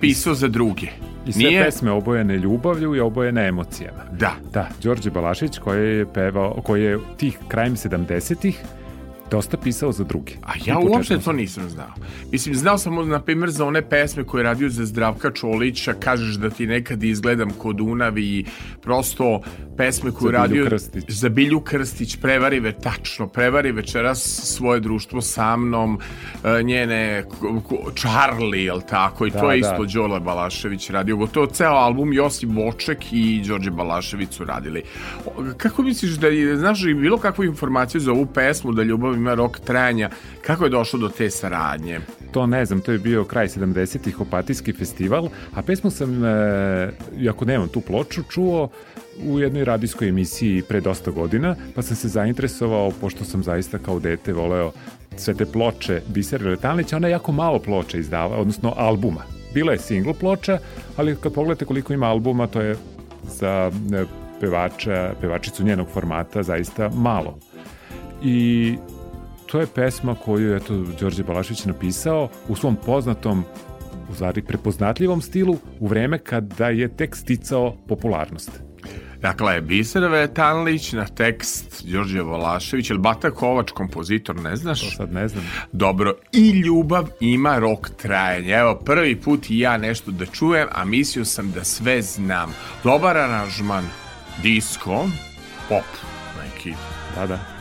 pisao 0.00 0.34
za 0.34 0.48
druge 0.48 0.86
I 1.26 1.32
sve 1.32 1.44
Nije... 1.44 1.64
pesme 1.64 1.90
obojene 1.90 2.36
ljubavlju 2.36 2.94
i 2.94 3.00
obojene 3.00 3.48
emocijama. 3.48 4.04
Da. 4.12 4.32
Da, 4.52 4.68
Đorđe 4.82 5.10
Balašić 5.10 5.58
koji 5.58 5.98
je 5.98 6.12
pevao, 6.12 6.62
koji 6.62 6.82
je 6.82 6.98
tih 7.16 7.38
krajem 7.48 7.76
70-ih 7.76 8.62
dosta 9.30 9.56
pisao 9.56 9.92
za 9.92 10.04
druge. 10.04 10.32
A 10.42 10.52
ja 10.64 10.78
uopšte 10.78 11.18
to 11.18 11.32
nisam 11.32 11.68
znao. 11.68 11.92
Mislim, 12.32 12.54
znao 12.54 12.78
sam, 12.78 13.08
na 13.08 13.20
primjer, 13.20 13.50
za 13.50 13.64
one 13.64 13.88
pesme 13.88 14.24
koje 14.24 14.40
je 14.40 14.44
radio 14.44 14.68
za 14.68 14.86
Zdravka 14.86 15.30
Čolića, 15.30 15.94
kažeš 16.00 16.34
da 16.34 16.50
ti 16.50 16.66
nekad 16.66 17.02
izgledam 17.04 17.50
kod 17.50 17.80
Unavi 17.80 18.22
i 18.22 18.44
prosto 18.82 19.40
pesme 19.76 20.10
koje 20.10 20.28
je 20.28 20.32
radio 20.32 20.66
Krstić. 20.66 21.04
za 21.08 21.28
Bilju 21.28 21.60
Krstić, 21.60 22.16
prevari 22.16 22.60
ve 22.60 22.72
tačno, 22.72 23.28
prevari 23.28 23.72
večeras 23.72 24.18
svoje 24.44 24.80
društvo 24.80 25.20
sa 25.20 25.56
mnom, 25.56 25.98
e, 26.44 26.62
njene 26.62 27.24
Charlie, 27.94 28.64
jel 28.64 28.80
tako, 28.88 29.26
i 29.26 29.30
da, 29.30 29.40
to 29.40 29.52
je 29.52 29.60
da. 29.60 29.68
isto 29.68 29.98
Đole 29.98 30.20
Balašević 30.20 30.90
radio. 30.90 31.16
Gotovo 31.16 31.46
ceo 31.46 31.72
album 31.72 32.12
Josip 32.12 32.48
Boček 32.48 33.12
i 33.12 33.42
Đorđe 33.46 33.70
Balašević 33.70 34.34
su 34.34 34.44
radili. 34.44 34.82
Kako 35.56 35.82
misliš 35.82 36.12
da 36.12 36.26
je, 36.26 36.56
znaš, 36.56 36.84
bilo 36.84 37.18
kakvu 37.18 37.44
informaciju 37.44 38.00
za 38.00 38.12
ovu 38.12 38.26
pesmu, 38.26 38.72
da 38.72 38.82
ljubav 38.82 39.15
ima 39.16 39.34
rok 39.34 39.58
trajanja. 39.58 40.10
Kako 40.46 40.64
je 40.64 40.70
došlo 40.70 40.98
do 40.98 41.08
te 41.08 41.30
saradnje? 41.30 42.00
To 42.32 42.46
ne 42.46 42.64
znam, 42.64 42.80
to 42.80 42.92
je 42.92 42.98
bio 42.98 43.24
kraj 43.24 43.48
70-ih 43.48 44.20
Opatijski 44.20 44.72
festival, 44.72 45.28
a 45.54 45.62
pesmu 45.62 45.90
sam, 45.90 46.24
e, 46.24 46.90
iako 47.18 47.44
nemam 47.44 47.68
tu 47.68 47.80
ploču, 47.80 48.22
čuo 48.30 48.68
u 49.24 49.40
jednoj 49.40 49.64
radijskoj 49.64 50.08
emisiji 50.08 50.62
pre 50.62 50.80
dosta 50.80 51.10
godina, 51.10 51.56
pa 51.74 51.82
sam 51.82 51.96
se 51.96 52.08
zainteresovao, 52.08 52.92
pošto 53.00 53.24
sam 53.24 53.42
zaista 53.42 53.78
kao 53.78 54.00
dete 54.00 54.32
voleo 54.32 54.72
sve 55.16 55.34
te 55.34 55.46
ploče 55.46 56.00
Bisera 56.08 56.50
Letalnića, 56.50 56.96
ona 56.96 57.08
je 57.08 57.12
jako 57.12 57.32
malo 57.32 57.58
ploča 57.58 57.98
izdava, 57.98 58.36
odnosno 58.36 58.74
albuma. 58.76 59.22
Bila 59.54 59.72
je 59.72 59.78
single 59.78 60.14
ploča, 60.14 60.58
ali 60.96 61.16
kad 61.16 61.32
pogledate 61.32 61.64
koliko 61.64 61.92
ima 61.92 62.06
albuma, 62.06 62.46
to 62.46 62.60
je 62.60 62.76
za 63.24 63.70
e, 63.92 64.04
pevača, 64.40 65.12
pevačicu 65.20 65.64
njenog 65.64 65.88
formata 65.88 66.42
zaista 66.42 66.88
malo. 66.88 67.38
I 68.22 68.76
to 69.46 69.60
je 69.60 69.66
pesma 69.66 70.14
koju 70.14 70.50
je 70.50 70.60
to 70.60 70.84
Đorđe 71.00 71.22
Balašić 71.22 71.64
napisao 71.64 72.28
u 72.48 72.56
svom 72.56 72.76
poznatom 72.86 73.44
u 74.10 74.14
zari 74.14 74.42
prepoznatljivom 74.42 75.22
stilu 75.22 75.58
u 75.80 75.88
vreme 75.88 76.18
kada 76.18 76.68
je 76.68 76.96
tek 76.96 77.16
sticao 77.16 77.76
popularnost. 77.88 78.50
Dakle, 79.20 79.60
Biser 79.60 80.02
Vetanlić 80.02 80.92
na 80.92 81.06
tekst 81.06 81.84
Đorđe 81.86 82.20
Volašević, 82.20 82.90
ili 82.90 82.98
Bata 82.98 83.30
Kovač, 83.30 83.70
kompozitor, 83.70 84.36
ne 84.36 84.56
znaš? 84.56 84.80
To 84.80 84.90
sad 84.90 85.12
ne 85.12 85.28
znam. 85.28 85.44
Dobro, 85.72 86.14
i 86.32 86.50
ljubav 86.50 87.08
ima 87.20 87.58
rok 87.58 87.90
trajanja. 87.96 88.58
Evo, 88.58 88.74
prvi 88.74 89.16
put 89.20 89.50
i 89.50 89.58
ja 89.58 89.76
nešto 89.76 90.10
da 90.10 90.26
čujem, 90.26 90.68
a 90.72 90.84
mislio 90.84 91.24
sam 91.24 91.52
da 91.52 91.64
sve 91.64 92.02
znam. 92.02 92.54
Dobar 92.84 93.16
aranžman, 93.16 93.84
disco, 94.42 95.08
pop, 95.68 95.84
neki. 96.44 96.74
Da, 97.16 97.26
da. 97.26 97.55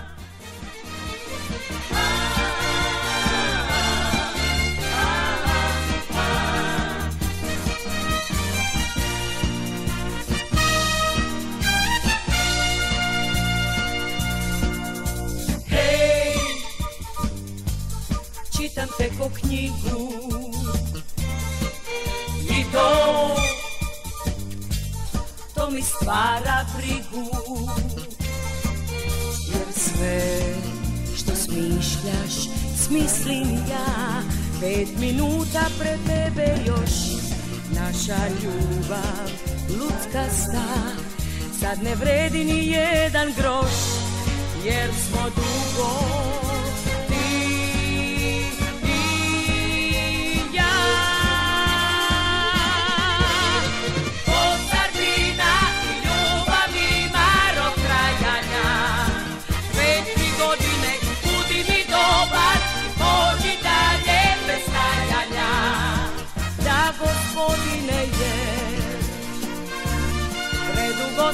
Čitam 19.26 19.32
knjigu. 19.34 20.12
I 22.50 22.64
to 22.72 23.36
To 25.54 25.70
mi 25.70 25.82
stvara 25.82 26.66
brigu. 26.78 27.30
Jer 29.48 29.74
sve 29.76 30.40
što 31.18 31.36
smišljaš 31.36 32.50
Smislim 32.78 33.56
ja. 33.70 34.22
Pet 34.62 35.00
minuta 35.00 35.66
pre 35.80 35.98
tebe 36.08 36.56
još. 36.68 36.92
Naša 37.76 38.28
ljubav 38.28 39.30
Lutkasta. 39.70 40.66
Sad 41.60 41.84
ne 41.84 41.96
vredi 41.96 42.44
ni 42.44 42.68
jedan 42.68 43.34
groš. 43.38 43.74
Jer 44.66 44.90
smo 44.94 45.30
dugo 45.30 46.45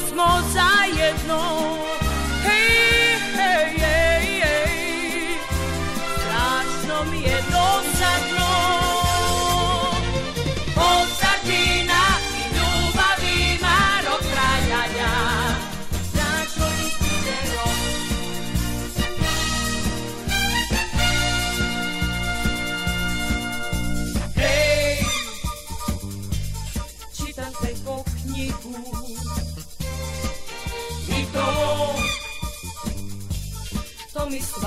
smo 0.10 0.28
zajedno 0.54 1.42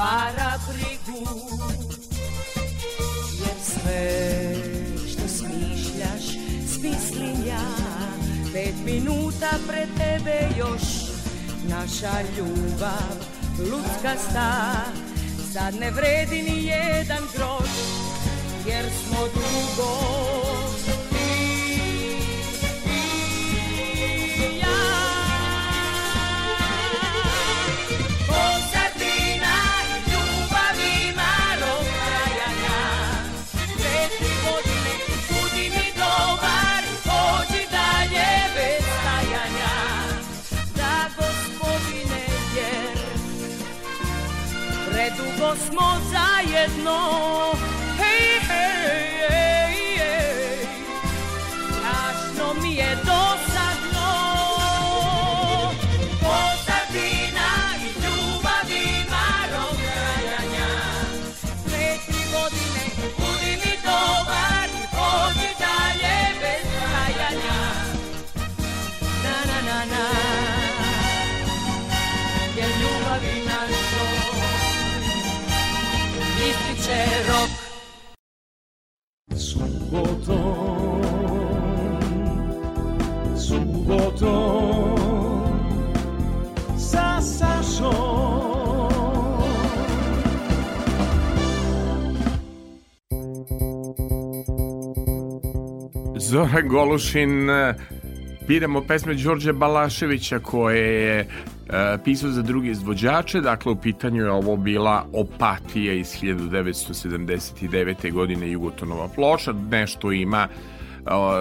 stvara 0.04 0.58
brigu. 0.68 1.26
Jer 3.40 3.56
sve 3.62 4.54
što 5.08 5.28
smišljaš 5.28 6.24
smislim 6.68 7.46
ja. 7.46 7.68
Pet 8.52 8.74
minuta 8.84 9.50
pre 9.68 9.86
tebe 9.98 10.48
još. 10.58 10.82
Naša 11.68 12.20
ljubav 12.36 13.14
ludska 13.58 14.14
sta. 14.30 14.74
Sad 15.52 15.74
ne 15.74 15.90
vredi 15.90 16.42
ni 16.42 16.64
jedan 16.64 17.22
groš. 17.36 17.70
Jer 18.66 18.84
smo 18.84 19.18
dugo 19.34 20.43
zajedno 46.64 46.94
Hej, 47.52 47.73
Zoran 96.34 96.68
Golušin 96.68 97.48
biramo 98.48 98.80
pesme 98.80 99.14
Đorđe 99.14 99.52
Balaševića 99.52 100.38
koje 100.38 101.02
je 101.02 101.18
e, 101.20 101.26
pisao 102.04 102.30
za 102.30 102.42
druge 102.42 102.70
izvođače, 102.70 103.40
dakle 103.40 103.72
u 103.72 103.76
pitanju 103.76 104.22
je 104.22 104.30
ovo 104.30 104.56
bila 104.56 105.06
Opatija 105.12 105.92
iz 105.92 106.06
1979. 106.22 108.12
godine 108.12 108.50
Jugotonova 108.50 109.08
ploča, 109.08 109.54
nešto 109.70 110.12
ima 110.12 110.48
e, 110.48 110.50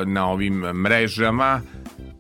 na 0.06 0.28
ovim 0.28 0.54
mrežama, 0.54 1.62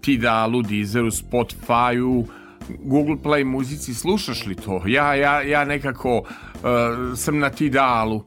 Tidalu, 0.02 0.62
Deezeru, 0.62 1.12
Spotifyu, 1.12 2.26
Google 2.70 3.16
Play 3.24 3.44
muzici, 3.44 3.94
slušaš 3.94 4.46
li 4.46 4.56
to? 4.56 4.82
Ja, 4.88 5.16
ja, 5.16 5.42
ja 5.42 5.66
nekako 5.66 6.18
uh, 6.18 6.26
sam 7.16 7.40
na 7.40 7.50
Tidalu, 7.50 8.24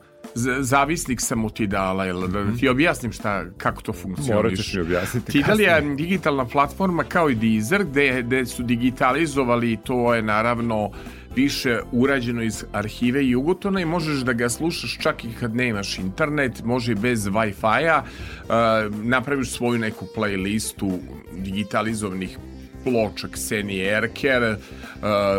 zavisnik 0.61 1.21
sam 1.21 1.45
od 1.45 1.55
Tidala, 1.55 2.05
jel, 2.05 2.27
da 2.29 2.45
ti 2.61 2.69
objasnim 2.69 3.13
šta, 3.13 3.45
kako 3.57 3.83
to 3.83 3.93
funkcioniše. 3.93 4.35
Morat 4.35 4.57
ćeš 4.57 4.75
mi 4.75 4.81
objasniti 4.81 5.33
Tidal 5.33 5.61
je 5.61 5.81
digitalna 5.97 6.45
platforma 6.45 7.05
kao 7.05 7.31
i 7.31 7.35
Deezer, 7.35 7.85
gde, 7.85 8.23
gde 8.23 8.47
su 8.47 8.63
digitalizovali, 8.63 9.79
to 9.85 10.15
je 10.15 10.23
naravno 10.23 10.91
više 11.37 11.81
urađeno 11.93 12.43
iz 12.43 12.65
arhive 12.73 13.29
Jugotona 13.29 13.81
i 13.81 13.85
možeš 13.85 14.19
da 14.19 14.33
ga 14.33 14.49
slušaš 14.49 14.99
čak 14.99 15.25
i 15.25 15.29
kad 15.41 15.55
nemaš 15.55 15.99
internet, 15.99 16.65
može 16.65 16.93
i 16.93 16.95
bez 16.95 17.27
Wi-Fi-a, 17.27 18.03
uh, 18.03 19.05
napraviš 19.05 19.51
svoju 19.51 19.79
neku 19.79 20.07
playlistu 20.17 20.99
digitalizovanih 21.33 22.39
ploča 22.85 23.29
Ksenije 23.29 23.97
Erker, 23.97 24.57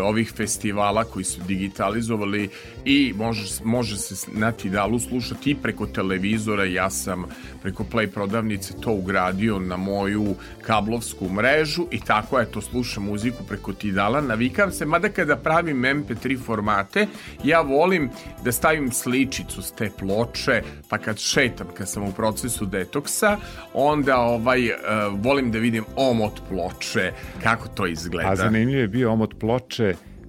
ovih 0.04 0.34
festivala 0.36 1.04
koji 1.04 1.26
su 1.26 1.42
digitalizovali 1.48 2.50
i 2.86 3.14
može, 3.18 3.64
može 3.64 3.98
se 3.98 4.32
na 4.34 4.52
Tidalu 4.52 5.00
slušati 5.00 5.52
i 5.52 5.56
preko 5.56 5.86
televizora. 5.86 6.66
Ja 6.66 6.90
sam 6.90 7.26
preko 7.62 7.84
Play 7.84 8.08
prodavnice 8.08 8.74
to 8.82 8.92
ugradio 8.92 9.60
na 9.60 9.78
moju 9.78 10.36
kablovsku 10.62 11.30
mrežu 11.30 11.88
i 11.92 12.00
tako 12.00 12.44
to 12.46 12.62
slušam 12.62 13.04
muziku 13.04 13.44
preko 13.48 13.74
Tidala. 13.74 14.22
Navikam 14.22 14.72
se, 14.72 14.86
mada 14.86 15.10
kada 15.10 15.36
pravim 15.36 15.78
MP3 15.78 16.46
formate, 16.46 17.08
ja 17.44 17.62
volim 17.62 18.10
da 18.44 18.52
stavim 18.52 18.92
sličicu 18.92 19.62
s 19.62 19.72
te 19.72 19.90
ploče, 20.00 20.62
pa 20.90 20.98
kad 20.98 21.18
šetam, 21.20 21.68
kad 21.78 21.90
sam 21.90 22.04
u 22.04 22.12
procesu 22.12 22.66
detoksa, 22.66 23.38
onda 23.74 24.18
ovaj, 24.18 24.70
uh, 24.70 24.76
volim 25.24 25.52
da 25.52 25.60
vidim 25.60 25.84
omot 25.96 26.42
ploče, 26.50 27.12
kako 27.44 27.68
to 27.68 27.88
izgleda. 27.88 28.30
A 28.30 28.36
zanimljiv 28.36 28.80
je 28.80 28.88
bio 28.88 29.12
omot 29.12 29.40
ploče 29.40 29.47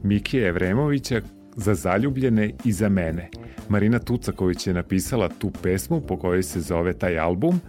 Mikije 0.02 0.48
Evremovića 0.48 1.20
za 1.56 1.74
zaljubljene 1.74 2.52
i 2.64 2.72
za 2.72 2.88
mene. 2.88 3.30
Marina 3.68 3.98
Tucaković 3.98 4.66
je 4.66 4.74
napisala 4.74 5.28
tu 5.28 5.50
pesmu 5.62 6.00
po 6.00 6.16
kojoj 6.16 6.42
se 6.42 6.60
zove 6.60 6.92
taj 6.92 7.18
album, 7.18 7.60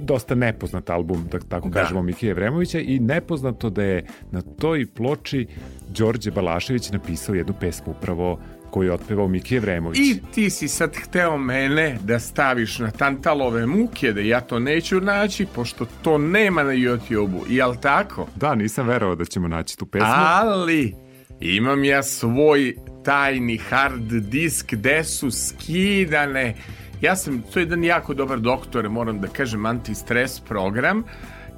dosta 0.00 0.34
nepoznat 0.34 0.90
album, 0.90 1.28
da 1.32 1.38
tako 1.38 1.68
da. 1.68 1.80
kažemo, 1.80 2.02
Mikije 2.02 2.34
Vremovića 2.34 2.78
i 2.80 2.98
nepoznato 2.98 3.70
da 3.70 3.82
je 3.82 4.06
na 4.30 4.42
toj 4.42 4.86
ploči 4.86 5.46
Đorđe 5.88 6.30
Balašević 6.30 6.90
napisao 6.90 7.34
jednu 7.34 7.54
pesmu 7.60 7.92
upravo 7.98 8.40
koju 8.74 8.88
je 8.88 8.92
otpevao 8.92 9.28
Mikije 9.28 9.60
Vremović. 9.60 9.98
I 9.98 10.20
ti 10.34 10.50
si 10.50 10.68
sad 10.68 10.96
hteo 10.96 11.38
mene 11.38 11.98
da 12.02 12.18
staviš 12.18 12.78
na 12.78 12.90
tantalove 12.90 13.66
muke, 13.66 14.12
da 14.12 14.20
ja 14.20 14.40
to 14.40 14.58
neću 14.58 15.00
naći, 15.00 15.46
pošto 15.54 15.86
to 16.02 16.18
nema 16.18 16.62
na 16.62 16.72
YouTube-u, 16.72 17.44
jel 17.48 17.74
tako? 17.82 18.26
Da, 18.36 18.54
nisam 18.54 18.86
verovao 18.86 19.16
da 19.16 19.24
ćemo 19.24 19.48
naći 19.48 19.78
tu 19.78 19.86
pesmu. 19.86 20.08
Ali, 20.08 20.94
imam 21.40 21.84
ja 21.84 22.02
svoj 22.02 22.76
tajni 23.04 23.56
hard 23.58 24.12
disk 24.12 24.72
gde 24.72 25.04
su 25.04 25.30
skidane 25.30 26.54
ja 27.00 27.16
sam, 27.16 27.42
to 27.52 27.58
je 27.58 27.62
jedan 27.62 27.84
jako 27.84 28.14
dobar 28.14 28.40
doktor, 28.40 28.88
moram 28.88 29.20
da 29.20 29.28
kažem, 29.28 29.66
anti-stres 29.66 30.40
program. 30.40 31.04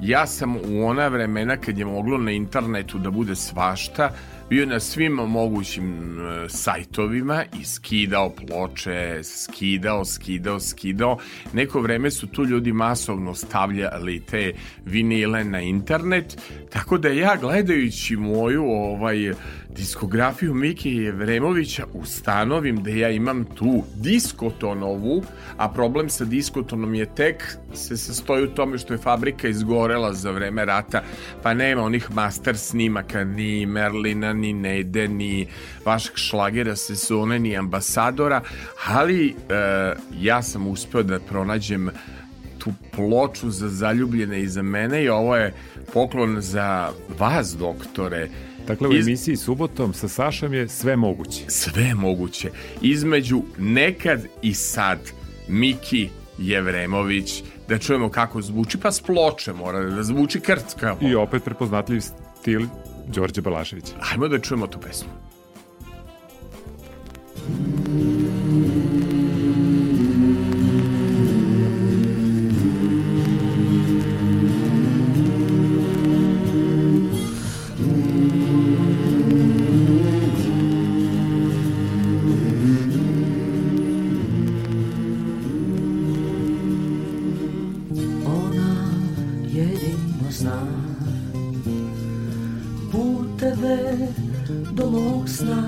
Ja 0.01 0.27
sam 0.27 0.57
u 0.57 0.87
ona 0.87 1.09
vremena 1.09 1.57
kad 1.57 1.79
je 1.79 1.85
moglo 1.85 2.19
na 2.19 2.31
internetu 2.31 2.99
da 2.99 3.11
bude 3.11 3.37
svašta, 3.37 4.11
bio 4.51 4.66
na 4.66 4.80
svim 4.80 5.12
mogućim 5.12 6.18
e, 6.20 6.49
sajtovima 6.49 7.44
i 7.61 7.64
skidao 7.64 8.30
ploče, 8.30 9.20
skidao, 9.24 10.05
skidao, 10.05 10.61
skidao. 10.61 11.18
Neko 11.53 11.80
vreme 11.80 12.11
su 12.11 12.26
tu 12.26 12.44
ljudi 12.44 12.72
masovno 12.72 13.34
stavljali 13.34 14.20
te 14.20 14.53
vinile 14.84 15.44
na 15.44 15.61
internet, 15.61 16.38
tako 16.70 16.99
da 16.99 17.09
ja 17.09 17.36
gledajući 17.36 18.16
moju 18.16 18.64
ovaj 18.64 19.32
diskografiju 19.77 20.55
Mike 20.55 20.91
Jevremovića 20.91 21.87
ustanovim 21.95 22.83
da 22.83 22.91
ja 22.91 23.11
imam 23.11 23.45
tu 23.45 23.85
diskotonovu, 23.95 25.22
a 25.57 25.68
problem 25.68 26.09
sa 26.09 26.24
diskotonom 26.24 26.95
je 26.95 27.14
tek 27.14 27.57
se 27.74 27.97
sastoji 27.97 28.45
u 28.45 28.55
tome 28.55 28.79
što 28.79 28.95
je 28.95 28.99
fabrika 28.99 29.49
izgorela 29.49 30.12
za 30.12 30.31
vreme 30.31 30.64
rata, 30.64 31.03
pa 31.43 31.55
nema 31.55 31.83
onih 31.83 32.11
master 32.11 32.59
snimaka, 32.59 33.24
ni 33.24 33.66
Merlina, 33.66 34.33
ni 34.33 34.53
Nede, 34.53 35.09
ni 35.09 35.47
vašeg 35.85 36.16
šlagera 36.16 36.77
sezone, 36.77 37.39
ni 37.39 37.57
ambasadora, 37.57 38.41
ali 38.87 39.29
e, 39.29 39.35
ja 40.20 40.43
sam 40.43 40.66
uspeo 40.66 41.03
da 41.03 41.20
pronađem 41.20 41.91
tu 42.59 42.72
ploču 42.93 43.51
za 43.51 43.68
zaljubljene 43.68 44.41
i 44.41 44.49
za 44.49 44.62
mene 44.62 45.05
i 45.05 45.09
ovo 45.09 45.37
je 45.37 45.55
poklon 45.93 46.41
za 46.41 46.93
vas, 47.18 47.57
doktore, 47.59 48.29
Dakle, 48.67 48.89
u 48.89 48.93
Iz... 48.93 49.07
emisiji 49.07 49.37
subotom 49.37 49.95
sa 49.95 50.09
Sašom 50.09 50.55
je 50.55 50.69
sve 50.69 50.97
moguće. 50.97 51.45
Sve 51.49 51.95
moguće. 51.95 52.51
Između 52.83 53.43
nekad 53.59 54.27
i 54.43 54.55
sad 54.55 54.99
Miki 55.49 56.09
Jevremović, 56.39 57.43
da 57.69 57.79
čujemo 57.79 58.09
kako 58.09 58.43
zvuči, 58.43 58.79
pa 58.79 58.93
s 58.93 59.01
ploče 59.01 59.53
mora 59.53 59.85
da 59.85 60.03
zvuči 60.03 60.41
krtka. 60.41 60.97
I 61.01 61.14
opet 61.14 61.45
prepoznatljiv 61.45 62.01
stil 62.41 62.67
Đorđe 63.09 63.41
Balašević. 63.41 63.85
Hajmo 64.01 64.29
da 64.29 64.39
čujemo 64.39 64.67
tu 64.67 64.79
pesmu. 64.81 65.09
sna 95.37 95.62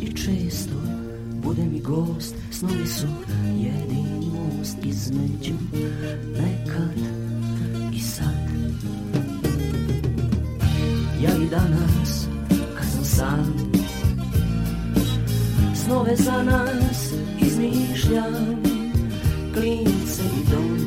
I 0.00 0.06
često 0.06 0.74
bude 1.42 1.62
mi 1.62 1.80
gost 1.80 2.34
Snovi 2.50 2.86
su 2.86 3.06
jedin 3.56 4.32
most 4.32 4.76
između. 4.84 5.54
Nekad 6.36 6.94
i 7.92 8.00
sad. 8.00 8.50
Ja 11.22 11.30
i 11.44 11.48
danas 11.50 12.26
kad 12.78 12.86
sam 12.92 13.04
sam. 13.04 13.72
Snove 15.84 16.16
za 16.16 16.42
nas 16.42 17.12
izmišljam. 17.40 18.62
Klince 19.54 20.22
i 20.22 20.50
dom, 20.50 20.78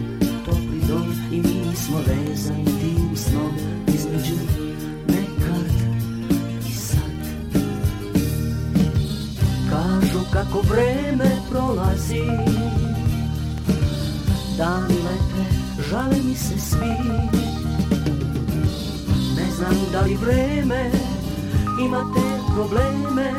topli 0.45 0.81
dom 0.87 1.13
I 1.31 1.37
mi 1.37 1.75
smo 1.75 1.97
vezani. 1.97 2.72
kako 10.53 10.65
vreme 10.73 11.31
prolazi 11.49 12.21
Dani 14.57 14.95
lepe, 14.95 15.43
žale 15.89 16.15
mi 16.25 16.35
se 16.35 16.59
svi. 16.59 16.93
Ne 19.35 19.51
znam 19.55 19.75
da 19.91 20.01
li 20.01 20.15
vreme 20.15 20.91
imate 21.85 22.21
probleme 22.55 23.31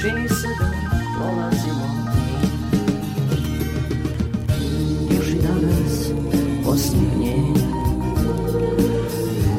Čini 0.00 0.28
se 0.28 0.48
da 0.60 0.70
prolazimo 1.18 1.86
Još 5.10 5.28
i 5.28 5.42
danas 5.42 6.10
osmije 6.66 7.36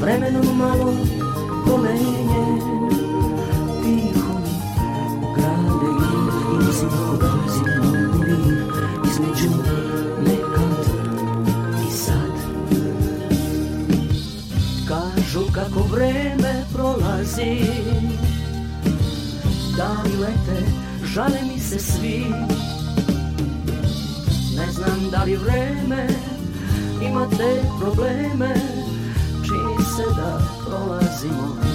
Vremenom 0.02 0.58
malo 0.58 1.11
Kako 15.74 15.88
vreme 15.88 16.66
prolazi 16.74 17.62
Dani 19.78 20.18
lete, 20.20 20.66
žale 21.04 21.40
mi 21.54 21.60
se 21.60 21.80
svi. 21.80 22.26
Ne 24.58 24.72
znam 24.72 25.10
da 25.12 25.24
li 25.24 25.36
vreme 25.36 26.08
ima 27.02 27.28
te 27.30 27.62
probleme 27.80 28.56
Čini 29.46 29.86
se 29.96 30.16
da 30.16 30.42
prolazimo. 30.66 31.71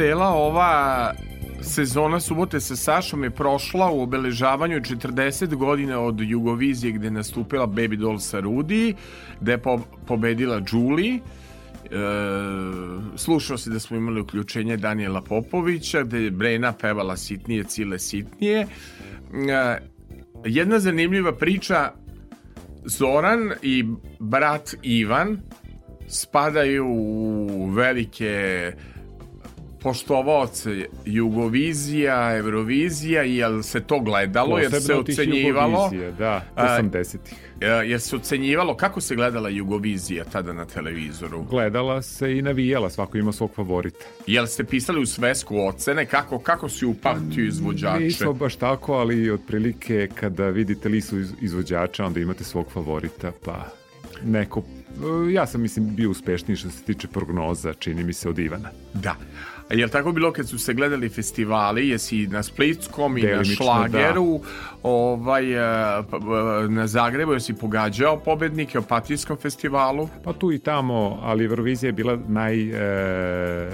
Cela 0.00 0.30
ova 0.32 1.12
sezona 1.60 2.20
subote 2.20 2.60
sa 2.60 2.76
Sašom 2.76 3.24
je 3.24 3.30
prošla 3.30 3.90
u 3.90 4.02
obeležavanju 4.02 4.80
40 4.80 5.54
godina 5.54 6.00
od 6.00 6.20
Jugovizije 6.20 6.92
gde 6.92 7.06
je 7.06 7.10
nastupila 7.10 7.66
Baby 7.66 7.96
Doll 7.96 8.18
sa 8.18 8.40
Rudi, 8.40 8.94
gde 9.40 9.52
je 9.52 9.58
po 9.58 9.80
pobedila 10.06 10.62
Julie. 10.72 11.14
E, 11.14 11.20
slušao 13.16 13.58
se 13.58 13.70
da 13.70 13.80
smo 13.80 13.96
imali 13.96 14.20
uključenje 14.20 14.76
Daniela 14.76 15.20
Popovića, 15.20 16.02
gde 16.02 16.22
je 16.22 16.30
Brena 16.30 16.72
pevala 16.72 17.16
sitnije, 17.16 17.64
cile 17.64 17.98
sitnije. 17.98 18.60
E, 18.60 19.78
jedna 20.44 20.78
zanimljiva 20.78 21.32
priča 21.32 21.92
Zoran 22.84 23.50
i 23.62 23.84
brat 24.18 24.74
Ivan 24.82 25.38
spadaju 26.08 26.86
u 26.88 27.66
velike 27.66 28.72
poštovaoce 29.82 30.70
Jugovizija, 31.06 32.36
Eurovizija, 32.36 33.22
jel 33.22 33.62
se 33.62 33.80
to 33.80 34.00
gledalo, 34.00 34.58
jer 34.58 34.72
se 34.72 34.94
ocenjivalo, 34.94 35.90
Da, 36.18 36.44
A, 36.56 36.78
80-ih. 36.78 37.20
e, 37.60 37.66
jer 37.66 38.00
se 38.00 38.16
ocenjivalo, 38.16 38.76
kako 38.76 39.00
se 39.00 39.16
gledala 39.16 39.48
Jugovizija 39.48 40.24
tada 40.24 40.52
na 40.52 40.64
televizoru? 40.64 41.42
Gledala 41.42 42.02
se 42.02 42.38
i 42.38 42.42
navijala, 42.42 42.90
svako 42.90 43.18
ima 43.18 43.32
svog 43.32 43.50
favorita. 43.52 44.04
Jel 44.26 44.46
ste 44.46 44.64
pisali 44.64 45.00
u 45.00 45.06
svesku 45.06 45.58
ocene, 45.58 46.06
kako, 46.06 46.38
kako 46.38 46.68
si 46.68 46.86
upatio 46.86 47.44
izvođače? 47.44 48.00
Nismo 48.00 48.32
baš 48.32 48.56
tako, 48.56 48.92
ali 48.92 49.30
otprilike 49.30 50.08
kada 50.14 50.48
vidite 50.48 50.88
listu 50.88 51.18
iz- 51.18 51.32
izvođača, 51.40 52.04
onda 52.06 52.20
imate 52.20 52.44
svog 52.44 52.66
favorita, 52.72 53.32
pa 53.44 53.66
neko... 54.24 54.62
Ja 55.32 55.46
sam, 55.46 55.60
mislim, 55.60 55.96
bio 55.96 56.10
uspešniji 56.10 56.56
što 56.56 56.70
se 56.70 56.82
tiče 56.82 57.08
prognoza, 57.08 57.74
čini 57.74 58.04
mi 58.04 58.12
se, 58.12 58.28
od 58.28 58.38
Ivana. 58.38 58.68
Da. 58.94 59.16
A 59.70 59.74
je 59.74 59.84
li 59.84 59.90
tako 59.90 60.12
bilo 60.12 60.32
kad 60.32 60.48
su 60.48 60.58
se 60.58 60.74
gledali 60.74 61.08
festivali, 61.08 61.88
jesi 61.88 62.26
na 62.26 62.42
Splitskom 62.42 63.18
i 63.18 63.22
na 63.22 63.28
Delimično, 63.28 63.54
Šlageru, 63.56 64.40
ovaj, 64.82 65.52
e, 65.52 65.58
p- 66.02 66.10
p- 66.10 66.24
na 66.68 66.86
Zagrebu, 66.86 67.32
jesi 67.32 67.54
pogađao 67.54 68.18
pobednike 68.18 68.78
o 68.78 68.82
Patrijskom 68.82 69.36
festivalu? 69.36 70.08
Pa 70.24 70.32
tu 70.32 70.52
i 70.52 70.58
tamo, 70.58 71.18
ali 71.22 71.44
Eurovizija 71.44 71.88
je 71.88 71.92
bila 71.92 72.18
naj... 72.28 72.62
E, 72.62 73.70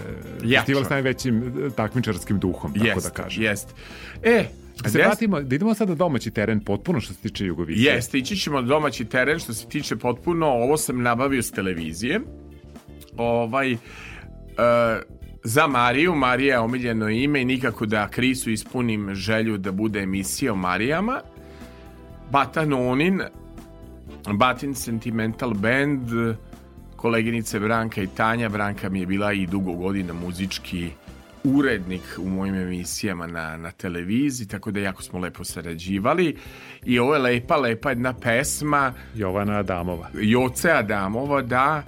festival 0.50 0.84
s 0.84 0.90
najvećim 0.90 1.38
e, 1.66 1.70
takmičarskim 1.70 2.38
duhom, 2.38 2.74
tako 2.74 2.86
Jest, 2.86 3.06
da 3.06 3.22
kažem. 3.22 3.42
jest. 3.42 3.74
E, 4.22 4.44
Da 4.82 4.90
se 4.90 4.98
vratimo, 4.98 5.40
da 5.40 5.54
idemo 5.54 5.74
sada 5.74 5.94
domaći 5.94 6.30
teren 6.30 6.60
potpuno 6.60 7.00
što 7.00 7.14
se 7.14 7.20
tiče 7.20 7.44
Jugovizije. 7.46 7.94
Jeste, 7.94 8.18
ići 8.18 8.36
ćemo 8.36 8.60
na 8.60 8.66
domaći 8.66 9.04
teren 9.04 9.38
što 9.38 9.54
se 9.54 9.66
tiče 9.66 9.96
potpuno, 9.96 10.46
ovo 10.46 10.76
sam 10.76 11.02
nabavio 11.02 11.42
s 11.42 11.50
televizije. 11.50 12.20
Ovaj, 13.16 13.72
e, 13.72 13.76
za 15.46 15.66
Mariju, 15.66 16.14
Marija 16.14 16.54
je 16.54 16.60
omiljeno 16.60 17.08
ime 17.08 17.42
i 17.42 17.44
nikako 17.44 17.86
da 17.86 18.08
Krisu 18.08 18.50
ispunim 18.50 19.14
želju 19.14 19.58
da 19.58 19.72
bude 19.72 20.02
emisija 20.02 20.52
o 20.52 20.56
Marijama. 20.56 21.20
Bata 22.30 22.64
Nonin, 22.64 23.22
Batin 24.32 24.74
Sentimental 24.74 25.54
Band, 25.54 26.08
koleginice 26.96 27.60
Branka 27.60 28.02
i 28.02 28.06
Tanja. 28.06 28.48
Branka 28.48 28.88
mi 28.88 29.00
je 29.00 29.06
bila 29.06 29.32
i 29.32 29.46
dugo 29.46 29.72
godina 29.72 30.12
muzički 30.12 30.90
urednik 31.44 32.02
u 32.18 32.28
mojim 32.28 32.54
emisijama 32.54 33.26
na, 33.26 33.56
na 33.56 33.70
televiziji, 33.70 34.48
tako 34.48 34.70
da 34.70 34.80
jako 34.80 35.02
smo 35.02 35.18
lepo 35.18 35.44
sarađivali. 35.44 36.36
I 36.84 36.98
ovo 36.98 37.14
je 37.14 37.20
lepa, 37.20 37.56
lepa 37.56 37.90
jedna 37.90 38.12
pesma 38.12 38.92
Jovana 39.14 39.58
Adamova. 39.58 40.08
Joce 40.14 40.70
Adamova, 40.70 41.42
da. 41.42 41.82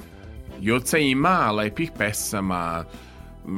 Joca 0.61 0.99
ima 0.99 1.51
lepih 1.53 1.91
pesama. 1.99 2.85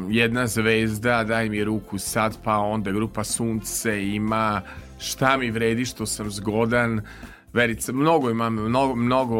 Jedna 0.09 0.47
zvezda, 0.47 1.25
daj 1.25 1.49
mi 1.49 1.65
ruku 1.65 1.99
sad, 1.99 2.39
pa 2.45 2.59
onda 2.59 2.91
grupa 2.91 3.25
Sunce 3.25 4.07
ima 4.07 4.63
šta 4.99 5.37
mi 5.37 5.51
vredi 5.51 5.85
što 5.85 6.07
sam 6.07 6.31
zgodan. 6.31 7.01
Verica, 7.53 7.93
mnogo 7.93 8.31
imam, 8.31 8.55
mnogo, 8.55 8.95
mnogo 8.95 9.37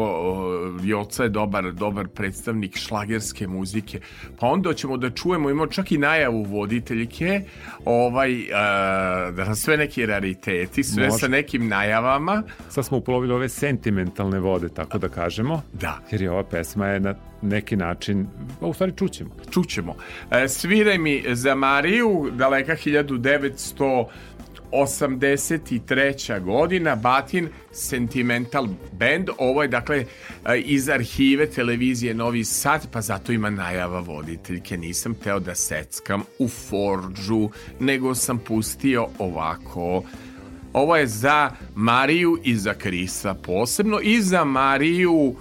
Joca 0.83 1.23
je 1.23 1.29
dobar, 1.29 1.71
dobar 1.71 2.07
predstavnik 2.07 2.77
šlagerske 2.77 3.47
muzike. 3.47 3.99
Pa 4.39 4.47
onda 4.47 4.73
ćemo 4.73 4.97
da 4.97 5.09
čujemo, 5.09 5.49
imamo 5.49 5.71
čak 5.71 5.91
i 5.91 5.97
najavu 5.97 6.43
voditeljke, 6.43 7.41
ovaj, 7.85 8.53
a, 8.53 9.31
da 9.31 9.55
sve 9.55 9.77
neki 9.77 10.05
rariteti, 10.05 10.83
sve 10.83 11.05
Može. 11.05 11.19
sa 11.19 11.27
nekim 11.27 11.67
najavama. 11.67 12.43
Sad 12.69 12.85
smo 12.85 12.97
uplovili 12.97 13.33
ove 13.33 13.49
sentimentalne 13.49 14.39
vode, 14.39 14.69
tako 14.69 14.97
da 14.97 15.09
kažemo. 15.09 15.61
Da. 15.73 15.99
Jer 16.11 16.21
je 16.21 16.31
ova 16.31 16.43
pesma 16.43 16.87
je 16.87 16.99
na 16.99 17.15
neki 17.41 17.75
način, 17.75 18.27
a 18.61 18.67
u 18.67 18.73
stvari 18.73 18.93
čućemo. 18.97 19.29
čućemo. 19.51 19.95
E, 20.31 20.47
sviraj 20.47 20.97
mi 20.97 21.23
za 21.27 21.55
Mariju, 21.55 22.29
daleka 22.33 22.75
1983. 24.71 26.39
godina, 26.39 26.95
Batin 26.95 27.49
Sentimental 27.71 28.67
Band. 28.91 29.29
Ovo 29.37 29.61
je, 29.61 29.67
dakle, 29.67 30.05
e, 30.45 30.59
iz 30.59 30.89
arhive 30.89 31.47
televizije 31.47 32.13
Novi 32.13 32.43
Sad, 32.43 32.87
pa 32.91 33.01
zato 33.01 33.31
ima 33.31 33.49
najava 33.49 33.99
voditeljke. 33.99 34.77
Nisam 34.77 35.13
teo 35.13 35.39
da 35.39 35.55
seckam 35.55 36.23
u 36.39 36.47
forđu, 36.47 37.49
nego 37.79 38.15
sam 38.15 38.37
pustio 38.37 39.07
ovako... 39.19 40.03
Ovo 40.73 40.95
je 40.97 41.07
za 41.07 41.51
Mariju 41.75 42.39
i 42.43 42.55
za 42.55 42.73
Krisa 42.73 43.33
posebno 43.33 43.99
i 44.03 44.21
za 44.21 44.43
Mariju 44.43 45.35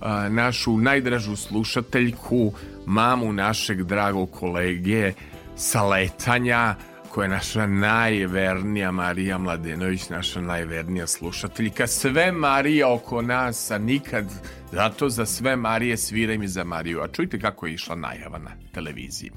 a, 0.00 0.28
našu 0.28 0.76
najdražu 0.76 1.36
slušateljku, 1.36 2.52
mamu 2.86 3.32
našeg 3.32 3.82
dragog 3.82 4.30
kolege 4.30 5.12
sa 5.56 5.82
letanja, 5.82 6.74
koja 7.14 7.24
je 7.24 7.28
naša 7.28 7.66
najvernija 7.66 8.90
Marija 8.90 9.38
Mladenović, 9.38 10.08
naša 10.08 10.40
najvernija 10.40 11.06
slušateljka. 11.06 11.86
Sve 11.86 12.32
Marije 12.32 12.86
oko 12.86 13.22
nas, 13.22 13.70
a 13.70 13.78
nikad 13.78 14.24
zato 14.72 15.08
za 15.08 15.26
sve 15.26 15.56
Marije 15.56 15.96
sviraj 15.96 16.38
mi 16.38 16.48
za 16.48 16.64
Mariju. 16.64 17.00
A 17.00 17.08
čujte 17.08 17.40
kako 17.40 17.66
je 17.66 17.74
išla 17.74 17.96
najava 17.96 18.38
na 18.38 18.50
televiziji. 18.72 19.30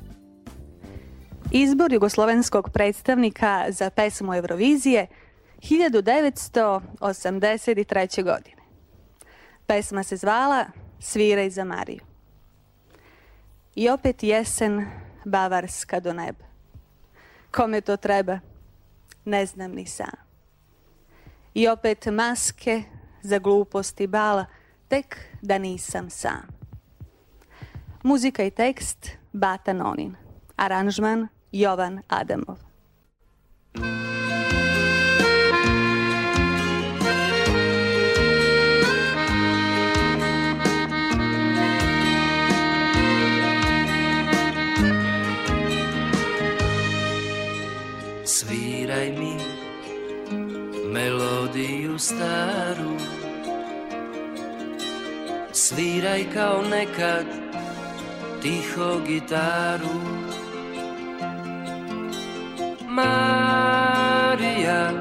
Izbor 1.52 1.94
jugoslovenskog 1.94 2.70
predstavnika 2.70 3.66
za 3.70 3.90
pesmu 3.90 4.36
Eurovizije 4.36 5.08
1983. 5.62 8.24
godine. 8.24 8.62
Pesma 9.68 10.04
se 10.04 10.16
zvala 10.16 10.66
Sviraj 11.00 11.50
za 11.50 11.64
Mariju. 11.64 12.02
I 13.76 13.90
opet 13.90 14.24
jesen 14.24 14.86
bavarska 15.26 16.00
do 16.00 16.14
neba. 16.14 16.48
Kome 17.58 17.82
to 17.82 17.98
treba? 17.98 18.40
Ne 19.26 19.46
znam 19.46 19.72
ni 19.72 19.86
sam. 19.86 20.16
I 21.54 21.68
opet 21.68 22.06
maske 22.06 22.84
za 23.22 23.40
gluposti 23.40 24.08
bala, 24.08 24.46
tek 24.88 25.18
da 25.42 25.58
nisam 25.58 26.10
sam. 26.10 26.48
Muzika 28.04 28.44
i 28.44 28.52
tekst 28.52 29.10
Bata 29.34 29.74
Nonin. 29.74 30.16
Aranžman 30.56 31.28
Jovan 31.52 32.02
Adamov. 32.08 32.58
starú. 51.98 52.94
Svíraj 55.50 56.30
kao 56.30 56.62
nekad 56.62 57.26
tiho 58.38 59.02
gitaru. 59.02 59.98
Mária, 62.86 64.94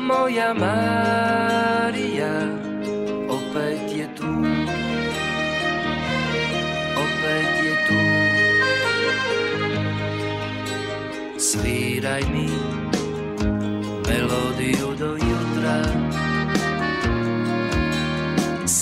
moja 0.00 0.56
Mária, 0.56 2.48
opäť 3.28 3.84
je 3.92 4.06
tu. 4.16 4.32
Opäť 6.96 7.50
je 7.60 7.74
tu. 7.88 8.00
Svíraj 11.36 12.24
mi. 12.32 12.73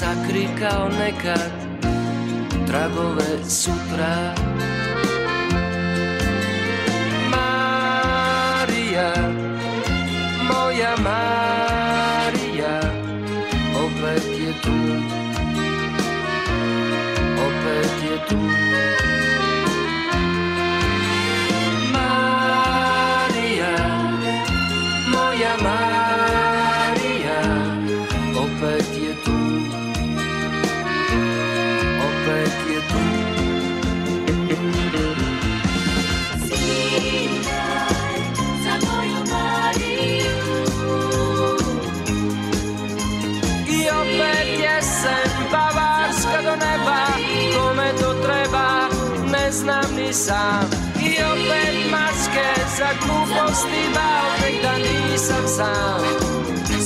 Sakri 0.02 0.48
kao 0.60 0.88
nekad 0.88 1.52
tragove 2.66 3.44
sutra. 3.48 4.34
Marija, 7.30 9.12
moja 10.42 10.96
Marija 10.96 12.80
Opet 13.84 14.26
je 14.40 14.52
tu. 14.62 14.76
Opet 17.46 17.92
je 18.02 18.28
tu 18.28 18.42
sam. 50.12 50.70
I 51.00 51.22
opet 51.32 51.90
maske 51.90 52.48
za 52.78 52.88
gluposti 53.02 53.82
Bal 53.94 54.30
tek 54.40 54.62
da 54.62 54.72
nisam 54.78 55.48
sam. 55.56 56.00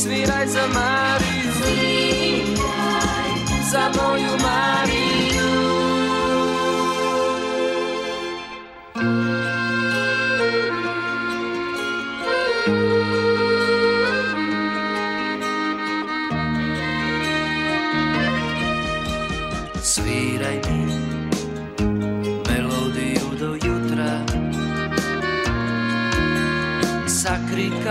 Sviraj 0.02 0.46
za 0.46 0.66
Mariju. 0.74 1.36
Za 3.70 3.90
moju 3.96 4.30
Mariju 4.42 4.95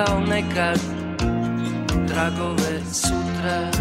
kao 0.06 0.20
nekad 0.20 0.80
tragove 2.08 2.82
sutra 2.93 3.74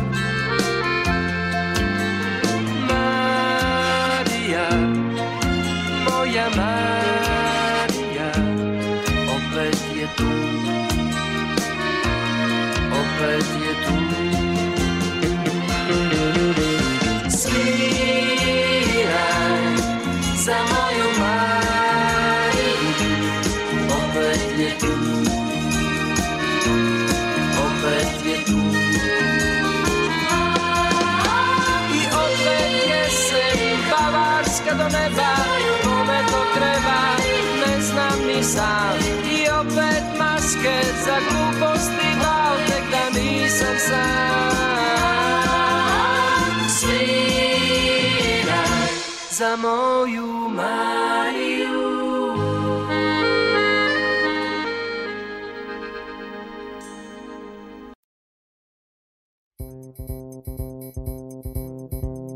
za 49.39 49.57
moju 49.57 50.49
Mariju. 50.49 51.85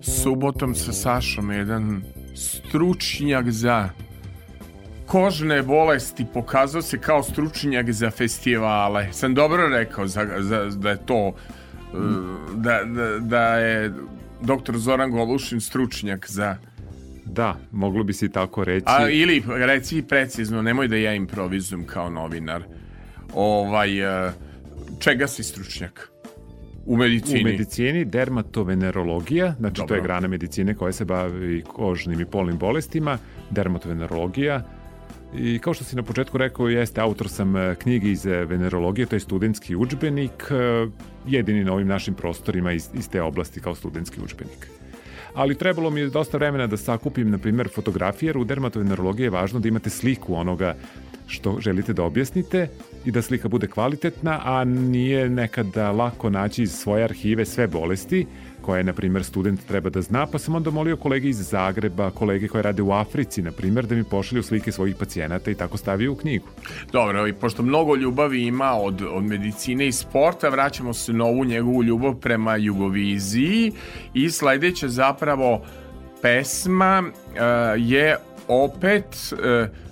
Subotom 0.03 0.75
sa 0.75 0.93
Sašom 0.93 1.51
jedan 1.51 2.03
stručnjak 2.35 3.51
za 3.51 3.91
kožne 5.09 5.63
bolesti 5.63 6.27
pokazao 6.35 6.83
se 6.83 6.99
kao 6.99 7.23
stručnjak 7.23 7.91
za 7.91 8.11
festivale. 8.11 9.13
Sam 9.13 9.35
dobro 9.35 9.69
rekao 9.69 10.07
za, 10.07 10.27
za, 10.39 10.65
da 10.65 10.91
je 10.91 11.07
to 11.07 11.29
uh, 11.29 11.35
da, 12.55 12.85
da, 12.85 13.19
da 13.19 13.59
je 13.59 13.93
doktor 14.43 14.79
Zoran 14.79 15.11
Golušin 15.11 15.61
stručnjak 15.61 16.31
za 16.31 16.57
Da, 17.25 17.57
moglo 17.73 18.05
bi 18.05 18.13
se 18.13 18.27
i 18.27 18.29
tako 18.29 18.65
reći. 18.65 18.85
A, 18.87 19.09
ili 19.11 19.43
reci 19.47 20.03
precizno, 20.03 20.63
nemoj 20.63 20.89
da 20.89 20.97
ja 20.97 21.15
improvizujem 21.15 21.87
kao 21.87 22.11
novinar. 22.11 22.63
Ovaj, 23.35 24.27
uh, 24.27 24.33
čega 24.99 25.27
si 25.27 25.43
stručnjak? 25.43 26.11
U 26.87 26.97
medicini? 26.97 27.41
U 27.41 27.45
medicini 27.45 28.05
dermatovenerologija, 28.05 29.55
znači 29.59 29.77
to 29.77 29.83
Dobro. 29.83 29.97
je 29.97 30.03
grana 30.03 30.29
medicine 30.29 30.75
koja 30.75 30.93
se 30.93 31.05
bavi 31.05 31.63
kožnim 31.63 32.21
i 32.21 32.25
polnim 32.25 32.59
bolestima, 32.59 33.19
dermatovenerologija. 33.51 34.78
I 35.35 35.59
kao 35.59 35.75
što 35.75 35.85
si 35.85 35.97
na 35.97 36.03
početku 36.03 36.39
rekao, 36.39 36.69
jeste 36.69 37.01
autor 37.01 37.29
sam 37.29 37.57
e, 37.57 37.75
knjige 37.75 38.11
iz 38.11 38.27
e, 38.27 38.45
venerologije, 38.45 39.07
to 39.07 39.17
je 39.17 39.21
studentski 39.21 39.77
učbenik, 39.77 40.51
e, 40.51 40.87
jedini 41.27 41.65
na 41.65 41.73
ovim 41.73 41.89
našim 41.89 42.15
prostorima 42.15 42.73
iz, 42.73 42.89
iz 42.95 43.09
te 43.09 43.23
oblasti 43.23 43.61
kao 43.61 43.75
studentski 43.75 44.21
učbenik. 44.25 44.69
Ali 45.35 45.55
trebalo 45.55 45.91
mi 45.91 46.01
je 46.01 46.09
dosta 46.09 46.37
vremena 46.37 46.67
da 46.67 46.77
sakupim, 46.77 47.31
na 47.31 47.39
primjer, 47.39 47.69
fotografije, 47.75 48.29
jer 48.29 48.39
u 48.39 48.45
dermatovenerologiji 48.45 49.25
je 49.25 49.31
važno 49.31 49.61
da 49.61 49.69
imate 49.69 49.91
sliku 49.91 50.35
onoga 50.35 50.77
što 51.27 51.61
želite 51.61 51.93
da 51.93 52.03
objasnite 52.03 52.69
i 53.05 53.11
da 53.11 53.23
slika 53.23 53.49
bude 53.49 53.67
kvalitetna, 53.67 54.41
a 54.45 54.65
nije 54.65 55.29
nekada 55.29 55.91
lako 55.93 56.31
naći 56.31 56.63
iz 56.63 56.73
svoje 56.73 57.05
arhive 57.05 57.45
sve 57.45 57.67
bolesti 57.67 58.27
koje, 58.69 58.85
na 58.85 58.93
primjer, 58.93 59.25
student 59.25 59.61
treba 59.67 59.91
da 59.91 60.03
zna, 60.03 60.27
pa 60.27 60.39
sam 60.39 60.55
onda 60.55 60.71
molio 60.71 60.97
kolege 60.97 61.29
iz 61.29 61.39
Zagreba, 61.51 62.11
kolege 62.11 62.49
koje 62.49 62.63
rade 62.63 62.83
u 62.83 62.93
Africi, 62.93 63.43
na 63.43 63.53
primjer, 63.53 63.87
da 63.87 63.95
mi 63.95 64.05
pošalju 64.05 64.43
slike 64.43 64.73
svojih 64.73 64.97
pacijenata 64.97 65.51
i 65.51 65.55
tako 65.55 65.77
stavio 65.77 66.13
u 66.13 66.17
knjigu. 66.17 66.47
Dobro, 66.93 67.27
i 67.27 67.33
pošto 67.33 67.63
mnogo 67.63 67.97
ljubavi 67.97 68.43
ima 68.43 68.73
od, 68.75 69.03
od 69.11 69.25
medicine 69.25 69.87
i 69.87 69.93
sporta, 69.93 70.49
vraćamo 70.49 70.93
se 70.93 71.13
na 71.13 71.25
ovu 71.25 71.45
njegovu 71.45 71.83
ljubav 71.83 72.15
prema 72.15 72.57
Jugoviziji 72.57 73.73
i 74.15 74.31
sledeće 74.31 74.89
zapravo 74.89 75.63
pesma 76.23 77.03
uh, 77.03 77.41
je 77.77 78.17
opet 78.49 79.33
uh, 79.33 79.39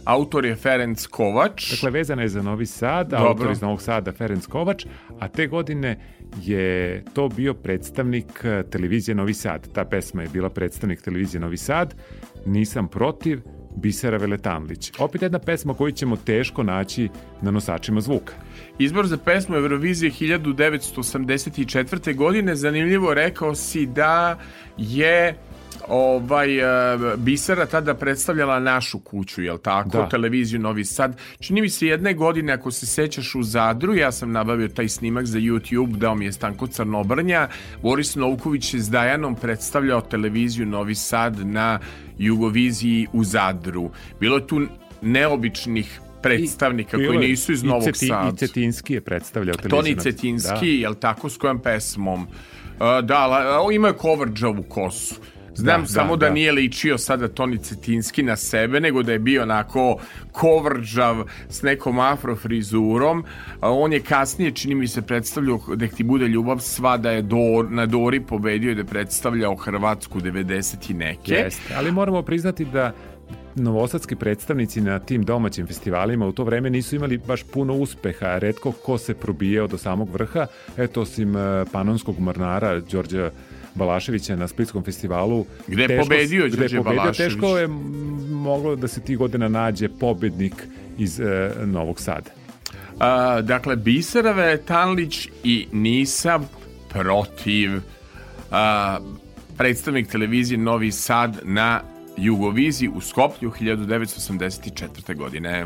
autor 0.05 0.47
je 0.47 0.57
Ferenc 0.57 1.07
Kovač. 1.07 1.71
Dakle, 1.71 1.91
vezana 1.91 2.23
je 2.23 2.29
za 2.29 2.43
Novi 2.43 2.67
Sad, 2.67 3.09
Dobro. 3.09 3.29
autor 3.29 3.51
iz 3.51 3.61
Novog 3.61 3.83
Sada 3.83 4.13
Ferenc 4.13 4.47
Kovač, 4.47 4.87
a 5.21 5.29
te 5.29 5.47
godine 5.47 5.99
je 6.43 7.05
to 7.15 7.29
bio 7.29 7.55
predstavnik 7.55 8.45
televizije 8.71 9.15
Novi 9.15 9.35
Sad. 9.35 9.69
Ta 9.73 9.85
pesma 9.85 10.23
je 10.23 10.29
bila 10.29 10.51
predstavnik 10.51 11.03
televizije 11.03 11.41
Novi 11.41 11.57
Sad. 11.57 11.95
Nisam 12.47 12.89
protiv, 12.89 13.41
Bisera 13.77 14.17
Veletanlić. 14.17 14.93
Opet 14.99 15.23
jedna 15.23 15.39
pesma 15.39 15.75
koju 15.75 15.93
ćemo 15.93 16.17
teško 16.17 16.63
naći 16.63 17.09
na 17.43 17.51
nosačima 17.51 18.01
zvuka. 18.01 18.33
Izbor 18.79 19.07
za 19.07 19.17
pesmu 19.17 19.57
Eurovizije 19.57 20.11
1984. 20.11 22.15
godine 22.15 22.55
zanimljivo 22.55 23.15
rekao 23.15 23.55
si 23.55 23.87
da 23.87 24.39
je 24.77 25.35
ovaj 25.89 26.59
uh, 26.59 27.19
Bisera 27.19 27.67
tada 27.67 27.95
predstavljala 27.95 28.61
našu 28.61 28.99
kuću, 28.99 29.43
jel 29.43 29.59
tako? 29.59 29.89
Da. 29.89 30.09
Televiziju 30.09 30.61
Novi 30.61 30.85
Sad. 30.85 31.19
Čini 31.41 31.61
mi 31.61 31.69
se 31.69 31.87
jedne 31.87 32.15
godine, 32.15 32.53
ako 32.53 32.71
se 32.71 32.87
sećaš 32.87 33.35
u 33.35 33.43
Zadru, 33.43 33.95
ja 33.95 34.13
sam 34.13 34.33
nabavio 34.33 34.69
taj 34.69 34.89
snimak 34.89 35.27
za 35.27 35.39
YouTube, 35.39 35.97
dao 35.97 36.15
mi 36.15 36.25
je 36.25 36.33
Stanko 36.33 36.67
Crnobrnja. 36.67 37.49
Boris 37.83 38.15
Novković 38.15 38.75
je 38.75 38.81
s 38.81 38.91
Dajanom 38.91 39.35
predstavljao 39.35 40.01
televiziju 40.01 40.67
Novi 40.67 40.95
Sad 40.95 41.47
na 41.47 41.79
Jugoviziji 42.19 43.07
u 43.13 43.25
Zadru. 43.25 43.91
Bilo 44.21 44.37
je 44.37 44.47
tu 44.47 44.67
neobičnih 45.03 46.01
predstavnika 46.23 46.97
I, 47.03 47.07
koji 47.07 47.19
nisu 47.19 47.53
iz 47.53 47.63
Novog 47.63 47.85
Ceti, 47.85 48.07
Sada. 48.07 48.31
I 48.35 48.37
Cetinski 48.37 48.95
je 48.95 49.01
predstavljao 49.01 49.57
televiziju. 49.57 49.97
Toni 49.97 49.97
Cetinski, 50.03 50.77
da. 50.77 50.83
jel 50.83 50.95
tako, 50.95 51.29
s 51.29 51.37
kojom 51.37 51.59
pesmom? 51.59 52.23
Uh, 52.23 53.05
da, 53.05 53.45
ima 53.73 53.89
je 53.89 53.95
Kovrđavu 53.95 54.63
kosu. 54.63 55.15
Znam 55.57 55.81
da, 55.81 55.87
samo 55.87 56.17
da, 56.17 56.27
da, 56.27 56.33
nije 56.33 56.53
ličio 56.53 56.99
sada 56.99 57.29
Toni 57.29 57.59
Cetinski 57.59 58.23
na 58.23 58.37
sebe, 58.37 58.81
nego 58.81 59.03
da 59.03 59.13
je 59.13 59.19
bio 59.19 59.43
onako 59.43 59.99
kovrđav 60.33 61.25
s 61.49 61.63
nekom 61.63 61.99
afrofrizurom. 61.99 63.25
On 63.61 63.93
je 63.93 64.01
kasnije, 64.01 64.51
čini 64.51 64.75
mi 64.75 64.89
se, 64.89 65.03
predstavljao 65.03 65.61
da 65.75 65.87
ti 65.87 66.05
bude 66.05 66.29
ljubav 66.29 66.59
sva 66.59 66.97
da 66.97 67.11
je 67.11 67.23
do, 67.23 67.67
na 67.71 67.87
Dori 67.87 68.21
pobedio 68.21 68.71
i 68.71 68.75
da 68.75 68.81
je 68.81 68.87
predstavljao 68.87 69.57
Hrvatsku 69.57 70.21
90 70.21 70.91
i 70.91 70.95
neke. 70.95 71.35
Jeste, 71.35 71.75
ali 71.77 71.93
moramo 71.93 72.23
priznati 72.23 72.65
da 72.65 72.93
novosadski 73.55 74.17
predstavnici 74.17 74.81
na 74.81 74.99
tim 74.99 75.23
domaćim 75.23 75.67
festivalima 75.67 76.27
u 76.27 76.33
to 76.33 76.45
vreme 76.45 76.71
nisu 76.71 76.97
imali 76.97 77.19
baš 77.19 77.43
puno 77.43 77.75
uspeha, 77.75 78.39
redko 78.39 78.73
ko 78.73 78.99
se 78.99 79.15
probijeo 79.15 79.67
do 79.67 79.79
samog 79.79 80.11
vrha, 80.13 80.47
eto 80.77 81.01
osim 81.01 81.37
eh, 81.37 81.65
panonskog 81.73 82.19
mornara 82.19 82.81
Đorđa 82.81 83.31
Balaševića 83.77 84.37
na 84.37 84.49
Splitskom 84.49 84.85
festivalu. 84.85 85.47
Gde 85.67 85.83
je 85.83 86.01
pobedio 86.01 86.49
gde 86.49 86.65
je 86.65 86.83
pobedio, 86.83 87.13
Teško 87.13 87.59
je 87.59 87.69
moglo 88.31 88.77
da 88.77 88.89
se 88.89 89.01
ti 89.01 89.17
godina 89.17 89.49
nađe 89.49 89.89
pobednik 89.89 90.55
iz 90.99 91.21
e, 91.21 91.51
Novog 91.65 92.01
Sada. 92.01 92.31
A, 92.99 93.41
dakle, 93.41 93.77
Biserave 93.77 94.57
Tanlić 94.57 95.29
i 95.45 95.67
nisam 95.73 96.49
protiv 96.89 97.71
a, 98.51 98.99
predstavnik 99.57 100.09
televizije 100.09 100.59
Novi 100.59 100.93
Sad 100.93 101.41
na 101.43 101.81
Jugoviziji 102.17 102.89
u 102.89 103.01
Skoplju 103.01 103.51
1984. 103.61 105.17
godine. 105.17 105.65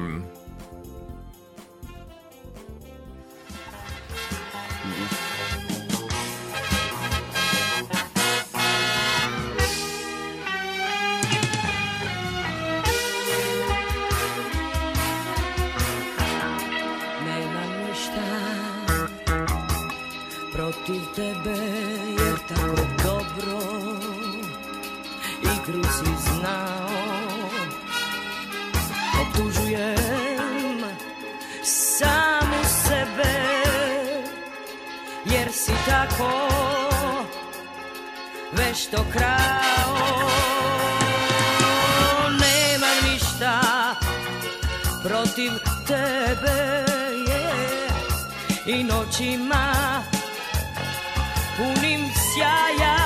Si 35.64 35.72
tako 35.86 36.48
vešto 38.52 39.04
krao. 39.12 39.96
Nemam 42.30 43.12
ništa 43.12 43.60
protiv 45.04 45.52
tebe 45.86 46.84
i 48.66 48.84
noćima 48.84 49.74
punim 51.56 52.00
sjaja 52.14 52.99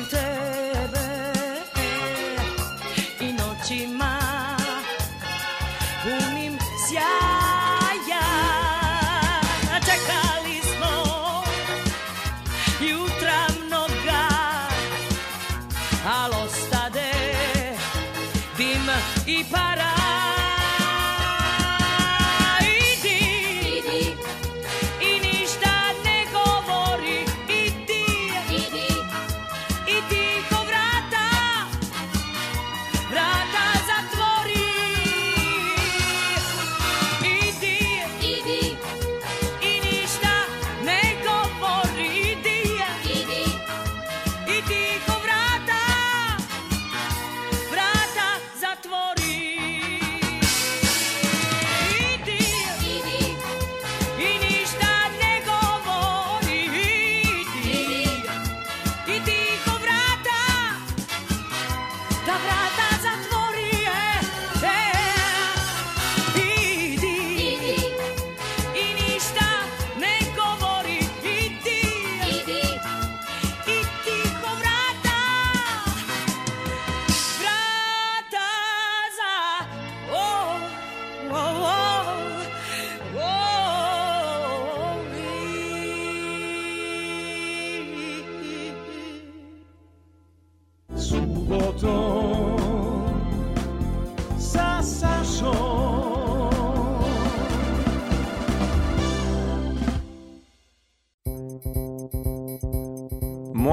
easy. 0.00 0.39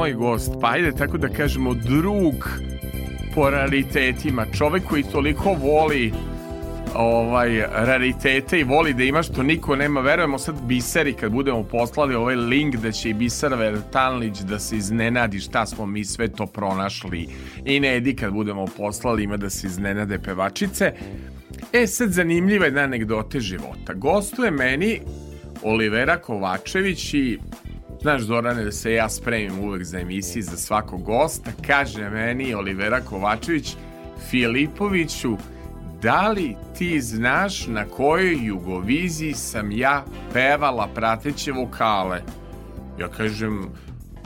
Moj 0.07 0.13
gost, 0.13 0.51
pa 0.61 0.69
ajde 0.69 0.91
tako 0.91 1.17
da 1.17 1.29
kažemo 1.29 1.73
drug 1.73 2.49
po 3.35 3.49
raritetima, 3.49 4.45
čovek 4.57 4.83
koji 4.83 5.03
toliko 5.03 5.53
voli 5.53 6.13
ovaj 6.95 7.61
raritete 7.75 8.59
i 8.59 8.63
voli 8.63 8.93
da 8.93 9.03
ima 9.03 9.23
što 9.23 9.43
niko 9.43 9.75
nema. 9.75 10.01
Verujemo 10.01 10.37
sad 10.37 10.55
Biseri 10.61 11.13
kad 11.13 11.31
budemo 11.31 11.63
poslali 11.63 12.15
ovaj 12.15 12.35
link 12.35 12.75
da 12.75 12.91
će 12.91 13.09
i 13.09 13.13
Bisar 13.13 13.53
Vertanlić 13.53 14.39
da 14.39 14.59
se 14.59 14.77
iznenadi 14.77 15.39
šta 15.39 15.65
smo 15.65 15.85
mi 15.85 16.05
sve 16.05 16.27
to 16.27 16.45
pronašli. 16.45 17.27
I 17.65 17.79
Nedi 17.79 18.15
kad 18.15 18.33
budemo 18.33 18.65
poslali 18.77 19.23
ima 19.23 19.37
da 19.37 19.49
se 19.49 19.67
iznenade 19.67 20.19
pevačice. 20.19 20.93
E 21.73 21.87
sad 21.87 22.09
zanimljiva 22.09 22.65
jedna 22.65 22.81
anegdote 22.81 23.39
života. 23.39 23.93
Gostuje 23.93 24.51
meni 24.51 25.01
Olivera 25.63 26.17
Kovačević 26.17 27.13
i 27.13 27.39
Znaš, 28.01 28.21
Zorane, 28.21 28.63
da 28.63 28.71
se 28.71 28.93
ja 28.93 29.09
spremim 29.09 29.59
uvek 29.59 29.83
za 29.83 29.99
emisiji 29.99 30.41
za 30.43 30.57
svakog 30.57 31.03
gosta. 31.03 31.51
Kaže 31.67 32.09
meni 32.09 32.53
Olivera 32.53 33.01
Kovačević, 33.01 33.75
Filipoviću, 34.29 35.37
da 36.01 36.29
li 36.29 36.55
ti 36.77 37.01
znaš 37.01 37.67
na 37.67 37.85
kojoj 37.85 38.47
jugoviziji 38.47 39.33
sam 39.33 39.71
ja 39.71 40.05
pevala 40.33 40.87
prateće 40.95 41.51
vokale? 41.51 42.21
Ja 42.99 43.07
kažem, 43.07 43.69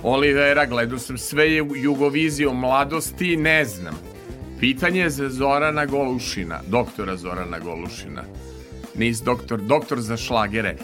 Olivera, 0.03 0.65
gledao 0.65 0.99
sam 0.99 1.17
sve 1.17 1.55
jugovizije 1.75 2.47
u 2.47 2.53
mladosti 2.53 3.33
i 3.33 3.37
ne 3.37 3.65
znam. 3.65 3.93
Pitanje 4.59 5.01
je 5.01 5.09
za 5.09 5.29
Zorana 5.29 5.85
Golušina, 5.85 6.59
doktora 6.67 7.17
Zorana 7.17 7.59
Golušina. 7.59 8.23
Nis 8.95 9.21
doktor, 9.21 9.61
doktor 9.61 10.01
za 10.01 10.17
šlagere. 10.17 10.75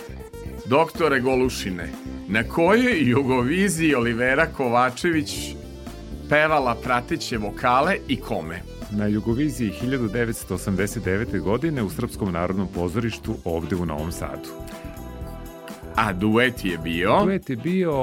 Doktore 0.66 1.20
Golušine, 1.20 1.90
na 2.28 2.44
kojoj 2.44 3.10
jugoviziji 3.10 3.96
Olivera 3.96 4.46
Kovačević 4.46 5.56
pevala 6.30 6.76
prateće 6.84 7.38
vokale 7.38 7.98
i 8.08 8.16
kome? 8.16 8.62
Na 8.92 9.08
Jugoviziji 9.08 9.72
1989. 9.84 11.40
godine 11.40 11.84
u 11.84 11.90
Srpskom 11.90 12.32
narodnom 12.32 12.68
pozorištu 12.76 13.36
ovde 13.46 13.76
u 13.76 13.86
Novom 13.86 14.12
Sadu. 14.12 14.50
A 15.96 16.14
duet 16.14 16.66
je 16.66 16.78
bio? 16.78 17.24
Duet 17.24 17.50
je 17.50 17.56
bio 17.56 17.94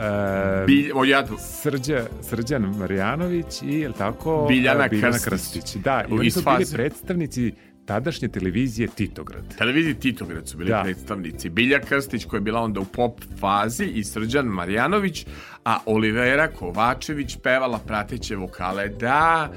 e, 0.00 0.64
Bilj, 0.66 0.90
o, 0.94 1.04
ja... 1.04 1.26
Srđa, 1.38 2.06
Srđan 2.22 2.62
Marjanović 2.62 3.62
i, 3.62 3.80
je 3.80 3.92
tako? 3.92 4.46
Biljana, 4.48 4.88
Biljana 4.88 5.18
Krstić. 5.24 5.62
Krstić. 5.62 5.82
Da, 5.82 6.04
i 6.08 6.12
oni 6.12 6.30
su 6.30 6.42
bili 6.42 6.66
predstavnici 6.72 7.52
tadašnje 7.86 8.28
televizije 8.28 8.88
Titograd. 8.88 9.56
Televiziji 9.58 9.94
Titograd 9.94 10.48
su 10.48 10.56
bili 10.58 10.70
da. 10.70 10.82
predstavnici. 10.82 11.50
Bilja 11.50 11.80
Krstić 11.80 12.24
koja 12.24 12.38
je 12.38 12.42
bila 12.42 12.60
onda 12.60 12.80
u 12.80 12.84
pop 12.84 13.20
fazi 13.40 13.84
i 13.84 14.04
Srđan 14.04 14.46
Marjanović, 14.46 15.26
a 15.64 15.78
Olivera 15.86 16.48
Kovačević 16.48 17.36
pevala 17.42 17.78
prateće 17.78 18.36
vokale. 18.36 18.88
Da, 18.88 19.52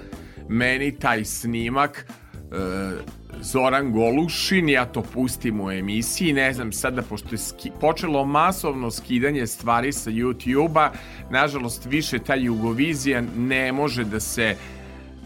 meni 0.49 0.91
taj 0.99 1.25
snimak 1.25 2.05
e, 2.05 3.17
Zoran 3.41 3.91
Golušin, 3.91 4.69
ja 4.69 4.85
to 4.85 5.01
pustim 5.01 5.61
u 5.61 5.71
emisiji, 5.71 6.33
ne 6.33 6.53
znam 6.53 6.71
sada, 6.71 7.01
pošto 7.01 7.27
je 7.31 7.37
ski, 7.37 7.71
počelo 7.81 8.25
masovno 8.25 8.91
skidanje 8.91 9.47
stvari 9.47 9.93
sa 9.93 10.11
YouTube-a, 10.11 10.91
nažalost 11.31 11.85
više 11.85 12.19
ta 12.19 12.35
Jugovizija 12.35 13.23
ne 13.37 13.71
može 13.71 14.03
da 14.03 14.19
se 14.19 14.55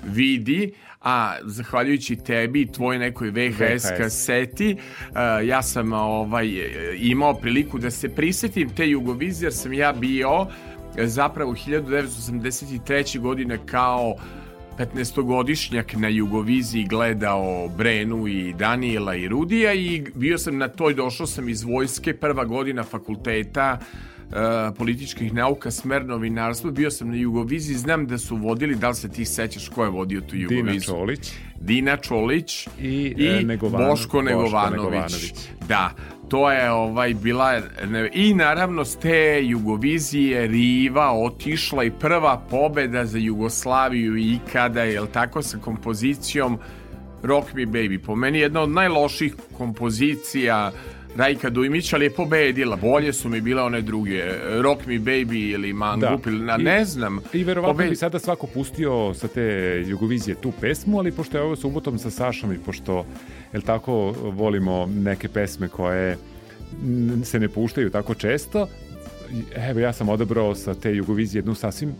vidi, 0.04 0.74
a 1.02 1.36
zahvaljujući 1.44 2.16
tebi 2.16 2.62
i 2.62 2.72
tvoj 2.72 3.00
nekoj 3.00 3.30
VHS, 3.30 3.60
VHS. 3.60 3.88
kaseti 3.98 4.76
uh, 4.76 5.48
ja 5.48 5.62
sam 5.62 5.94
ovaj 5.94 6.50
imao 6.98 7.34
priliku 7.34 7.78
da 7.80 7.92
se 7.92 8.10
prisetim 8.10 8.70
te 8.70 8.90
Jugovizije 8.90 9.46
jer 9.46 9.54
sam 9.54 9.74
ja 9.74 9.94
bio 9.94 10.48
zapravo 10.98 11.54
1983. 11.54 13.20
godine 13.20 13.60
kao 13.66 14.16
15-godišnjak 14.78 15.96
na 15.96 16.08
Jugoviziji 16.08 16.88
gledao 16.88 17.68
Brenu 17.78 18.28
i 18.28 18.54
Daniela 18.54 19.16
i 19.16 19.28
Rudija 19.28 19.74
i 19.74 20.04
bio 20.16 20.38
sam 20.38 20.58
na 20.58 20.68
toj, 20.68 20.94
došao 20.94 21.28
sam 21.28 21.50
iz 21.50 21.64
vojske, 21.64 22.14
prva 22.14 22.46
godina 22.46 22.84
fakulteta 22.84 23.78
uh, 23.80 24.11
političkih 24.78 25.34
nauka, 25.34 25.72
smer 25.72 26.06
novinarstvo, 26.06 26.72
bio 26.72 26.92
sam 26.92 27.10
na 27.10 27.16
Jugoviziji, 27.16 27.76
znam 27.76 28.08
da 28.08 28.18
su 28.18 28.36
vodili, 28.36 28.76
da 28.76 28.90
li 28.90 28.96
se 28.96 29.10
ti 29.10 29.26
sećaš 29.26 29.70
ko 29.70 29.84
je 29.84 29.90
vodio 29.90 30.22
tu 30.22 30.36
Jugoviziju? 30.36 30.72
Dina 30.72 30.82
Čolić. 30.82 31.32
Dina 31.60 31.98
Čolić 31.98 32.68
i, 32.68 33.14
i 33.18 33.28
e, 33.28 33.44
Negovano, 33.44 33.88
Boško, 33.88 34.22
Negovanović. 34.22 34.52
Boško 34.52 34.76
Negovanović. 34.76 35.34
Da, 35.68 35.92
to 36.30 36.52
je 36.52 36.72
ovaj 36.72 37.14
bila 37.14 37.62
i 38.14 38.34
naravno 38.34 38.86
s 38.86 38.96
te 38.96 39.40
Jugovizije 39.44 40.48
Riva 40.48 41.12
otišla 41.12 41.84
i 41.84 41.92
prva 41.92 42.38
pobeda 42.50 43.06
za 43.06 43.18
Jugoslaviju 43.18 44.18
ikada, 44.18 44.84
jel 44.84 45.08
tako 45.08 45.42
sa 45.42 45.58
kompozicijom 45.58 46.60
Rock 47.24 47.54
Me 47.54 47.66
Baby. 47.66 48.06
Po 48.06 48.16
meni 48.16 48.40
jedna 48.40 48.62
od 48.62 48.70
najloših 48.70 49.36
kompozicija 49.58 50.72
Rajka 51.16 51.50
Dujmić, 51.50 51.94
ali 51.94 52.06
je 52.06 52.10
pobedila. 52.10 52.76
Bolje 52.76 53.14
su 53.14 53.30
mi 53.30 53.42
bile 53.42 53.62
one 53.62 53.82
druge. 53.82 54.24
Rock 54.62 54.86
Me 54.86 54.94
Baby 54.94 55.54
ili 55.54 55.74
Mangup, 55.74 56.26
da. 56.26 56.32
ili 56.32 56.46
na, 56.46 56.58
ne 56.58 56.86
znam. 56.86 57.20
I 57.34 57.44
verovatno 57.44 57.74
Pobed... 57.74 57.90
bi 57.90 57.96
sada 57.96 58.20
svako 58.20 58.48
pustio 58.48 59.14
sa 59.14 59.28
te 59.28 59.44
Jugovizije 59.88 60.36
tu 60.36 60.52
pesmu, 60.62 61.00
ali 61.00 61.12
pošto 61.12 61.38
je 61.38 61.44
ovo 61.44 61.56
subotom 61.56 62.00
sa 62.00 62.10
Sašom 62.10 62.54
i 62.54 62.58
pošto, 62.58 63.06
jel 63.54 63.62
tako, 63.62 64.12
volimo 64.12 64.86
neke 64.86 65.28
pesme 65.28 65.68
koje 65.68 66.18
se 67.24 67.40
ne 67.40 67.50
puštaju 67.50 67.90
tako 67.90 68.14
često, 68.14 68.68
evo 69.56 69.80
ja 69.80 69.94
sam 69.94 70.10
odabrao 70.10 70.56
sa 70.56 70.74
te 70.74 70.96
Jugovizije 70.96 71.40
jednu 71.40 71.56
sasvim 71.56 71.90
e, 71.90 71.94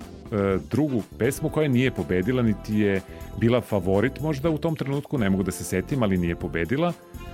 drugu 0.72 1.04
pesmu 1.18 1.50
koja 1.50 1.68
nije 1.68 1.92
pobedila, 1.92 2.42
niti 2.42 2.76
je 2.76 3.02
bila 3.40 3.62
favorit 3.62 4.20
možda 4.20 4.50
u 4.50 4.58
tom 4.58 4.76
trenutku, 4.76 5.18
ne 5.18 5.30
mogu 5.30 5.44
da 5.44 5.52
se 5.52 5.64
setim, 5.64 6.04
ali 6.04 6.18
nije 6.18 6.36
pobedila 6.36 6.94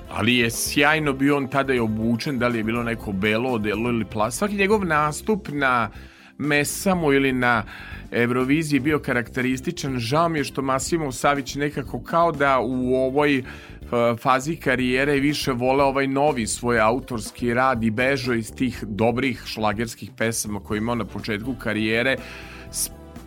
ali 0.09 0.37
je 0.37 0.51
sjajno 0.51 1.13
bio 1.13 1.37
on 1.37 1.47
tada 1.47 1.73
je 1.73 1.81
obučen, 1.81 2.39
da 2.39 2.47
li 2.47 2.57
je 2.57 2.63
bilo 2.63 2.83
neko 2.83 3.11
belo 3.11 3.51
odelo 3.51 3.89
ili 3.89 4.05
plas. 4.05 4.37
Svaki 4.37 4.55
njegov 4.55 4.85
nastup 4.85 5.47
na 5.51 5.89
Mesamu 6.37 7.13
ili 7.13 7.31
na 7.31 7.63
Euroviziji 8.11 8.79
bio 8.79 8.99
karakterističan. 8.99 9.99
Žao 9.99 10.29
mi 10.29 10.39
je 10.39 10.43
što 10.43 10.61
Masimo 10.61 11.11
Savić 11.11 11.55
nekako 11.55 12.03
kao 12.03 12.31
da 12.31 12.59
u 12.59 12.95
ovoj 12.95 13.43
fazi 14.19 14.55
karijere 14.55 15.19
više 15.19 15.51
vole 15.51 15.83
ovaj 15.83 16.07
novi 16.07 16.47
svoj 16.47 16.79
autorski 16.79 17.53
rad 17.53 17.83
i 17.83 17.91
bežo 17.91 18.33
iz 18.33 18.51
tih 18.55 18.83
dobrih 18.87 19.43
šlagerskih 19.45 20.11
pesama 20.17 20.59
koje 20.59 20.77
imao 20.77 20.95
na 20.95 21.05
početku 21.05 21.55
karijere 21.59 22.17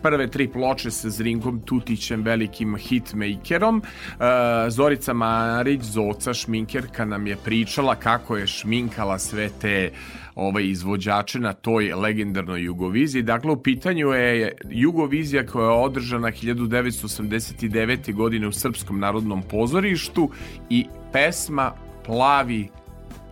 prve 0.01 0.27
tri 0.27 0.47
ploče 0.47 0.91
sa 0.91 1.09
Zrinkom 1.09 1.61
Tutićem, 1.61 2.23
velikim 2.23 2.75
hitmakerom. 2.77 3.77
Uh, 3.77 4.25
Zorica 4.69 5.13
Marić, 5.13 5.81
Zoca 5.81 6.33
šminkerka 6.33 7.05
nam 7.05 7.27
je 7.27 7.35
pričala 7.35 7.95
kako 7.95 8.37
je 8.37 8.47
šminkala 8.47 9.19
sve 9.19 9.49
te 9.61 9.91
ovaj 10.35 10.63
izvođače 10.63 11.39
na 11.39 11.53
toj 11.53 11.93
legendarnoj 11.93 12.63
Jugoviziji. 12.63 13.23
Dakle, 13.23 13.51
u 13.51 13.63
pitanju 13.63 14.07
je 14.07 14.57
Jugovizija 14.69 15.45
koja 15.45 15.65
je 15.65 15.71
održana 15.71 16.27
1989. 16.31 18.13
godine 18.13 18.47
u 18.47 18.51
Srpskom 18.51 18.99
narodnom 18.99 19.41
pozorištu 19.41 20.29
i 20.69 20.85
pesma 21.13 21.73
Plavi 22.05 22.69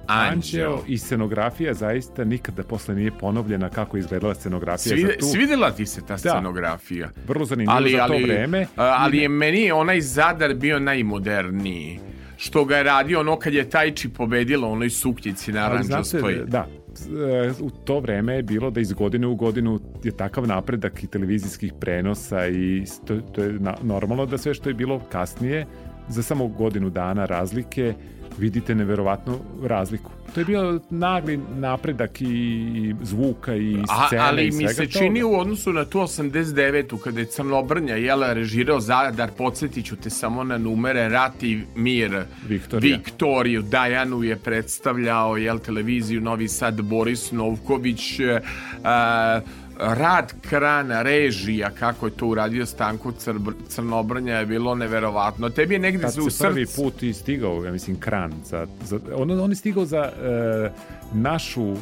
Anđeo. 0.07 0.79
I 0.87 0.97
scenografija 0.97 1.73
zaista 1.73 2.23
nikada 2.23 2.63
posle 2.63 2.95
nije 2.95 3.11
ponovljena 3.11 3.69
kako 3.69 3.97
je 3.97 3.99
izgledala 3.99 4.35
scenografija 4.35 4.95
Svide, 4.95 5.11
za 5.11 5.19
tu. 5.19 5.25
Svidela 5.25 5.71
ti 5.71 5.85
se 5.85 6.01
ta 6.01 6.13
da. 6.13 6.17
scenografija? 6.17 7.09
Vrlo 7.27 7.45
zanimljivo 7.45 7.77
ali, 7.77 7.91
za 7.91 8.07
to 8.07 8.13
ali, 8.13 8.23
vreme. 8.23 8.67
Ali 8.75 9.17
je 9.17 9.29
meni 9.29 9.71
onaj 9.71 10.01
Zadar 10.01 10.53
bio 10.53 10.79
najmoderniji 10.79 11.99
što 12.37 12.65
ga 12.65 12.77
je 12.77 12.83
radio 12.83 13.19
ono 13.19 13.39
kad 13.39 13.53
je 13.53 13.69
Tajči 13.69 14.09
pobedila 14.09 14.67
onoj 14.67 14.89
suknjici 14.89 15.51
na 15.51 15.65
Aranđospoj. 15.65 16.43
Da, 16.47 16.67
u 17.61 17.69
to 17.69 17.99
vreme 17.99 18.35
je 18.35 18.43
bilo 18.43 18.71
da 18.71 18.79
iz 18.79 18.93
godine 18.93 19.27
u 19.27 19.35
godinu 19.35 19.79
je 20.03 20.11
takav 20.11 20.47
napredak 20.47 21.03
i 21.03 21.07
televizijskih 21.07 21.73
prenosa 21.79 22.47
i 22.47 22.83
to, 23.07 23.21
to 23.21 23.43
je 23.43 23.59
normalno 23.81 24.25
da 24.25 24.37
sve 24.37 24.53
što 24.53 24.69
je 24.69 24.73
bilo 24.73 25.01
kasnije 25.11 25.65
za 26.09 26.23
samo 26.23 26.47
godinu 26.47 26.89
dana 26.89 27.25
razlike 27.25 27.93
vidite 28.39 28.75
neverovatnu 28.75 29.39
razliku. 29.63 30.11
To 30.33 30.39
je 30.39 30.45
bio 30.45 30.79
nagli 30.89 31.39
napredak 31.55 32.21
i 32.21 32.95
zvuka 33.01 33.55
i 33.55 33.77
scene 34.07 34.21
A, 34.21 34.27
ali 34.27 34.47
i 34.47 34.51
mi 34.51 34.67
se 34.67 34.75
toga. 34.75 34.99
čini 34.99 35.23
u 35.23 35.39
odnosu 35.39 35.73
na 35.73 35.85
tu 35.85 35.99
89-u 35.99 36.97
kada 36.97 37.19
je 37.19 37.25
Crnobrnja 37.25 37.95
jela 37.95 38.33
režirao 38.33 38.79
Zadar, 38.79 39.29
podsjetiću 39.37 39.95
te 39.95 40.09
samo 40.09 40.43
na 40.43 40.57
numere 40.57 41.09
Rat 41.09 41.43
i 41.43 41.61
Mir 41.75 42.23
Viktorija. 42.47 42.97
Viktoriju 42.97 43.61
Dajanu 43.61 44.23
je 44.23 44.35
predstavljao 44.35 45.37
jel 45.37 45.59
televiziju 45.59 46.21
Novi 46.21 46.47
Sad 46.47 46.81
Boris 46.81 47.31
Novković 47.31 48.19
uh, 48.19 48.25
rad 49.79 50.33
krana, 50.49 51.01
režija, 51.01 51.69
kako 51.69 52.05
je 52.05 52.11
to 52.11 52.27
uradio 52.27 52.65
Stanko 52.65 53.11
Cr 53.11 53.31
Crnobrnja 53.67 54.35
je 54.35 54.45
bilo 54.45 54.75
neverovatno. 54.75 55.49
Tebi 55.49 55.75
je 55.75 55.79
negde 55.79 56.01
Tad 56.01 56.13
se 56.13 56.21
u 56.21 56.29
se 56.29 56.43
prvi 56.43 56.65
srcu... 56.65 56.81
put 56.83 57.03
i 57.03 57.13
stigao, 57.13 57.65
ja 57.65 57.71
mislim, 57.71 57.99
kran. 57.99 58.33
Za, 58.45 58.67
za, 58.83 58.99
on, 59.15 59.31
on 59.39 59.49
je 59.49 59.55
stigao 59.55 59.85
za 59.85 59.97
e, 59.97 60.71
našu 61.13 61.71
e, 61.71 61.75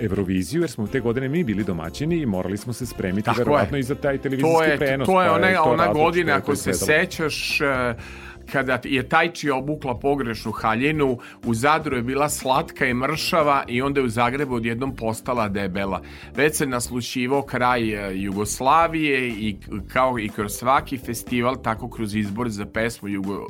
Euroviziju, 0.00 0.60
jer 0.60 0.70
smo 0.70 0.86
te 0.86 1.00
godine 1.00 1.28
mi 1.28 1.44
bili 1.44 1.64
domaćini 1.64 2.16
i 2.16 2.26
morali 2.26 2.56
smo 2.56 2.72
se 2.72 2.86
spremiti 2.86 3.24
Tako 3.24 3.38
verovatno 3.38 3.76
je. 3.76 3.80
i 3.80 3.82
za 3.82 3.94
taj 3.94 4.18
televizijski 4.18 4.56
To 4.56 4.62
je, 4.64 4.78
prenos. 4.78 5.06
to 5.06 5.22
je 5.22 5.28
pa 5.28 5.34
ona, 5.34 5.54
to 5.54 5.62
ona 5.62 5.86
razlog 5.86 6.04
godina, 6.04 6.32
je 6.32 6.38
ako 6.38 6.56
se 6.56 6.72
sećaš, 6.72 7.60
e, 7.60 7.94
kada 8.52 8.80
je 8.84 9.08
Tajči 9.08 9.50
obukla 9.50 9.98
pogrešnu 9.98 10.52
haljinu, 10.52 11.18
u 11.46 11.54
Zadru 11.54 11.96
je 11.96 12.02
bila 12.02 12.28
slatka 12.28 12.86
i 12.86 12.94
mršava 12.94 13.64
i 13.68 13.82
onda 13.82 14.00
je 14.00 14.06
u 14.06 14.08
Zagrebu 14.08 14.54
odjednom 14.54 14.96
postala 14.96 15.48
debela. 15.48 16.02
Već 16.36 16.56
se 16.56 16.66
naslučivao 16.66 17.42
kraj 17.42 17.90
e, 17.90 18.20
Jugoslavije 18.20 19.28
i 19.28 19.56
kao 19.92 20.18
i 20.18 20.28
kroz 20.28 20.52
svaki 20.52 20.98
festival, 20.98 21.62
tako 21.62 21.90
kroz 21.90 22.14
izbor 22.14 22.48
za 22.48 22.66
pesmu 22.66 23.08
Jugo, 23.08 23.46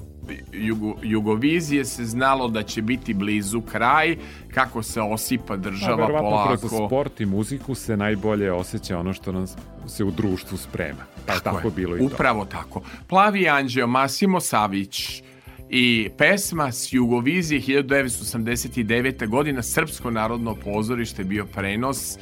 Jugo, 0.53 0.95
Jugovizije 1.03 1.85
se 1.85 2.05
znalo 2.05 2.49
da 2.49 2.63
će 2.63 2.83
biti 2.83 3.15
blizu 3.15 3.61
kraj, 3.61 4.17
kako 4.55 4.83
se 4.83 5.01
osipa 5.01 5.57
država 5.57 5.97
verovatno 5.97 6.31
polako. 6.31 6.69
kroz 6.69 6.87
sport 6.87 7.21
i 7.21 7.27
muziku 7.27 7.75
se 7.75 7.97
najbolje 7.97 8.53
osjeća 8.53 8.99
ono 8.99 9.13
što 9.13 9.33
nam 9.33 9.47
se 9.87 10.05
u 10.05 10.11
društvu 10.11 10.59
sprema. 10.59 11.05
Pa 11.27 11.39
tako, 11.39 11.69
je. 11.69 11.73
bilo 11.77 11.97
i 11.97 11.99
to. 11.99 12.07
Upravo 12.07 12.45
tako. 12.45 12.83
Plavi 13.07 13.49
anđeo 13.49 13.87
Masimo 13.87 14.41
Savić 14.41 15.23
i 15.71 16.11
pesma 16.19 16.73
s 16.73 16.93
Jugovizije 16.93 17.61
1989. 17.61 19.27
godina 19.29 19.63
Srpsko 19.63 20.11
narodno 20.11 20.55
pozorište 20.55 21.25
bio 21.25 21.47
prenos 21.47 22.19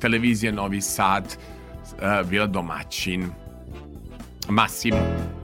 televizija 0.00 0.52
Novi 0.52 0.80
Sad 0.80 1.36
uh, 1.92 2.28
bila 2.28 2.46
domaćin 2.46 3.26
Masimo 4.48 5.39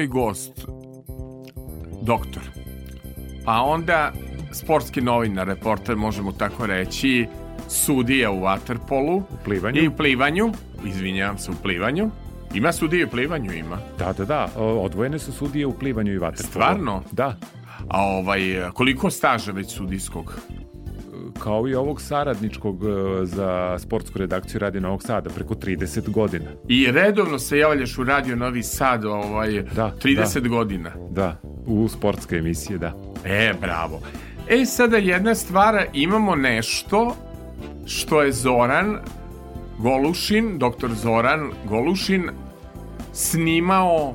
moj 0.00 0.06
gost, 0.06 0.66
doktor, 2.02 2.42
a 3.46 3.64
onda 3.64 4.12
sportski 4.52 5.00
novinar, 5.00 5.46
reporter, 5.46 5.96
možemo 5.96 6.32
tako 6.32 6.66
reći, 6.66 7.26
sudija 7.68 8.30
u 8.30 8.40
waterpolu 8.40 9.16
U 9.16 9.44
plivanju. 9.44 9.82
i 9.82 9.88
u 9.88 9.96
plivanju, 9.96 10.52
izvinjavam 10.84 11.38
se, 11.38 11.50
u 11.50 11.54
plivanju. 11.62 12.10
Ima 12.54 12.72
sudije 12.72 13.06
u 13.06 13.10
plivanju, 13.10 13.52
ima. 13.52 13.78
Da, 13.98 14.12
da, 14.12 14.24
da. 14.24 14.48
Odvojene 14.56 15.18
su 15.18 15.32
sudije 15.32 15.66
u 15.66 15.78
plivanju 15.78 16.12
i 16.12 16.18
vaterpolu. 16.18 16.50
Stvarno? 16.50 17.02
Da. 17.12 17.36
A 17.88 18.02
ovaj, 18.02 18.40
koliko 18.74 19.10
staža 19.10 19.52
već 19.52 19.74
sudijskog? 19.76 20.40
Kao 21.42 21.68
i 21.68 21.74
ovog 21.74 22.00
saradničkog 22.00 22.84
e, 22.84 23.26
za 23.26 23.78
sportsku 23.78 24.18
redakciju 24.18 24.58
Radi 24.58 24.80
Novog 24.80 25.02
Sada, 25.02 25.30
preko 25.30 25.54
30 25.54 26.10
godina. 26.10 26.50
I 26.68 26.86
redovno 26.92 27.38
se 27.38 27.58
javljaš 27.58 27.98
u 27.98 28.04
Radio 28.04 28.36
Novi 28.36 28.62
Sad 28.62 29.04
ovaj, 29.04 29.62
Da, 29.62 29.92
30 30.02 30.40
da. 30.40 30.48
godina. 30.48 30.90
Da, 31.10 31.36
u 31.66 31.88
sportske 31.88 32.36
emisije, 32.36 32.78
da. 32.78 32.92
E, 33.24 33.52
bravo. 33.60 34.00
E, 34.48 34.64
sada 34.64 34.96
jedna 34.96 35.34
stvar, 35.34 35.84
imamo 35.92 36.34
nešto 36.34 37.16
što 37.86 38.22
je 38.22 38.32
Zoran 38.32 38.98
Golušin, 39.78 40.58
doktor 40.58 40.90
Zoran 40.94 41.50
Golušin, 41.68 42.28
snimao 43.12 44.14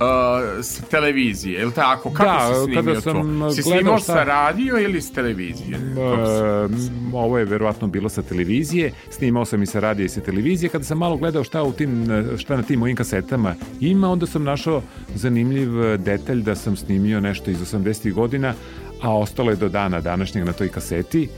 uh, 0.00 0.06
s 0.62 0.80
televizije, 0.80 1.58
je 1.58 1.66
li 1.66 1.72
tako? 1.72 2.10
Kako 2.10 2.24
Da, 2.24 2.54
si 2.56 2.62
snimio 2.64 2.82
kada 2.84 3.00
sam 3.00 3.12
to? 3.40 3.50
Si 3.52 3.62
gledao 3.62 3.78
snimao 3.78 3.98
šta- 3.98 4.06
sa 4.06 4.24
radio 4.24 4.78
ili 4.78 5.00
s 5.00 5.12
televizije? 5.12 5.78
Si- 5.78 6.00
E, 6.00 7.14
ovo 7.14 7.38
je 7.38 7.44
verovatno 7.44 7.86
bilo 7.88 8.08
sa 8.08 8.22
televizije, 8.22 8.92
snimao 9.10 9.44
sam 9.44 9.62
i 9.62 9.66
sa 9.66 9.80
radija 9.80 10.06
i 10.06 10.10
sa 10.10 10.20
televizije. 10.20 10.68
Kada 10.68 10.84
sam 10.84 10.98
malo 10.98 11.16
gledao 11.16 11.44
šta, 11.44 11.62
u 11.62 11.72
tim, 11.72 12.10
e, 12.10 12.38
šta 12.38 12.56
na 12.56 12.62
tim 12.62 12.78
mojim 12.78 12.96
kasetama 12.96 13.54
ima, 13.80 14.10
onda 14.10 14.26
sam 14.26 14.44
našao 14.44 14.82
zanimljiv 15.14 15.68
detalj 15.98 16.40
da 16.40 16.54
sam 16.54 16.76
snimio 16.76 17.20
nešto 17.20 17.50
iz 17.50 17.58
80. 17.62 18.12
godina, 18.12 18.54
a 19.02 19.18
ostalo 19.18 19.50
je 19.50 19.56
do 19.56 19.68
dana 19.68 20.00
današnjeg 20.00 20.44
na 20.44 20.52
toj 20.52 20.68
kaseti. 20.68 21.28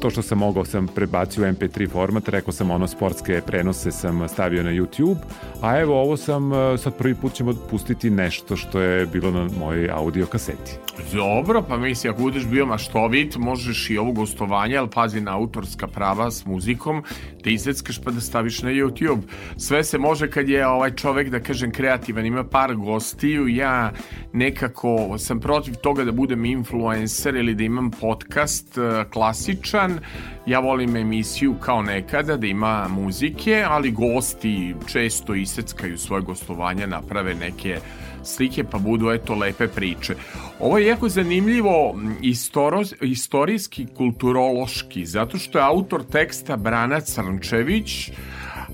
To 0.00 0.10
što 0.10 0.22
sam 0.22 0.38
mogao 0.38 0.64
sam 0.64 0.86
prebacio 0.86 1.42
u 1.42 1.46
MP3 1.46 1.90
format, 1.90 2.28
rekao 2.28 2.52
sam 2.52 2.70
ono 2.70 2.86
sportske 2.86 3.40
prenose 3.46 3.90
sam 3.92 4.28
stavio 4.28 4.62
na 4.62 4.70
YouTube, 4.70 5.16
a 5.62 5.78
evo 5.78 6.00
ovo 6.00 6.16
sam, 6.16 6.52
e, 6.52 6.78
sad 6.78 6.96
prvi 6.96 7.14
put 7.14 7.32
ćemo 7.32 7.54
pustiti 7.70 8.10
nešto 8.10 8.56
što 8.56 8.80
je 8.80 9.06
bilo 9.06 9.30
na 9.30 9.48
mojoj 9.58 9.90
audio 9.90 10.26
kaseti. 10.26 10.72
Dobro, 11.12 11.62
pa 11.68 11.76
misli, 11.76 12.10
ako 12.10 12.22
budeš 12.22 12.46
bio 12.46 12.66
maštovit, 12.66 13.36
možeš 13.36 13.90
i 13.90 13.98
ovo 13.98 14.12
gostovanje, 14.12 14.76
ali 14.76 14.88
pazi 14.90 15.20
na 15.20 15.36
autorska 15.36 15.86
prava 15.86 16.30
s 16.30 16.46
muzikom, 16.46 17.02
da 17.44 17.50
izeckaš 17.50 17.98
pa 18.04 18.10
da 18.10 18.20
staviš 18.20 18.62
na 18.62 18.70
YouTube. 18.70 19.20
Sve 19.56 19.84
se 19.84 19.98
može 19.98 20.30
kad 20.30 20.48
je 20.48 20.66
ovaj 20.66 20.90
čovek, 20.90 21.28
da 21.28 21.40
kažem, 21.40 21.72
kreativan, 21.72 22.26
ima 22.26 22.44
par 22.44 22.74
gostiju, 22.74 23.48
ja 23.48 23.92
nekako 24.32 25.18
sam 25.18 25.40
protiv 25.40 25.74
toga 25.74 26.04
da 26.04 26.12
budem 26.12 26.44
influencer 26.44 27.34
ili 27.34 27.54
da 27.54 27.64
imam 27.64 27.90
podcast 27.90 28.78
eh, 28.78 29.04
klasičan, 29.12 29.98
ja 30.46 30.60
volim 30.60 30.96
emisiju 30.96 31.54
kao 31.60 31.82
nekada 31.82 32.36
da 32.36 32.46
ima 32.46 32.88
muzike, 32.88 33.64
ali 33.68 33.90
gosti 33.90 34.74
često 34.86 35.34
iseckaju 35.34 35.98
svoje 35.98 36.22
gostovanja, 36.22 36.86
naprave 36.86 37.34
neke 37.34 37.78
slike 38.24 38.64
pa 38.64 38.78
budu 38.78 39.10
eto 39.10 39.34
lepe 39.34 39.68
priče. 39.68 40.14
Ovo 40.60 40.78
je 40.78 40.86
jako 40.86 41.08
zanimljivo 41.08 41.94
m, 41.94 42.16
istoro, 42.22 42.82
istorijski, 43.00 43.86
kulturološki, 43.96 45.06
zato 45.06 45.38
što 45.38 45.58
je 45.58 45.64
autor 45.64 46.02
teksta 46.12 46.56
Brana 46.56 47.00
Crnčević, 47.00 48.10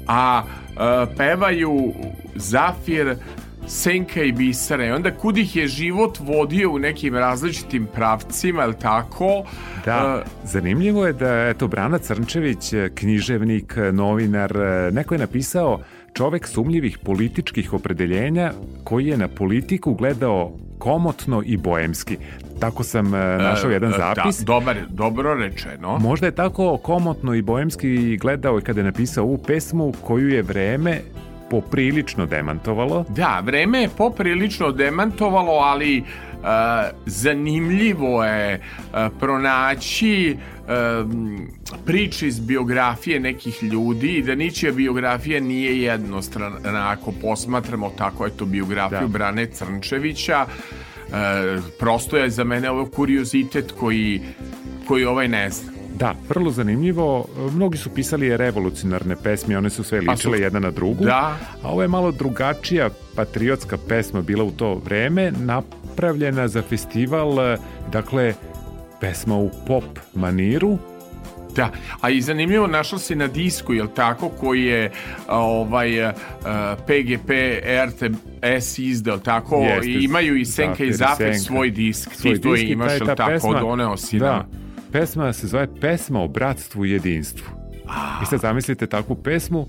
a 0.07 0.43
e, 0.43 1.17
pevaju 1.17 1.93
Zafir, 2.35 3.17
Senka 3.69 4.23
i 4.23 4.33
Bisara 4.33 4.87
i 4.87 4.91
onda 4.91 5.11
kud 5.11 5.39
ih 5.39 5.57
je 5.57 5.69
život 5.69 6.19
vodio 6.21 6.71
u 6.71 6.79
nekim 6.79 7.15
različitim 7.15 7.87
pravcima, 7.95 8.63
je 8.63 8.79
tako? 8.79 9.45
Da, 9.85 10.23
E, 10.25 10.29
zanimljivo 10.45 11.07
je 11.07 11.13
da 11.13 11.49
eto 11.49 11.69
Brana 11.69 11.99
Crnčević, 11.99 12.73
književnik, 12.95 13.75
novinar, 13.93 14.57
neko 14.93 15.15
je 15.15 15.19
napisao 15.19 15.81
čovek 16.17 16.47
sumljivih 16.47 16.99
političkih 16.99 17.73
opredeljenja 17.73 18.53
koji 18.85 19.07
je 19.07 19.17
na 19.17 19.29
politiku 19.29 19.95
gledao 19.95 20.53
komotno 20.79 21.43
i 21.47 21.57
boemski. 21.57 22.17
Tako 22.61 22.83
sam 22.83 23.15
e, 23.15 23.19
našao 23.19 23.71
jedan 23.71 23.91
e, 23.91 23.97
zapis. 23.97 24.39
Da, 24.39 24.45
dobar, 24.45 24.77
dobro 24.89 25.35
rečeno. 25.35 25.99
Možda 25.99 26.27
je 26.27 26.35
tako 26.35 26.77
komotno 26.77 27.35
i 27.35 27.43
boemski 27.43 28.17
gledao 28.17 28.59
i 28.59 28.63
kada 28.63 28.81
je 28.81 28.85
napisao 28.85 29.25
ovu 29.25 29.39
pesmu 29.39 29.93
koju 30.03 30.29
je 30.29 30.43
vreme 30.43 31.01
poprilično 31.51 32.27
demantovalo. 32.27 33.05
Da, 33.09 33.43
vreme 33.45 33.81
je 33.81 33.89
poprilično 33.89 34.73
demantovalo, 34.73 35.53
ali 35.53 36.01
uh, 36.01 36.26
zanimljivo 37.07 38.25
je 38.25 38.61
pronaći 39.21 40.37
priče 41.85 42.27
iz 42.29 42.41
biografije 42.41 43.21
nekih 43.21 43.63
ljudi 43.63 44.09
i 44.09 44.23
da 44.23 44.35
ničija 44.35 44.73
biografija 44.73 45.41
nije 45.41 45.83
jednostrana 45.83 46.59
ako 46.91 47.13
posmatramo 47.13 47.91
tako 47.91 48.27
eto 48.27 48.45
biografiju 48.45 49.01
Da. 49.01 49.07
Brane 49.09 49.47
Crnčevića 49.47 50.47
prosto 51.79 52.17
je 52.17 52.31
za 52.31 52.45
mene 52.45 52.71
ovo 52.71 52.87
kuriozitet 52.87 53.73
koji, 53.73 54.21
koji 54.89 55.05
ovaj 55.05 55.29
ne 55.29 55.51
zna 55.51 55.73
Da, 55.95 56.15
vrlo 56.29 56.51
zanimljivo. 56.51 57.25
Mnogi 57.53 57.79
su 57.79 57.91
pisali 57.91 58.37
revolucionarne 58.37 59.17
pesme, 59.17 59.59
one 59.59 59.71
su 59.71 59.85
sve 59.85 59.99
Pa 59.99 60.17
su- 60.17 60.29
ličile 60.29 60.41
jedna 60.41 60.61
na 60.61 60.71
drugu. 60.71 61.05
Da. 61.05 61.37
A 61.63 61.69
ovo 61.69 61.83
je 61.83 61.89
malo 61.89 62.13
drugačija 62.13 62.91
patriotska 63.15 63.77
pesma 63.89 64.23
bila 64.23 64.45
u 64.45 64.51
to 64.51 64.75
vreme, 64.75 65.33
napravljena 65.97 66.49
za 66.49 66.63
festival, 66.63 67.41
eh, 67.41 67.59
dakle, 67.93 68.35
pesma 69.01 69.37
u 69.37 69.51
pop 69.67 69.85
maniru, 70.15 70.79
Da, 71.57 71.71
a 72.01 72.11
i 72.11 72.21
zanimljivo 72.21 72.67
našao 72.67 72.99
se 72.99 73.15
na 73.17 73.27
disku, 73.27 73.75
jel 73.75 73.87
tako, 73.89 74.29
koji 74.29 74.65
je 74.65 74.91
a, 75.27 75.39
ovaj 75.39 76.05
a, 76.05 76.13
PGP 76.77 77.31
RTS 77.87 78.79
izdao, 78.79 79.19
tako, 79.19 79.57
Jeste, 79.57 80.05
imaju 80.05 80.37
i 80.37 80.45
Senka 80.45 80.85
i 80.85 80.93
Zafir 80.93 81.27
i 81.27 81.35
Senka. 81.35 81.47
svoj 81.47 81.71
disk, 81.71 82.11
svoj 82.15 82.35
ti 82.35 82.41
to 82.41 82.53
disk 82.53 82.65
imaš, 82.69 82.93
jel 82.93 83.07
ta 83.07 83.15
tako, 83.15 83.31
pesma- 83.33 83.61
doneo 83.61 83.97
si 83.97 84.19
da, 84.19 84.33
nam. 84.33 84.45
pesma 84.93 85.33
se 85.33 85.47
zove 85.47 85.67
Pesma 85.81 86.21
o 86.21 86.29
bratstvu 86.29 86.85
i 86.85 86.91
jedinstvu. 86.91 87.47
I 88.23 88.27
sad 88.27 88.41
zamislite 88.41 88.87
takvu 88.87 89.15
pesmu 89.17 89.67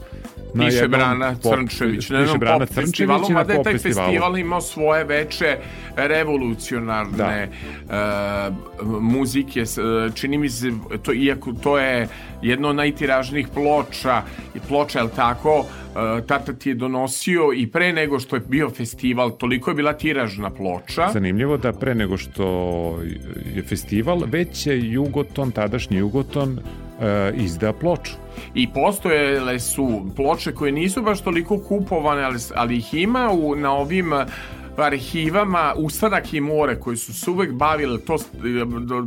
na 0.53 0.65
Piše 0.65 0.77
jednom 0.77 0.91
Brana 0.91 1.35
pop- 1.35 1.53
Crnčević, 1.53 2.09
na 2.09 2.19
jednom 2.19 2.39
Brana 2.39 2.59
pop 2.59 2.67
Crnčević 2.67 2.87
festivalu, 2.87 3.29
mada 3.31 3.53
je 3.53 3.63
taj 3.63 3.73
festivalu. 3.73 4.07
festival 4.07 4.37
imao 4.37 4.61
svoje 4.61 5.03
veče 5.03 5.57
revolucionarne 5.97 7.43
e, 7.43 7.49
muzike, 9.01 9.61
s- 9.61 9.77
e, 9.77 9.81
čini 10.15 10.37
mi 10.37 10.49
se, 10.49 10.71
to, 11.03 11.13
iako 11.13 11.53
to 11.53 11.77
je 11.77 12.07
jedno 12.41 12.69
od 12.69 12.75
najtiražnijih 12.75 13.47
ploča, 13.47 14.21
i 14.55 14.59
ploča, 14.59 14.99
jel 14.99 15.09
tako, 15.09 15.65
e, 16.17 16.21
tata 16.23 16.53
ti 16.53 16.69
je 16.69 16.75
donosio 16.75 17.43
i 17.55 17.67
pre 17.67 17.93
nego 17.93 18.19
što 18.19 18.35
je 18.35 18.41
bio 18.41 18.69
festival, 18.69 19.31
toliko 19.31 19.71
je 19.71 19.75
bila 19.75 19.93
tiražna 19.93 20.49
ploča. 20.49 21.09
Zanimljivo 21.09 21.57
da 21.57 21.73
pre 21.73 21.95
nego 21.95 22.17
što 22.17 22.45
je 23.47 23.63
festival, 23.63 24.21
već 24.27 24.67
je 24.67 24.91
Jugoton, 24.91 25.51
tadašnji 25.51 25.97
Jugoton, 25.97 26.59
izda 27.35 27.73
ploču. 27.73 28.11
I 28.53 28.67
postojele 28.67 29.59
su 29.59 30.05
ploče 30.15 30.53
koje 30.53 30.71
nisu 30.71 31.01
baš 31.01 31.21
toliko 31.21 31.57
kupovane, 31.59 32.23
ali, 32.23 32.39
ali 32.55 32.77
ih 32.77 32.93
ima 32.93 33.29
u, 33.31 33.55
na 33.55 33.71
ovim 33.71 34.13
eh, 34.13 34.25
arhivama 34.77 35.73
Ustanak 35.77 36.33
i 36.33 36.41
more 36.41 36.79
koji 36.79 36.97
su 36.97 37.13
se 37.13 37.31
uvek 37.31 37.51
bavili 37.51 38.01
to, 38.01 38.15
eh, 38.15 38.17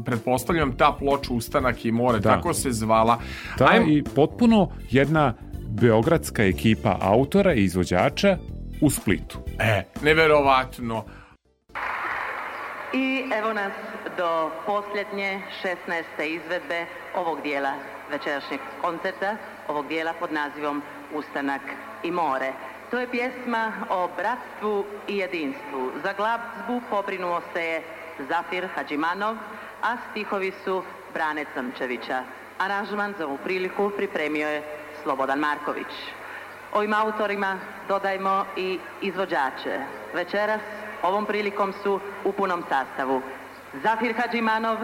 pretpostavljam 0.04 0.76
ta 0.76 0.92
ploča 0.92 1.32
Ustanak 1.32 1.84
i 1.84 1.92
more, 1.92 2.18
Da. 2.18 2.34
tako 2.34 2.54
se 2.54 2.72
zvala. 2.72 3.18
Ta 3.58 3.64
Ajmo- 3.66 3.88
i 3.88 4.02
potpuno 4.04 4.68
jedna 4.90 5.34
beogradska 5.70 6.44
ekipa 6.44 6.96
autora 7.00 7.54
i 7.54 7.64
izvođača 7.64 8.38
u 8.80 8.90
Splitu. 8.90 9.38
E, 9.58 9.82
neverovatno. 10.02 11.04
I 12.94 13.22
evo 13.38 13.52
nas 13.52 13.72
do 14.16 14.50
posljednje 14.66 15.42
16. 15.62 16.02
izvedbe 16.24 16.86
ovog 17.14 17.42
dijela 17.42 17.72
večerašnjeg 18.10 18.60
koncerta, 18.80 19.36
ovog 19.68 19.88
dijela 19.88 20.12
pod 20.12 20.32
nazivom 20.32 20.82
Ustanak 21.14 21.62
i 22.02 22.10
more. 22.10 22.52
To 22.90 22.98
je 22.98 23.10
pjesma 23.10 23.72
o 23.90 24.08
bratstvu 24.16 24.84
i 25.08 25.16
jedinstvu. 25.16 25.90
Za 26.02 26.12
glazbu 26.12 26.80
pobrinuo 26.90 27.40
se 27.52 27.64
je 27.64 27.82
Zafir 28.28 28.68
Hadžimanov, 28.74 29.36
a 29.82 29.96
stihovi 30.10 30.52
su 30.64 30.82
Brane 31.14 31.44
Crnčevića. 31.54 32.22
Aranžman 32.58 33.14
za 33.18 33.26
ovu 33.26 33.38
priliku 33.44 33.90
pripremio 33.96 34.48
je 34.48 34.62
Slobodan 35.02 35.38
Marković. 35.38 35.92
Ovim 36.72 36.94
autorima 36.94 37.58
dodajmo 37.88 38.44
i 38.56 38.78
izvođače. 39.00 39.80
Večeras 40.14 40.60
ovom 41.02 41.26
prilikom 41.26 41.72
su 41.82 42.00
u 42.24 42.32
punom 42.32 42.64
sastavu 42.68 43.22
Zafir 43.72 44.14
Hadžimanov, 44.18 44.78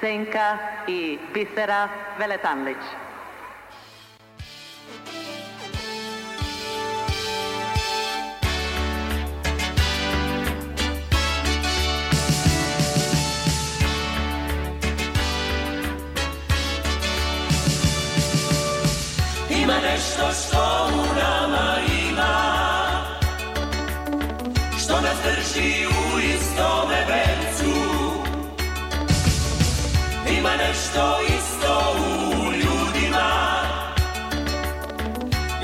Senka 0.00 0.58
i 0.88 1.18
Bisera 1.34 1.88
Veletanlić. 2.18 2.80
Ima 19.50 19.74
nešto 19.74 20.32
što 20.32 20.90
u 20.94 21.04
nama 21.16 21.76
ima 22.08 22.34
Što 24.78 25.00
nas 25.00 25.16
drži 25.24 25.86
u 25.86 26.03
Ima 30.30 30.56
nešto 30.56 31.18
isto 31.38 31.96
u 32.38 32.52
ljudima. 32.52 33.30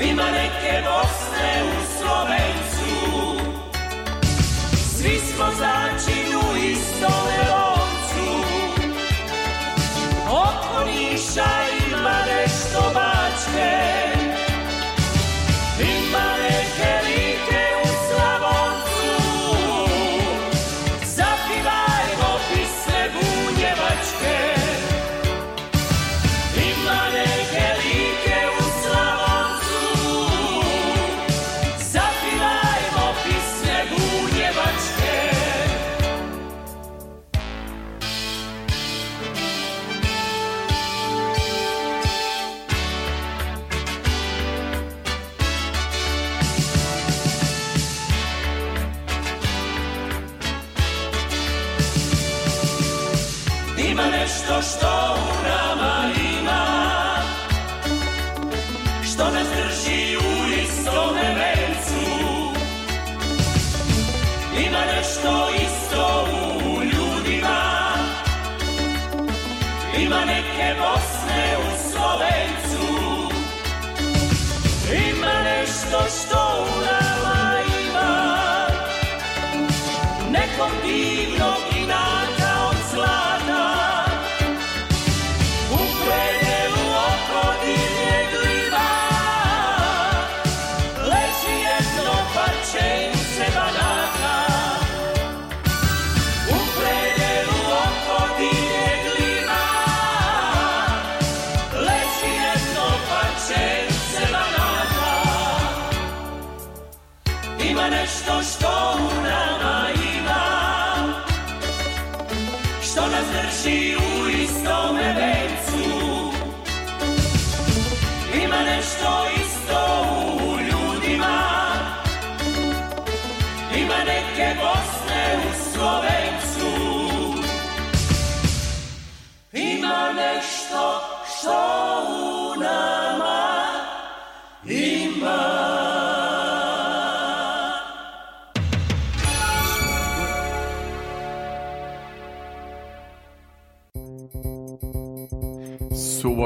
Ima 0.01 0.23
neke 0.31 0.83
Bosne 0.85 1.63
u 1.63 1.97
Slovencu. 1.97 2.91
Svi 4.97 5.19
smo 5.19 5.45
začin 5.59 6.35
u 6.35 6.57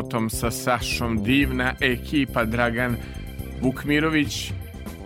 Subotom 0.06 0.30
sa 0.30 0.52
Sašom 0.52 1.24
divna 1.24 1.74
ekipa 1.82 2.46
Dragan 2.46 2.96
Vukmirović 3.62 4.52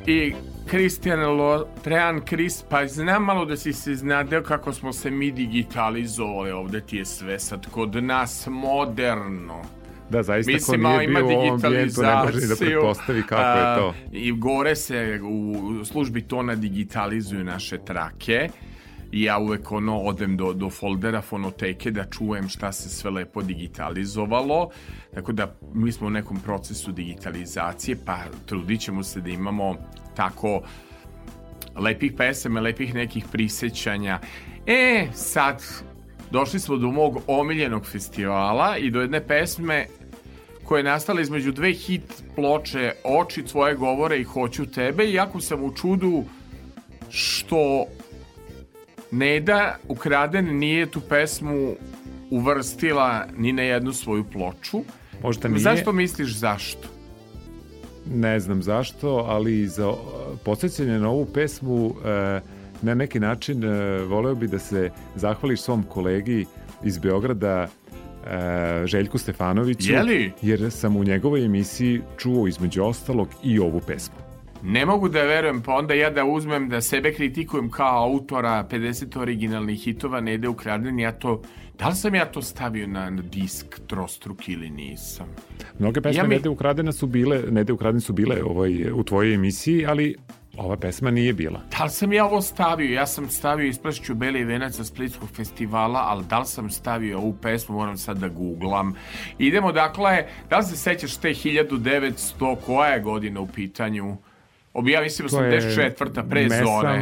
i 0.08 0.34
Kristijan 0.68 1.38
Lotrean 1.38 2.22
Kris, 2.26 2.64
pa 2.70 2.88
znam 2.88 3.24
malo 3.24 3.46
da 3.46 3.58
si 3.58 3.74
se 3.74 3.96
znadeo 3.96 4.44
kako 4.44 4.74
smo 4.74 4.94
se 4.94 5.12
mi 5.12 5.32
digitalizovali, 5.32 6.52
ovde 6.52 6.82
ti 6.82 6.98
je 6.98 7.06
sve 7.06 7.40
sad 7.40 7.70
kod 7.72 8.04
nas 8.04 8.48
moderno. 8.52 9.62
Da, 10.10 10.24
zaista 10.24 10.52
Mislim, 10.52 10.84
ko 10.84 10.90
nije 10.90 11.08
bio 11.08 11.26
u 11.26 11.30
ovom 11.30 11.62
ambijentu 11.66 12.02
ne 12.02 12.16
može 12.16 12.40
ni 12.40 12.48
da 12.48 12.56
pretpostavi 12.56 13.24
kako 13.24 13.60
je 13.60 13.78
to. 13.78 13.88
a, 13.88 13.94
I 14.12 14.32
gore 14.32 14.76
se 14.76 15.20
u 15.24 15.86
službi 15.86 16.22
tona 16.22 16.56
digitalizuju 16.56 17.44
naše 17.44 17.78
trake 17.78 18.50
i 19.12 19.24
ja 19.24 19.38
uvek 19.40 19.72
ono 19.72 20.00
odem 20.00 20.38
do, 20.38 20.54
do 20.54 20.70
foldera 20.70 21.22
fonoteke 21.22 21.92
da 21.92 22.06
čujem 22.06 22.50
šta 22.50 22.72
se 22.72 22.90
sve 22.90 23.12
lepo 23.12 23.42
digitalizovalo. 23.42 24.70
Tako 25.14 25.32
da 25.32 25.56
mi 25.74 25.92
smo 25.92 26.08
u 26.08 26.10
nekom 26.10 26.40
procesu 26.40 26.92
digitalizacije 26.92 27.98
pa 28.06 28.18
trudit 28.46 28.82
ćemo 28.82 29.04
se 29.04 29.22
da 29.22 29.30
imamo 29.30 29.76
tako 30.16 30.62
lepih 31.76 32.14
pesama, 32.18 32.60
lepih 32.60 32.94
nekih 32.94 33.26
prisećanja. 33.32 34.20
E, 34.68 35.08
sad 35.14 35.64
došli 36.32 36.60
smo 36.60 36.78
do 36.78 36.92
mog 36.92 37.22
omiljenog 37.28 37.86
festivala 37.86 38.78
i 38.78 38.92
do 38.92 39.02
jedne 39.02 39.28
pesme 39.28 39.88
koja 40.64 40.78
je 40.78 40.84
nastala 40.84 41.22
između 41.22 41.52
dve 41.52 41.74
hit 41.74 42.24
ploče 42.36 42.94
Oči 43.04 43.44
tvoje 43.44 43.76
govore 43.76 44.20
i 44.20 44.24
Hoću 44.24 44.66
tebe 44.66 45.04
i 45.04 45.14
jako 45.14 45.42
sam 45.42 45.64
u 45.64 45.76
čudu 45.76 46.24
što 47.10 47.86
Neda 49.12 49.78
Ukraden 49.88 50.58
nije 50.58 50.86
tu 50.86 51.02
pesmu 51.02 51.76
uvrstila 52.32 53.26
ni 53.38 53.52
na 53.54 53.62
jednu 53.62 53.94
svoju 53.94 54.24
ploču. 54.24 54.80
Možda 55.24 55.48
nije. 55.48 55.60
Zašto 55.60 55.92
misliš 55.92 56.36
zašto? 56.36 56.88
Ne 58.14 58.40
znam 58.40 58.64
zašto, 58.64 59.10
ali 59.10 59.68
za 59.68 59.94
podsjećanje 60.46 61.00
na 61.00 61.10
ovu 61.10 61.26
pesmu 61.26 61.96
e, 62.06 62.42
na 62.82 62.94
neki 62.94 63.20
način 63.20 63.64
e, 63.64 64.00
voleo 64.04 64.36
bi 64.36 64.48
da 64.48 64.60
se 64.60 64.90
zahvališ 65.16 65.62
svom 65.62 65.84
kolegi 65.84 66.46
iz 66.84 66.98
Beograda 66.98 67.68
e, 67.68 67.68
Željku 68.86 69.18
Stefanoviću 69.18 69.92
Jeli? 69.92 70.32
jer 70.42 70.72
sam 70.72 70.96
u 70.98 71.04
njegovoj 71.04 71.46
emisiji 71.46 72.02
čuo 72.18 72.48
između 72.48 72.84
ostalog 72.84 73.28
i 73.44 73.60
ovu 73.60 73.82
pesmu. 73.88 74.29
Ne 74.64 74.86
mogu 74.86 75.10
da 75.10 75.24
verujem, 75.24 75.62
pa 75.62 75.74
onda 75.74 75.94
ja 75.94 76.10
da 76.10 76.26
uzmem 76.26 76.70
da 76.70 76.82
sebe 76.82 77.14
kritikujem 77.14 77.70
kao 77.70 78.04
autora 78.04 78.68
50 78.72 79.20
originalnih 79.20 79.80
hitova 79.80 80.22
Nede 80.22 80.48
Ukraden, 80.48 81.00
ja 81.00 81.12
to, 81.12 81.42
da 81.80 81.88
li 81.88 81.96
sam 81.96 82.16
ja 82.16 82.26
to 82.26 82.42
stavio 82.42 82.88
na, 82.88 83.12
disk 83.12 83.80
trostruk 83.88 84.48
ili 84.50 84.70
nisam? 84.70 85.28
Mnoge 85.80 86.02
pesme 86.02 86.18
Ja 86.18 86.24
ja 86.24 86.28
mi- 86.28 86.36
Nede 86.36 86.50
Ukradena 86.50 86.92
su 86.92 87.08
bile, 87.08 87.44
Nede 87.50 87.74
Ukradene 87.74 88.02
su 88.02 88.14
bile 88.14 88.44
ovaj, 88.44 88.92
u 88.92 89.04
tvojoj 89.04 89.34
emisiji, 89.34 89.86
ali 89.86 90.16
ova 90.58 90.78
pesma 90.78 91.12
nije 91.12 91.34
bila. 91.34 91.62
Da 91.78 91.84
li 91.84 91.90
sam 91.90 92.14
ja 92.14 92.26
ovo 92.26 92.42
stavio? 92.42 92.94
Ja 92.94 93.08
sam 93.08 93.30
stavio 93.30 93.68
Isplašću 93.68 94.16
Beli 94.16 94.44
venac 94.44 94.76
sa 94.76 94.84
Splitskog 94.84 95.30
festivala, 95.30 96.00
ali 96.00 96.26
da 96.26 96.40
li 96.40 96.46
sam 96.46 96.70
stavio 96.70 97.18
ovu 97.18 97.34
pesmu, 97.34 97.76
moram 97.76 97.98
sad 97.98 98.18
da 98.18 98.28
googlam. 98.28 98.94
Idemo, 99.38 99.72
dakle, 99.72 100.18
da 100.50 100.58
li 100.58 100.64
se 100.64 100.78
sećaš 100.78 101.18
te 101.18 101.30
1900, 101.30 102.56
koja 102.56 102.90
je 102.90 103.02
godina 103.02 103.40
u 103.40 103.48
pitanju? 103.48 104.18
To 104.74 104.88
je 105.42 105.62
84. 105.62 106.30
pre 106.30 106.44
Mesam- 106.44 106.66
zore. 106.66 107.02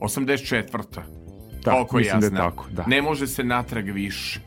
84. 0.00 1.02
Da, 1.64 1.70
Koliko 1.70 1.96
mislim 1.96 2.16
ja 2.16 2.20
da 2.20 2.26
je 2.26 2.30
znam. 2.30 2.50
tako, 2.50 2.66
da. 2.70 2.84
Ne 2.86 3.02
može 3.02 3.26
se 3.26 3.44
natrag 3.44 3.84
više. 3.84 4.40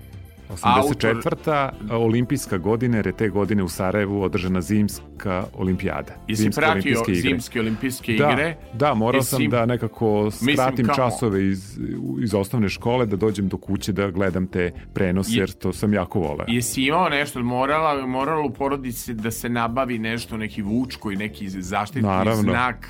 84. 0.50 1.70
olimpijska 1.92 2.58
godina, 2.58 2.98
jer 2.98 3.08
je 3.08 3.14
te 3.14 3.30
godine 3.30 3.64
u 3.64 3.70
Sarajevu 3.70 4.22
održana 4.22 4.62
zimska 4.62 5.08
olimpijada. 5.54 6.14
Jesi 6.28 6.42
Zimske 6.42 6.62
pratio 6.62 6.76
olimpijske 6.76 7.12
igre. 7.12 7.22
zimske 7.22 7.60
olimpijske 7.60 8.14
da, 8.14 8.32
igre? 8.32 8.56
Da, 8.74 8.94
morao 8.94 9.20
Jesi- 9.20 9.30
sam 9.30 9.50
da 9.50 9.66
nekako 9.66 10.32
skratim 10.32 10.86
kao- 10.86 10.96
časove 10.96 11.48
iz, 11.48 11.80
iz 12.22 12.34
osnovne 12.34 12.70
škole, 12.70 13.06
da 13.06 13.16
dođem 13.16 13.48
do 13.48 13.58
kuće 13.58 13.92
da 13.92 14.10
gledam 14.10 14.48
te 14.48 14.72
prenose, 14.94 15.32
Je- 15.32 15.38
jer 15.38 15.52
to 15.52 15.74
sam 15.74 15.94
jako 15.94 16.20
voleo. 16.20 16.46
Jesi 16.48 16.84
imao 16.84 17.10
nešto, 17.10 17.40
morala, 17.42 18.08
moralo 18.08 18.46
u 18.46 18.52
porodici 18.52 19.14
da 19.14 19.32
se 19.32 19.50
nabavi 19.50 20.00
nešto, 20.00 20.38
neki 20.38 20.62
vučko 20.62 21.12
i 21.12 21.16
neki 21.16 21.50
zaštitni 21.52 22.02
Naravno. 22.02 22.42
znak. 22.44 22.90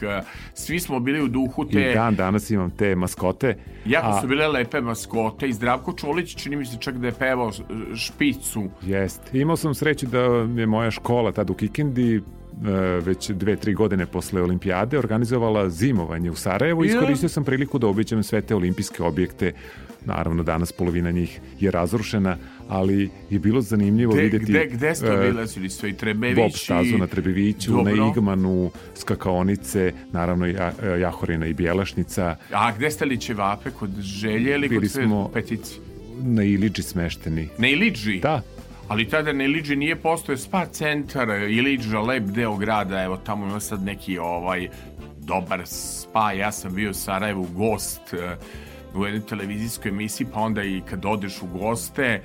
Svi 0.54 0.80
smo 0.80 1.00
bili 1.00 1.22
u 1.22 1.28
duhu 1.28 1.64
I 1.64 1.72
te... 1.72 1.92
dan 1.92 2.16
danas 2.16 2.50
imam 2.50 2.72
te 2.72 2.96
maskote. 2.96 3.58
Jako 3.86 4.08
a- 4.08 4.22
su 4.22 4.28
bile 4.28 4.48
lepe 4.48 4.82
maskote 4.82 5.48
i 5.48 5.54
Zdravko 5.54 5.94
Čolić 5.94 6.36
čini 6.36 6.56
mi 6.56 6.66
se 6.66 6.78
čak 6.80 6.96
da 6.96 7.08
je 7.08 7.14
pevao 7.14 7.47
š- 7.52 7.64
špicu. 7.96 8.70
Jest. 8.82 9.22
Imao 9.34 9.58
sam 9.58 9.76
sreću 9.76 10.06
da 10.08 10.20
je 10.62 10.66
moja 10.66 10.92
škola 10.92 11.32
tad 11.32 11.50
u 11.50 11.54
Kikindi 11.54 12.16
e, 12.16 12.22
već 13.06 13.30
dve, 13.30 13.56
tri 13.56 13.74
godine 13.74 14.06
posle 14.06 14.42
olimpijade 14.42 15.00
organizovala 15.00 15.70
zimovanje 15.70 16.32
u 16.32 16.36
Sarajevu 16.36 16.84
i 16.84 16.88
iskoristio 16.88 17.30
sam 17.30 17.44
priliku 17.44 17.80
da 17.80 17.88
obiđem 17.88 18.24
sve 18.24 18.42
te 18.42 18.56
olimpijske 18.56 19.04
objekte 19.04 19.54
Naravno, 20.08 20.44
danas 20.44 20.72
polovina 20.72 21.12
njih 21.12 21.40
je 21.60 21.72
razrušena, 21.72 22.38
ali 22.68 23.10
je 23.30 23.40
bilo 23.40 23.62
zanimljivo 23.62 24.14
Gde, 24.14 24.22
videti... 24.22 24.46
gde, 24.46 24.66
gde 24.72 24.96
ste 24.96 25.08
e, 25.08 25.18
bili? 25.18 25.48
Su 25.48 25.60
li 25.60 25.70
sve 25.70 25.90
i 25.90 25.94
Trebevići? 25.94 26.42
Bob 26.42 26.52
stazu 26.52 26.98
na 26.98 27.08
Trebeviću, 27.08 27.72
Dobro. 27.72 27.96
na 27.96 28.12
Igmanu, 28.12 28.72
skakaonice, 28.96 29.94
naravno 30.12 30.46
ja, 30.46 30.74
Jahorina 31.02 31.46
i 31.46 31.54
Bjelašnica. 31.54 32.36
A 32.54 32.72
gde 32.72 32.92
ste 32.92 33.06
li 33.06 33.18
ćevape? 33.18 33.72
Kod 33.72 34.00
želje 34.00 34.56
ili 34.56 34.80
kod 34.80 34.90
sve 34.90 35.08
petici? 35.34 35.87
Na 36.22 36.44
Iliđi 36.44 36.84
smešteni. 36.84 37.50
Na 37.58 37.68
Iliđi? 37.68 38.20
Da. 38.20 38.42
Ali 38.88 39.10
tada 39.10 39.34
na 39.34 39.44
Iliđi 39.44 39.76
nije 39.76 39.96
postoje 39.96 40.38
spa 40.38 40.66
centar, 40.66 41.30
Iliđa, 41.30 42.00
lep 42.02 42.24
deo 42.24 42.56
grada, 42.58 43.04
evo 43.04 43.18
tamo 43.18 43.46
ima 43.46 43.60
sad 43.60 43.84
neki 43.84 44.18
ovaj 44.18 44.68
dobar 45.20 45.62
spa, 45.66 46.32
ja 46.32 46.52
sam 46.52 46.76
bio 46.76 46.90
u 46.90 46.94
Sarajevu 46.94 47.48
gost 47.56 48.14
eh, 48.14 48.36
u 48.96 49.06
jednoj 49.06 49.22
televizijskoj 49.22 49.90
emisiji, 49.90 50.28
pa 50.34 50.40
onda 50.40 50.64
i 50.64 50.82
kad 50.90 51.06
odeš 51.06 51.42
u 51.42 51.48
goste, 51.48 52.22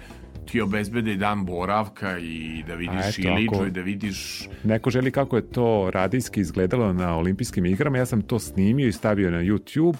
ti 0.47 0.60
obezbede 0.60 1.16
dan 1.16 1.44
boravka 1.44 2.19
i 2.19 2.64
da 2.66 2.74
vidiš 2.74 3.19
eto, 3.19 3.28
ako- 3.48 3.66
i 3.66 3.70
da 3.70 3.81
vidiš 3.81 4.48
Neko 4.64 4.90
želi 4.90 5.10
kako 5.10 5.36
je 5.36 5.51
to 5.51 5.90
radijski 5.94 6.40
izgledalo 6.40 6.93
na 6.93 7.16
olimpijskim 7.16 7.66
igrama, 7.66 7.98
ja 7.98 8.06
sam 8.06 8.23
to 8.23 8.39
snimio 8.39 8.89
i 8.89 8.93
stavio 8.93 9.31
na 9.31 9.39
YouTube, 9.39 9.97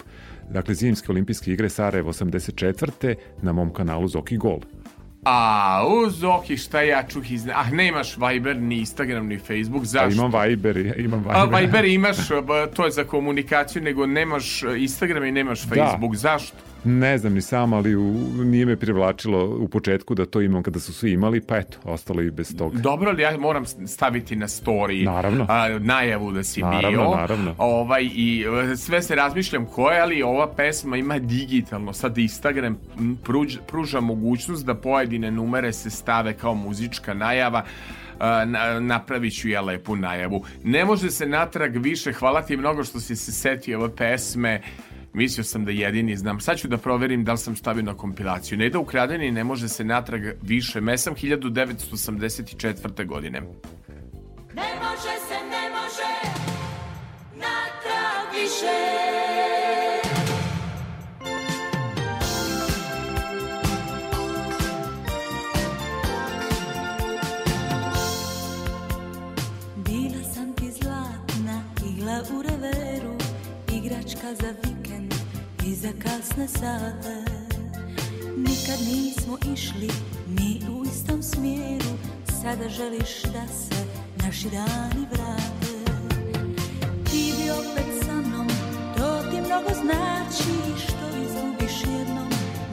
dakle 0.51 0.75
zimske 0.75 1.13
olimpijske 1.13 1.53
igre 1.53 1.69
Sarajevo 1.69 2.13
84. 2.13 3.15
na 3.43 3.53
mom 3.53 3.73
kanalu 3.73 4.09
Zoki 4.09 4.37
Gol. 4.37 4.61
A, 5.25 5.87
u 5.89 6.11
Zoki, 6.11 6.57
šta 6.57 6.83
ja 6.83 7.03
čuh 7.09 7.31
iz... 7.31 7.47
Ah, 7.55 7.71
nemaš 7.73 8.17
Viber, 8.17 8.57
ni 8.57 8.79
Instagram, 8.79 9.27
ni 9.27 9.39
Facebook, 9.39 9.85
zašto? 9.85 10.23
A 10.23 10.27
imam 10.27 10.43
Viber, 10.43 10.77
imam 10.77 11.21
Viber. 11.21 11.37
A, 11.37 11.45
Viber 11.45 11.85
imaš, 11.99 12.17
to 12.75 12.85
je 12.85 12.91
za 12.91 13.05
komunikaciju, 13.05 13.83
nego 13.83 14.07
nemaš 14.07 14.63
Instagram 14.79 15.25
i 15.25 15.33
nemaš 15.33 15.63
da. 15.63 15.75
Facebook, 15.75 16.13
da. 16.13 16.19
zašto? 16.19 16.57
Ne 16.85 17.19
znam 17.19 17.35
ni 17.35 17.41
sam, 17.41 17.73
ali 17.73 17.97
u, 17.97 18.15
nije 18.45 18.67
me 18.67 18.77
privlačilo 18.77 19.57
u 19.61 19.69
početku 19.69 20.15
da 20.15 20.27
to 20.27 20.41
imam 20.41 20.63
kada 20.63 20.81
su 20.81 20.95
svi 20.95 21.13
imali, 21.13 21.41
pa 21.41 21.57
eto, 21.57 21.79
ostalo 21.85 22.23
i 22.23 22.31
bez 22.31 22.57
toga. 22.57 22.79
Dobro, 22.79 23.11
ali 23.11 23.23
ja 23.23 23.39
moram 23.39 23.65
staviti 23.87 24.37
na 24.37 24.47
story 24.47 25.05
naravno. 25.05 25.47
A, 25.49 25.79
najavu 25.79 26.33
da 26.33 26.43
si 26.43 26.61
naravno, 26.61 26.89
bio. 26.89 27.15
Naravno, 27.15 27.55
ovaj, 27.59 28.05
I 28.15 28.45
sve 28.77 29.03
se 29.03 29.15
razmišljam 29.15 29.67
koje, 29.67 30.01
ali 30.01 30.23
ova 30.23 30.55
pesma 30.55 30.97
ima 30.97 31.19
digitalno. 31.19 31.93
Sad 31.93 32.19
Instagram 32.19 32.79
pruž, 33.25 33.57
pruža 33.67 34.01
mogućnost 34.01 34.67
da 34.67 34.75
pojedine 34.75 35.31
numere 35.31 35.73
se 35.73 35.91
stave 35.91 36.35
kao 36.35 36.55
muzička 36.55 37.15
najava 37.15 37.65
na, 38.47 38.81
napravit 38.81 39.35
ću 39.41 39.49
ja 39.49 39.61
lepu 39.61 39.97
najavu. 39.97 40.45
Ne 40.65 40.85
može 40.85 41.11
se 41.11 41.27
natrag 41.27 41.77
više, 41.77 42.13
hvala 42.13 42.43
ti 42.43 42.57
mnogo 42.57 42.85
što 42.85 43.01
si 43.01 43.17
se 43.17 43.33
setio 43.33 43.79
ove 43.79 43.97
pesme, 43.97 44.61
Mislio 45.15 45.45
sam 45.45 45.65
da 45.65 45.71
jedini 45.71 46.17
znam. 46.17 46.41
Sad 46.41 46.59
ću 46.59 46.69
da 46.69 46.79
proverim 46.79 47.25
da 47.25 47.33
li 47.33 47.39
sam 47.39 47.57
stavio 47.57 47.83
na 47.83 47.95
kompilaciju. 47.95 48.59
Ne 48.59 48.71
da 48.71 48.79
ukradeni 48.79 49.31
ne 49.31 49.45
može 49.45 49.69
se 49.69 49.85
natrag 49.85 50.23
više. 50.43 50.81
Mesam 50.81 51.15
1984. 51.15 53.07
godine. 53.07 53.41
Ne 54.55 54.71
može 54.83 55.17
se, 55.29 55.35
ne 55.51 55.71
može 55.71 56.13
natrag 57.35 58.35
više. 58.35 58.77
Bila 69.77 70.25
sam 70.35 70.53
ti 70.53 70.71
zlatna 70.71 71.63
igla 71.91 72.23
u 72.39 72.43
reveru, 72.43 73.17
igračka 73.73 74.35
za 74.35 74.55
i 74.71 74.72
za 75.83 75.93
kasne 76.03 76.49
sate. 76.49 77.17
Nikad 78.37 78.79
nismo 78.93 79.39
išli 79.55 79.91
ni 80.29 80.61
u 80.71 80.85
istom 80.85 81.23
smjeru, 81.23 81.93
sada 82.43 82.69
želiš 82.69 83.23
da 83.23 83.47
se 83.49 83.85
naši 84.25 84.49
dani 84.51 85.07
vrate. 85.11 85.75
Ti 87.11 87.35
bi 87.37 87.51
opet 87.51 88.05
sa 88.07 88.15
mnom, 88.15 88.49
to 88.97 89.23
ti 89.31 89.41
mnogo 89.41 89.71
znači, 89.83 90.55
što 90.87 91.07
izgubiš 91.25 91.81
jednom, 91.99 92.29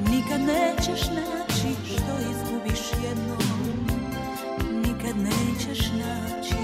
nikad 0.09 0.41
nećeš 0.41 1.07
naći, 1.07 1.75
što 1.85 2.13
izgubiš 2.31 2.81
jednom, 3.03 3.43
nikad 4.85 5.15
nećeš 5.17 5.79
naći. 5.79 6.63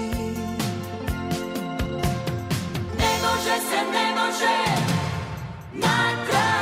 Ne 2.98 3.12
može 3.22 3.56
se, 3.68 3.78
ne 3.92 4.14
može 4.14 4.95
natrag 5.80 6.16
više. 6.26 6.55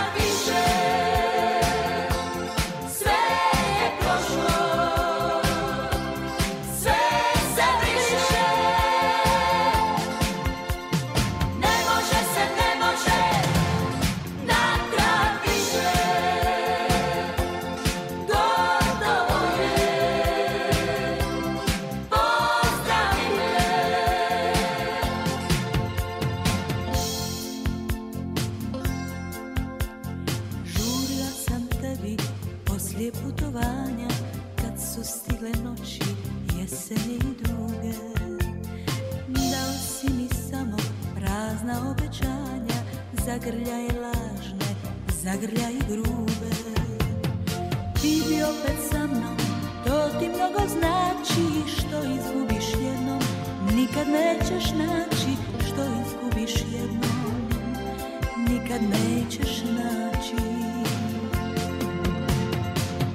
Zagrljaje 43.45 43.93
lažne, 44.01 44.71
zagrljaje 45.09 45.81
grube. 45.89 46.51
Ti 48.01 48.23
bi 48.29 48.43
opet 48.43 48.79
sa 48.91 49.07
mnom, 49.07 49.37
to 49.87 50.19
ti 50.19 50.29
mnogo 50.29 50.69
znači 50.69 51.71
Što 51.77 51.99
izgubiš 51.99 52.65
jednom, 52.73 53.21
nikad 53.75 54.07
nećeš 54.09 54.71
naći 54.71 55.33
Što 55.67 55.83
izgubiš 55.85 56.55
jednom, 56.73 57.49
nikad 58.49 58.83
nećeš 58.83 59.63
naći. 59.63 60.37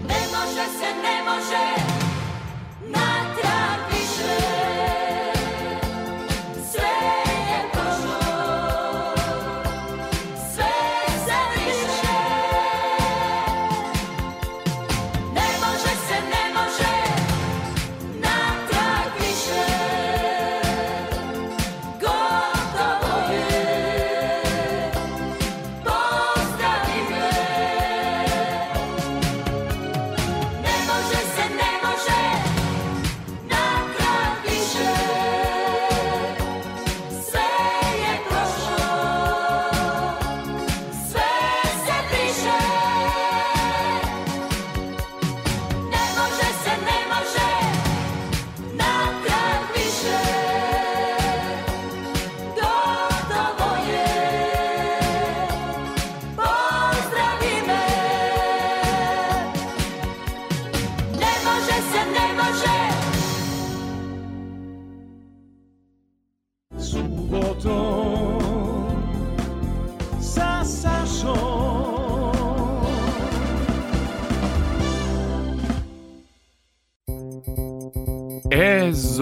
Ne 0.08 0.22
može 0.34 0.66
se, 0.80 0.90
ne 1.04 1.24
može 1.24 1.89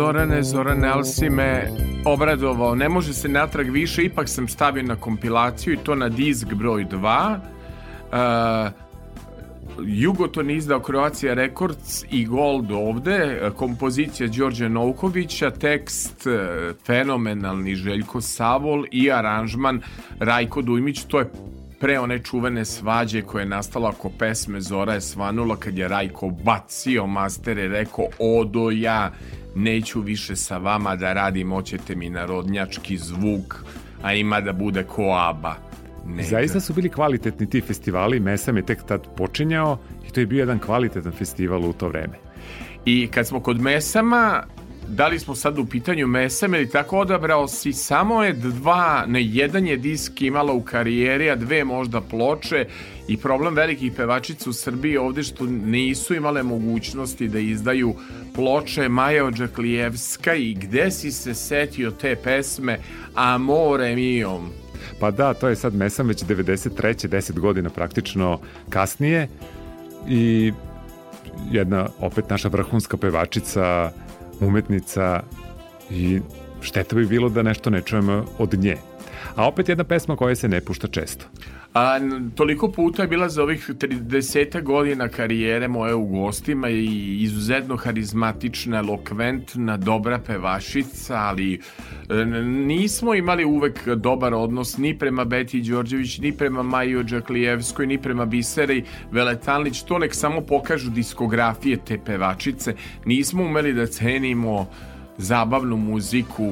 Zorane, 0.07 0.43
Zorane, 0.43 0.87
ali 0.87 1.05
si 1.05 1.29
me 1.29 1.71
obradovao. 2.05 2.75
Ne 2.75 2.89
može 2.89 3.13
se 3.13 3.29
natrag 3.29 3.69
više, 3.69 4.03
ipak 4.03 4.29
sam 4.29 4.47
stavio 4.47 4.83
na 4.83 4.95
kompilaciju 4.95 5.73
i 5.73 5.77
to 5.77 5.95
na 5.95 6.09
disk 6.09 6.53
broj 6.53 6.85
2. 6.85 7.37
Uh, 8.11 8.71
Jugoton 9.85 10.49
izdao 10.49 10.79
Croatia 10.79 11.33
Records 11.33 12.03
i 12.11 12.25
Gold 12.25 12.71
ovde, 12.71 13.41
kompozicija 13.55 14.29
Đorđa 14.29 14.67
Novkovića, 14.67 15.51
tekst 15.51 16.27
e, 16.27 16.39
fenomenalni 16.85 17.75
Željko 17.75 18.21
Savol 18.21 18.85
i 18.91 19.11
aranžman 19.11 19.81
Rajko 20.19 20.61
Dujmić, 20.61 21.03
to 21.03 21.19
je 21.19 21.31
pre 21.79 21.99
one 21.99 22.19
čuvene 22.19 22.65
svađe 22.65 23.21
koja 23.21 23.41
je 23.41 23.49
nastala 23.49 23.89
oko 23.89 24.09
pesme 24.09 24.61
Zora 24.61 24.93
je 24.93 25.01
svanula 25.01 25.55
kad 25.55 25.77
je 25.77 25.87
Rajko 25.87 26.29
bacio 26.29 27.07
master 27.07 27.57
i 27.57 27.67
rekao 27.67 28.05
odo 28.19 28.71
ja 28.71 29.11
neću 29.57 30.01
više 30.01 30.35
sa 30.35 30.57
vama 30.57 30.95
da 30.95 31.13
radim, 31.13 31.49
hoćete 31.49 31.95
mi 31.95 32.09
narodnjački 32.09 32.97
zvuk, 32.97 33.63
a 34.01 34.13
ima 34.13 34.41
da 34.41 34.53
bude 34.53 34.83
ko 34.83 35.15
aba. 35.29 35.55
Ne, 36.05 36.23
Zaista 36.23 36.59
su 36.59 36.73
bili 36.73 36.89
kvalitetni 36.89 37.49
ti 37.49 37.61
festivali, 37.61 38.19
Mesam 38.19 38.57
je 38.57 38.65
tek 38.65 38.83
tad 38.83 39.07
počinjao 39.17 39.77
i 40.07 40.11
to 40.11 40.19
je 40.19 40.25
bio 40.25 40.39
jedan 40.39 40.59
kvalitetan 40.59 41.11
festival 41.11 41.65
u 41.65 41.73
to 41.73 41.87
vreme. 41.87 42.17
I 42.85 43.07
kad 43.07 43.27
smo 43.27 43.39
kod 43.39 43.61
Mesama, 43.61 44.43
da 44.87 45.07
li 45.07 45.19
smo 45.19 45.35
sad 45.35 45.59
u 45.59 45.65
pitanju 45.65 46.07
mesem 46.07 46.53
ili 46.53 46.69
tako 46.69 46.99
odabrao 46.99 47.47
si 47.47 47.73
samo 47.73 48.23
je 48.23 48.33
dva, 48.33 49.05
ne 49.07 49.23
jedan 49.23 49.67
je 49.67 49.77
disk 49.77 50.21
imala 50.21 50.53
u 50.53 50.61
karijeri, 50.61 51.29
a 51.29 51.35
dve 51.35 51.63
možda 51.63 52.01
ploče 52.01 52.65
i 53.07 53.17
problem 53.17 53.55
velikih 53.55 53.93
pevačica 53.95 54.49
u 54.49 54.53
Srbiji 54.53 54.97
ovde 54.97 55.23
što 55.23 55.45
nisu 55.45 56.15
imale 56.15 56.43
mogućnosti 56.43 57.27
da 57.27 57.39
izdaju 57.39 57.95
ploče 58.35 58.89
Maja 58.89 59.25
Ođaklijevska 59.25 60.35
i 60.35 60.53
gde 60.53 60.91
si 60.91 61.11
se 61.11 61.33
setio 61.33 61.91
te 61.91 62.15
pesme 62.15 62.79
Amore 63.15 63.95
mio? 63.95 64.39
Pa 64.99 65.11
da, 65.11 65.33
to 65.33 65.47
je 65.47 65.55
sad 65.55 65.75
Mesam 65.75 66.07
već 66.07 66.23
93. 66.23 67.07
10 67.07 67.39
godina 67.39 67.69
praktično 67.69 68.39
kasnije 68.69 69.27
i 70.07 70.53
jedna 71.51 71.89
opet 71.99 72.29
naša 72.29 72.47
vrhunska 72.47 72.97
pevačica, 72.97 73.91
umetnica 74.39 75.23
i 75.89 76.19
šteta 76.61 76.95
bi 76.95 77.05
bilo 77.05 77.29
da 77.29 77.43
nešto 77.43 77.69
ne 77.69 77.81
čujemo 77.81 78.25
od 78.37 78.53
nje. 78.53 78.77
A 79.35 79.47
opet 79.47 79.69
jedna 79.69 79.83
pesma 79.83 80.15
koja 80.15 80.35
se 80.35 80.47
ne 80.47 80.61
pušta 80.61 80.87
često. 80.87 81.25
A, 81.77 81.99
toliko 82.35 82.71
puta 82.71 83.01
je 83.01 83.07
bila 83.07 83.29
za 83.29 83.43
ovih 83.43 83.69
30 83.69 84.63
godina 84.63 85.07
karijere 85.07 85.67
moje 85.67 85.93
u 85.95 86.05
gostima 86.05 86.69
i 86.69 87.17
izuzetno 87.21 87.77
harizmatična, 87.77 88.77
elokventna, 88.77 89.77
dobra 89.77 90.19
pevašica, 90.19 91.15
ali 91.15 91.61
nismo 92.45 93.13
imali 93.15 93.45
uvek 93.45 93.87
dobar 93.87 94.33
odnos 94.33 94.77
ni 94.77 94.97
prema 94.99 95.25
Beti 95.25 95.61
Đorđević, 95.61 96.19
ni 96.19 96.31
prema 96.31 96.63
Maji 96.63 96.95
Ođaklijevskoj, 96.95 97.87
ni 97.87 98.01
prema 98.01 98.25
Biseri 98.25 98.83
Veletanlić. 99.11 99.81
To 99.81 99.99
nek 99.99 100.15
samo 100.15 100.41
pokažu 100.41 100.89
diskografije 100.89 101.77
te 101.85 101.99
pevačice. 102.05 102.75
Nismo 103.05 103.43
umeli 103.43 103.73
da 103.73 103.85
cenimo 103.85 104.67
zabavnu 105.17 105.77
muziku 105.77 106.51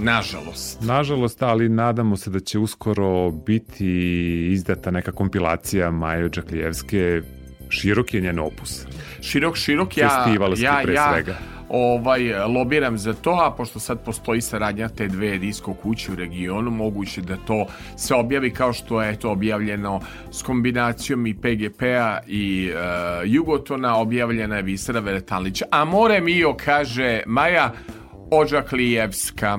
Nažalost. 0.00 0.80
Nažalost, 0.82 1.42
ali 1.42 1.68
nadamo 1.68 2.16
se 2.16 2.30
da 2.30 2.40
će 2.40 2.58
uskoro 2.58 3.30
biti 3.30 3.88
izdata 4.52 4.90
neka 4.90 5.12
kompilacija 5.12 5.90
Maje 5.90 6.28
Džaklijevske 6.28 7.22
širok 7.68 8.14
je 8.14 8.20
njen 8.20 8.38
opus. 8.38 8.86
Širok, 9.22 9.56
širok, 9.56 9.96
ja, 9.96 10.26
ja, 10.58 10.80
pre 10.84 10.94
ja, 10.94 11.12
svega. 11.12 11.36
Ovaj, 11.68 12.34
lobiram 12.34 12.98
za 12.98 13.14
to, 13.14 13.30
a 13.30 13.50
pošto 13.56 13.80
sad 13.80 14.04
postoji 14.04 14.40
saradnja 14.40 14.88
te 14.88 15.08
dve 15.08 15.38
disko 15.38 15.74
kuće 15.74 16.12
u 16.12 16.14
regionu, 16.14 16.70
moguće 16.70 17.20
da 17.20 17.36
to 17.36 17.66
se 17.96 18.14
objavi 18.14 18.50
kao 18.50 18.72
što 18.72 19.02
je 19.02 19.18
to 19.18 19.30
objavljeno 19.30 20.00
s 20.32 20.42
kombinacijom 20.42 21.26
i 21.26 21.34
PGP-a 21.34 22.18
i 22.26 22.70
uh, 22.70 22.80
Jugotona, 23.24 23.96
objavljena 23.96 24.56
je 24.56 24.62
Visara 24.62 25.00
Veretalić. 25.00 25.62
Amore 25.70 26.20
mio, 26.20 26.54
kaže 26.64 27.22
Maja 27.26 27.72
Ođaklijevska. 28.30 29.58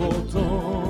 subotom, 0.00 0.20
subotom 0.32 0.89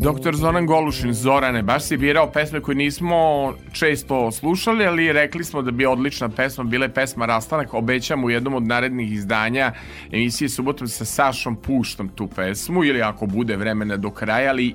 Doktor 0.00 0.36
Zoran 0.36 0.66
Golušin, 0.66 1.12
Zorane, 1.12 1.62
baš 1.62 1.82
si 1.82 1.96
birao 1.96 2.30
pesme 2.30 2.60
koje 2.60 2.74
nismo 2.74 3.52
često 3.72 4.32
slušali, 4.32 4.86
ali 4.86 5.12
rekli 5.12 5.44
smo 5.44 5.62
da 5.62 5.70
bi 5.70 5.86
odlična 5.86 6.28
pesma 6.28 6.64
bila 6.64 6.84
je 6.84 6.94
pesma 6.94 7.26
Rastanak. 7.26 7.74
Obećam 7.74 8.24
u 8.24 8.30
jednom 8.30 8.54
od 8.54 8.62
narednih 8.62 9.12
izdanja 9.12 9.72
emisije 10.12 10.48
Subotom 10.48 10.88
sa 10.88 11.04
Sašom 11.04 11.56
puštam 11.56 12.08
tu 12.08 12.26
pesmu 12.26 12.84
ili 12.84 13.02
ako 13.02 13.26
bude 13.26 13.56
vremena 13.56 13.96
do 13.96 14.10
kraja, 14.10 14.50
ali 14.50 14.74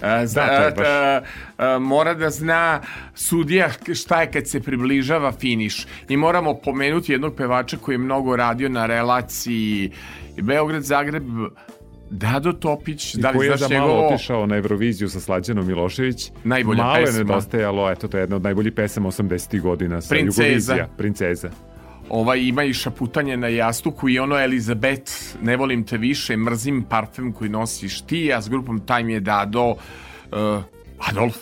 da, 0.00 0.26
da, 0.26 0.70
da, 0.76 1.22
da, 1.58 1.78
mora 1.78 2.14
da 2.14 2.30
zna 2.30 2.80
sudija 3.14 3.70
šta 3.94 4.20
je 4.20 4.30
kad 4.30 4.48
se 4.48 4.60
približava 4.60 5.32
finiš. 5.32 5.86
I 6.08 6.16
moramo 6.16 6.54
pomenuti 6.54 7.12
jednog 7.12 7.34
pevača 7.34 7.76
koji 7.76 7.94
je 7.94 7.98
mnogo 7.98 8.36
radio 8.36 8.68
na 8.68 8.86
relaciji 8.86 9.92
Beograd-Zagreb 10.36 11.50
Dado 12.10 12.52
Topić, 12.52 13.14
da 13.14 13.30
li 13.30 13.36
koji 13.36 13.48
je 13.48 13.56
njegovo... 13.70 13.88
malo 13.88 14.06
otišao 14.06 14.46
na 14.46 14.56
Euroviziju 14.56 15.08
sa 15.08 15.20
Slađanom 15.20 15.66
Milošević. 15.66 16.30
Najbolja 16.44 16.82
malo 16.82 16.94
pesma. 16.94 17.12
Malo 17.12 17.18
je 17.18 17.24
nedostajalo, 17.24 17.90
eto, 17.90 18.08
to 18.08 18.16
je 18.16 18.22
jedna 18.22 18.36
od 18.36 18.42
najboljih 18.42 18.72
pesama 18.72 19.08
80. 19.08 19.60
godina 19.60 20.00
sa 20.00 20.08
Princeza. 20.08 20.42
Jugovizija. 20.42 20.88
Princeza. 20.96 21.50
Ova 22.08 22.36
ima 22.36 22.64
i 22.64 22.72
šaputanje 22.72 23.36
na 23.36 23.48
jastuku 23.48 24.08
i 24.08 24.18
ono 24.18 24.38
Elizabeth, 24.38 25.12
ne 25.42 25.56
volim 25.56 25.84
te 25.84 25.98
više, 25.98 26.36
mrzim 26.36 26.82
parfem 26.82 27.32
koji 27.32 27.50
nosiš 27.50 28.00
ti, 28.00 28.32
a 28.32 28.40
s 28.40 28.48
grupom 28.48 28.80
Time 28.80 29.12
je 29.12 29.20
Dado 29.20 29.70
uh, 29.70 29.76
Adolf. 30.98 31.36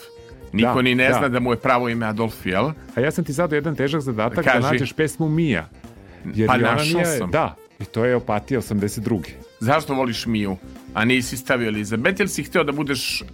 Niko 0.52 0.74
da, 0.74 0.82
ni 0.82 0.94
ne 0.94 1.08
da. 1.08 1.14
zna 1.18 1.28
da 1.28 1.40
mu 1.40 1.52
je 1.52 1.56
pravo 1.56 1.88
ime 1.88 2.06
Adolf, 2.06 2.46
jel? 2.46 2.70
A 2.94 3.00
ja 3.00 3.10
sam 3.10 3.24
ti 3.24 3.32
zadao 3.32 3.56
jedan 3.56 3.76
težak 3.76 4.00
zadatak 4.00 4.44
da 4.44 4.52
Kaži. 4.52 4.62
da 4.62 4.72
nađeš 4.72 4.92
pesmu 4.92 5.28
Mija. 5.28 5.68
Jer 6.34 6.46
pa 6.46 6.56
našao 6.56 7.04
sam. 7.04 7.30
Da, 7.30 7.56
i 7.80 7.84
to 7.84 8.04
je 8.04 8.16
Opatija 8.16 8.60
82. 8.60 9.47
Zašto 9.60 9.94
voliš 9.94 10.26
Miju, 10.26 10.56
a 10.94 11.04
nisi 11.04 11.36
stavio 11.36 11.68
Elizabeth, 11.68 12.20
ili 12.20 12.28
si 12.28 12.42
hteo 12.42 12.64
da 12.64 12.72
budeš 12.72 13.22
uh, 13.22 13.26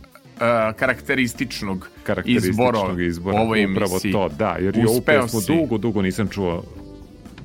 karakterističnog, 0.77 1.89
karakterističnog 2.03 3.01
izbora, 3.01 3.39
u 3.39 3.43
ovoj 3.43 3.63
emisiji? 3.63 4.11
Upravo 4.13 4.29
to, 4.29 4.35
da, 4.37 4.57
jer 4.61 4.77
je 4.77 4.89
ovu 4.89 5.01
pesmu 5.01 5.41
dugo, 5.47 5.79
dugo 5.79 6.03
nisam 6.03 6.29
čuo 6.29 6.63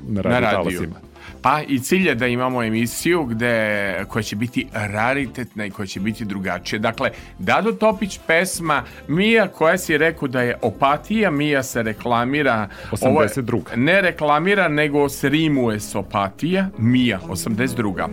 na 0.08 0.22
radio, 0.22 0.40
na 0.40 0.52
talasima. 0.52 1.10
Pa 1.42 1.62
i 1.68 1.80
cilj 1.80 2.08
je 2.08 2.16
da 2.16 2.28
imamo 2.28 2.64
emisiju 2.64 3.24
gde, 3.24 4.06
koja 4.08 4.24
će 4.24 4.36
biti 4.36 4.68
raritetna 4.74 5.66
i 5.66 5.70
koja 5.70 5.86
će 5.86 6.00
biti 6.00 6.26
drugačija. 6.26 6.80
Dakle, 6.80 7.10
Dado 7.40 7.72
Topić 7.72 8.20
pesma 8.28 8.84
Mija 9.08 9.48
koja 9.48 9.78
si 9.78 9.98
rekao 9.98 10.28
da 10.28 10.42
je 10.42 10.58
opatija, 10.62 11.32
Mija 11.32 11.64
se 11.64 11.84
reklamira 11.84 12.70
82. 12.92 13.54
Ovo, 13.54 13.64
ne 13.76 14.02
reklamira, 14.02 14.68
nego 14.68 15.10
se 15.10 15.30
rimuje 15.30 15.80
s 15.80 15.96
opatija, 15.96 16.70
Mija 16.78 17.20
82. 17.28 18.08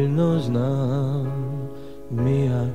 Dovoljno 0.00 0.38
znam, 0.38 1.32
Mija, 2.10 2.66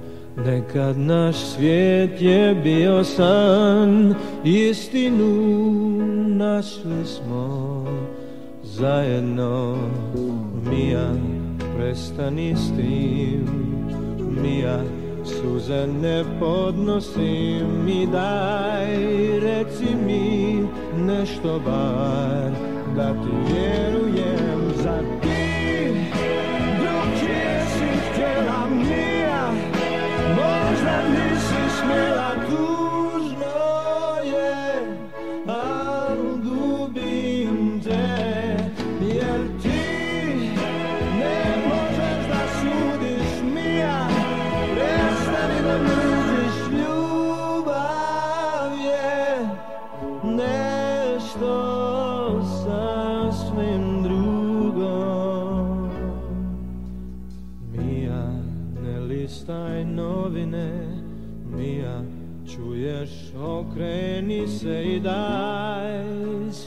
Nekad 0.46 0.98
naš 0.98 1.36
svijet 1.36 2.22
je 2.22 2.56
bio 2.64 3.04
san, 3.04 4.16
istinu 4.44 5.28
našli 6.28 7.06
smo 7.06 7.86
zajedno. 8.64 9.78
Mija, 10.70 11.10
prestani 11.78 12.56
s 12.56 12.76
tim, 12.76 13.48
Mija, 14.42 14.80
suze 15.24 15.88
ne 16.02 16.24
podnosim. 16.40 17.88
I 17.88 18.08
daj, 18.08 18.96
reci 19.40 19.96
mi 20.06 20.60
nešto 21.06 21.60
bar, 21.66 22.52
da 22.96 23.14
ti 23.14 23.54
vjerujem 23.54 24.74
za 24.84 25.25
Možda 30.36 31.02
nisi 31.10 31.78
smjela 31.80 32.32
tužno 32.46 32.85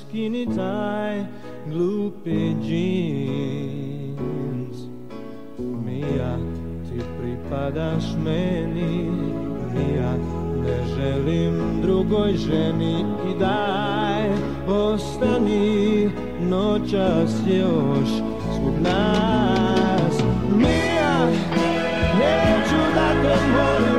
Skini 0.09 0.47
taj 0.57 1.25
glupi 1.69 2.57
jeans. 2.65 4.09
Mija, 5.59 6.33
ti 6.85 6.99
pripadaš 7.19 8.05
meni. 8.25 9.11
Mija, 9.75 10.13
ne 10.65 10.77
želim 10.97 11.55
drugoj 11.83 12.33
ženi 12.33 13.05
I 13.31 13.33
daj, 13.39 14.29
ostani 14.69 16.11
noćas 16.41 17.33
još 17.47 18.09
zbog 18.55 18.75
nas. 18.81 20.23
Mija, 20.57 21.27
neću 22.19 22.81
da 22.95 23.09
te 23.23 23.35
molim 23.53 23.98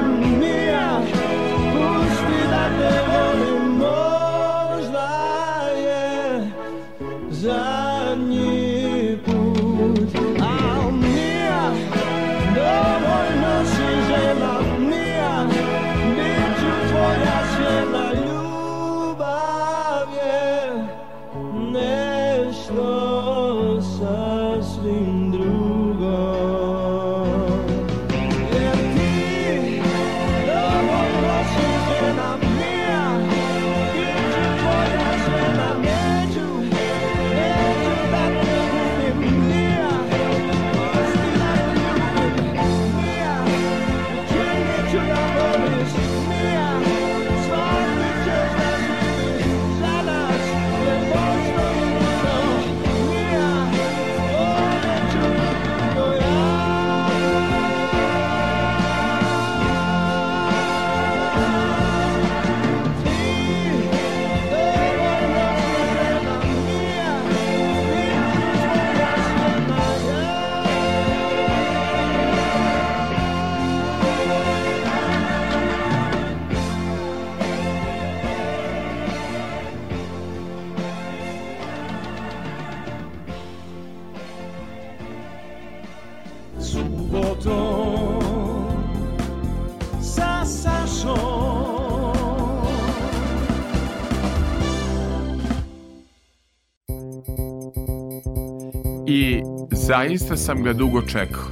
zaista 99.89 100.37
sam 100.37 100.63
ga 100.63 100.73
dugo 100.73 101.01
čekao. 101.01 101.45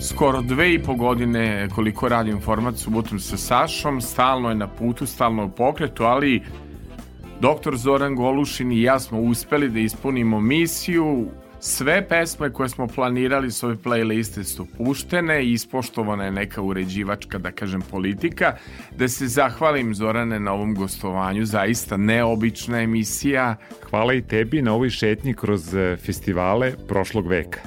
Skoro 0.00 0.42
dve 0.42 0.74
i 0.74 0.82
po 0.82 0.94
godine 0.94 1.68
koliko 1.74 2.08
radim 2.08 2.40
format 2.40 2.76
subotom 2.76 3.20
sa 3.20 3.36
Sašom, 3.36 4.00
stalno 4.00 4.48
je 4.48 4.54
na 4.54 4.68
putu, 4.68 5.06
stalno 5.06 5.44
u 5.44 5.50
pokretu, 5.50 6.04
ali 6.04 6.42
doktor 7.40 7.76
Zoran 7.76 8.14
Golušin 8.14 8.72
i 8.72 8.82
ja 8.82 9.00
smo 9.00 9.20
uspeli 9.20 9.68
da 9.68 9.78
ispunimo 9.78 10.40
misiju, 10.40 11.26
Sve 11.62 12.08
pesme 12.08 12.52
koje 12.52 12.68
smo 12.68 12.86
planirali 12.86 13.50
s 13.50 13.62
ove 13.62 13.74
playliste 13.74 14.42
su 14.42 14.66
puštene 14.66 15.44
i 15.44 15.52
ispoštovana 15.52 16.24
je 16.24 16.30
neka 16.30 16.62
uređivačka, 16.62 17.38
da 17.38 17.50
kažem, 17.50 17.80
politika. 17.90 18.56
Da 18.96 19.08
se 19.08 19.28
zahvalim 19.28 19.94
Zorane 19.94 20.40
na 20.40 20.52
ovom 20.52 20.74
gostovanju, 20.74 21.44
zaista 21.44 21.96
neobična 21.96 22.80
emisija. 22.82 23.56
Hvala 23.90 24.14
i 24.14 24.22
tebi 24.22 24.62
na 24.62 24.74
ovoj 24.74 24.90
šetnji 24.90 25.34
kroz 25.34 25.74
e, 25.74 25.96
festivale 25.96 26.72
prošlog 26.88 27.26
veka. 27.26 27.60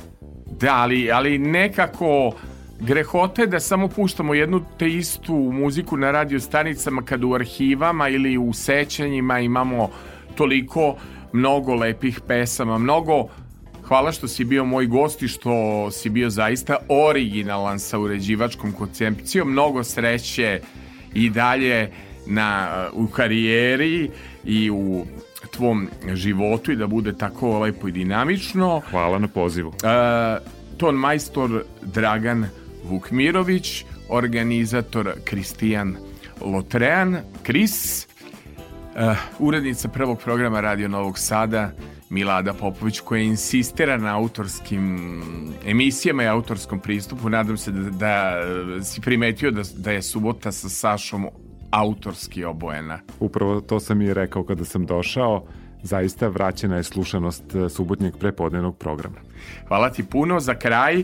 Da, 0.60 0.76
ali, 0.76 1.12
ali 1.12 1.38
nekako 1.38 2.32
grehote 2.80 3.46
da 3.46 3.60
samo 3.60 3.88
puštamo 3.88 4.34
jednu 4.34 4.62
te 4.80 4.88
istu 4.88 5.34
muziku 5.34 5.98
na 5.98 6.12
radio 6.12 6.40
stanicama 6.40 7.02
kad 7.02 7.24
u 7.24 7.34
arhivama 7.34 8.10
ili 8.10 8.38
u 8.38 8.54
sećanjima 8.54 9.40
imamo 9.40 9.90
toliko 10.36 10.96
mnogo 11.34 11.76
lepih 11.76 12.22
pesama, 12.28 12.78
mnogo 12.78 13.28
Hvala 13.94 14.12
što 14.12 14.28
si 14.28 14.44
bio 14.44 14.66
moj 14.66 14.86
gost 14.86 15.22
i 15.22 15.28
što 15.28 15.92
si 15.92 16.10
bio 16.10 16.30
zaista 16.30 16.78
originalan 16.90 17.80
sa 17.80 18.00
uređivačkom 18.00 18.72
koncepcijom. 18.72 19.52
Mnogo 19.52 19.84
sreće 19.84 20.62
i 21.14 21.30
dalje 21.30 21.92
na, 22.28 22.70
u 22.94 23.08
karijeri 23.08 24.10
i 24.44 24.72
u 24.72 25.06
tvom 25.52 25.90
životu 26.14 26.72
i 26.72 26.76
da 26.76 26.88
bude 26.88 27.18
tako 27.18 27.60
lepo 27.60 27.88
i 27.88 27.92
dinamično. 27.92 28.82
Hvala 28.92 29.20
na 29.20 29.28
pozivu. 29.28 29.70
Uh, 29.70 29.76
ton 30.78 30.96
majstor 30.96 31.64
Dragan 31.82 32.46
Vukmirović, 32.84 33.86
organizator 34.10 35.14
Kristijan 35.24 35.96
Lotrean, 36.42 37.18
Kris, 37.44 38.08
uh, 38.08 39.18
urednica 39.40 39.88
prvog 39.88 40.20
programa 40.20 40.62
Radio 40.62 40.88
Novog 40.88 41.20
Sada, 41.20 41.72
Milada 42.10 42.54
Popović 42.54 43.00
koja 43.00 43.22
insistira 43.22 43.98
na 43.98 44.18
autorskim 44.18 45.22
emisijama 45.66 46.24
i 46.24 46.28
autorskom 46.28 46.80
pristupu. 46.80 47.30
Nadam 47.30 47.58
se 47.58 47.72
da, 47.72 47.90
da 47.90 48.84
si 48.84 49.02
primetio 49.02 49.52
da, 49.52 49.62
da 49.78 49.92
je 49.92 50.02
subota 50.02 50.52
sa 50.52 50.70
Sašom 50.70 51.28
autorski 51.72 52.44
obojena. 52.44 53.00
Upravo 53.20 53.62
to 53.62 53.80
sam 53.80 54.02
i 54.02 54.14
rekao 54.14 54.44
kada 54.44 54.66
sam 54.66 54.86
došao. 54.86 55.46
Zaista 55.84 56.28
vraćena 56.28 56.76
je 56.76 56.84
slušanost 56.84 57.56
e, 57.56 57.70
subotnjeg 57.70 58.18
prepodnevnog 58.18 58.78
programa. 58.78 59.16
Hvala 59.68 59.90
ti 59.90 60.04
puno. 60.04 60.40
Za 60.40 60.56
kraj 60.56 61.04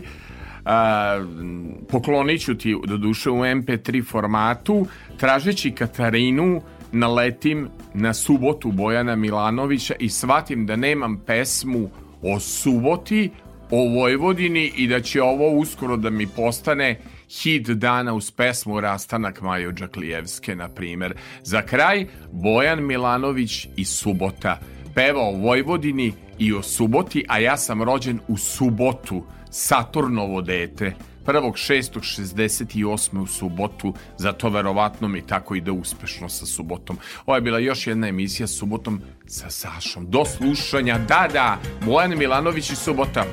a, 0.64 1.24
poklonit 1.88 2.40
ću 2.40 2.54
ti 2.54 2.76
do 2.86 2.96
duše 2.96 3.30
u 3.30 3.36
MP3 3.36 4.06
formatu 4.10 4.86
tražeći 5.16 5.70
Katarinu 5.70 6.62
naletim 6.92 7.68
na 7.94 8.14
subotu 8.14 8.72
Bojana 8.72 9.16
Milanovića 9.16 9.94
i 9.98 10.08
shvatim 10.08 10.66
da 10.66 10.76
nemam 10.76 11.22
pesmu 11.26 11.90
o 12.22 12.40
suboti, 12.40 13.30
o 13.70 13.88
Vojvodini 13.88 14.72
i 14.76 14.86
da 14.86 15.00
će 15.00 15.22
ovo 15.22 15.50
uskoro 15.50 15.96
da 15.96 16.10
mi 16.10 16.26
postane 16.26 17.00
hit 17.30 17.66
dana 17.66 18.14
uz 18.14 18.30
pesmu 18.30 18.80
Rastanak 18.80 19.40
Majo 19.40 19.72
Džaklijevske, 19.72 20.54
na 20.54 20.68
primer. 20.68 21.14
Za 21.42 21.62
kraj, 21.62 22.06
Bojan 22.32 22.86
Milanović 22.86 23.68
i 23.76 23.84
Subota. 23.84 24.58
Peva 24.94 25.20
o 25.20 25.32
Vojvodini 25.32 26.12
i 26.38 26.52
o 26.52 26.62
suboti, 26.62 27.24
a 27.28 27.38
ja 27.38 27.56
sam 27.56 27.82
rođen 27.82 28.20
u 28.28 28.36
subotu, 28.36 29.24
Saturnovo 29.50 30.42
dete. 30.42 30.94
1.6.68. 31.32 33.18
u 33.18 33.26
subotu, 33.26 33.94
zato 34.16 34.48
verovatno 34.48 35.08
mi 35.08 35.26
tako 35.26 35.54
ide 35.54 35.70
uspešno 35.70 36.28
sa 36.28 36.46
subotom. 36.46 36.98
Ovo 37.26 37.36
je 37.36 37.40
bila 37.40 37.58
još 37.58 37.86
jedna 37.86 38.08
emisija 38.08 38.46
subotom 38.46 39.00
sa 39.26 39.50
Sašom. 39.50 40.10
Do 40.10 40.24
slušanja, 40.24 40.98
da, 40.98 41.28
da, 41.32 41.58
Bojan 41.86 42.18
Milanović 42.18 42.70
i 42.70 42.76
subota. 42.76 43.24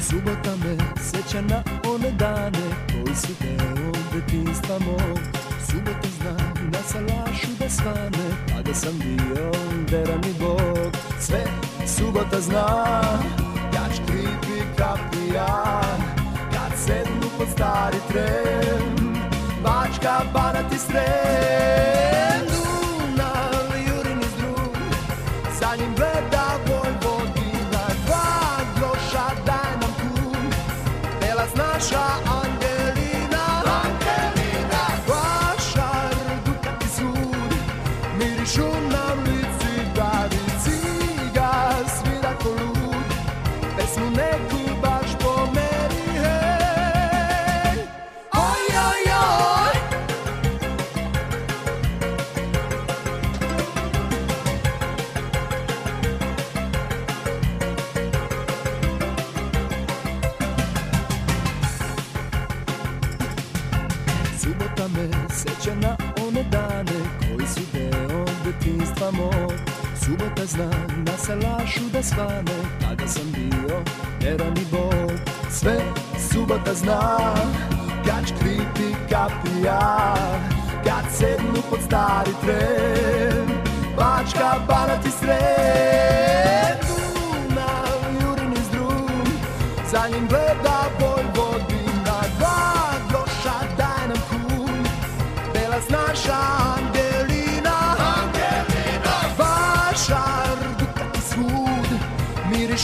Subota 0.00 0.56
me 0.56 0.76
seća 1.02 1.40
na 1.40 1.62
one 1.94 2.10
dane 2.10 2.68
koji 2.92 3.16
su 3.16 3.32
deo 3.40 3.92
detinstva 4.14 4.78
mog. 4.78 5.18
Subota 5.70 6.08
zna 6.18 6.36
na 6.72 6.78
salašu 6.78 7.46
da 7.58 7.68
svane, 7.68 8.28
a 8.58 8.62
da 8.62 8.74
sam 8.74 8.98
bio 8.98 9.50
veran 9.90 10.20
i 10.24 10.40
Bog. 10.40 10.75
Sve 11.20 11.44
subota 11.86 12.40
zna, 12.40 13.02
kad 13.72 13.94
škripi 13.96 14.60
кад 14.78 14.98
kad 16.52 16.78
sednu 16.78 17.28
pod 17.38 17.48
stari 17.48 17.96
tren, 18.08 19.16
Bačka, 19.62 20.22
ти 20.70 20.74
i 20.74 20.78
Subota 70.56 70.78
zna 70.86 71.04
na 71.06 71.16
salašu 71.18 71.80
da 71.92 72.02
svane 72.02 72.56
kada 72.80 73.08
sam 73.08 73.32
bio 73.32 73.76
veran 74.20 74.56
i 74.56 74.64
Bog 74.70 75.12
Sve 75.50 75.76
subota 76.32 76.74
zna 76.74 77.18
kad 78.06 78.26
škripi 78.26 78.94
kapija 79.10 80.14
Kad 80.84 81.12
sednu 81.12 81.62
pod 81.70 81.80
stari 81.86 82.30
tren 82.44 83.46
Bačka, 83.96 84.54
Banat 84.68 85.06
i 85.06 85.10
Srem. 85.10 86.78
Dunav, 86.88 88.22
Jurin 88.22 88.52
iz 88.52 88.70
drum 88.72 89.26
Za 89.90 90.08
njim 90.08 90.28
gleda 90.28 90.82
Vojvodina 91.00 92.20
Dva 92.38 92.72
groša 93.08 93.58
daj 93.76 94.08
nam 94.08 94.18
kum. 94.30 94.84
Belac 95.54 95.88
naša 95.90 96.38
Angelina 96.76 97.05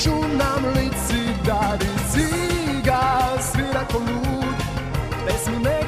Mirišu 0.03 0.19
nam 0.39 0.65
lici 0.75 1.23
dari 1.47 1.87
Ciga 2.11 3.39
svira 3.39 3.87
ko 3.87 3.99
lud 3.99 4.59
Pesmu 5.27 5.59
neku 5.63 5.82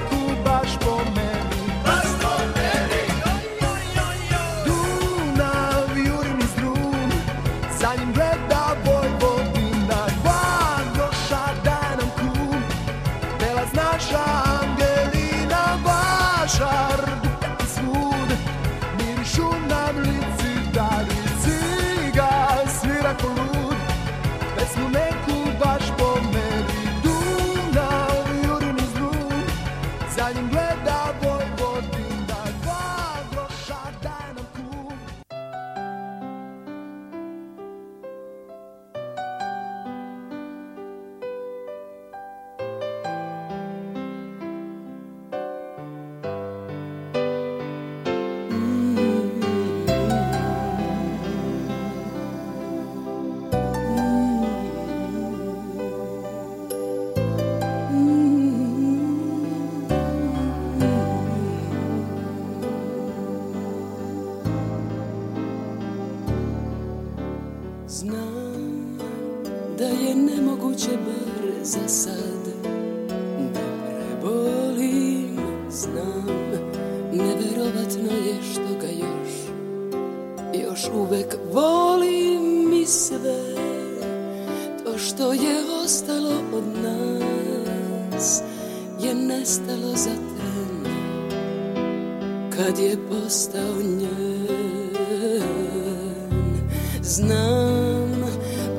Znam 97.07 98.25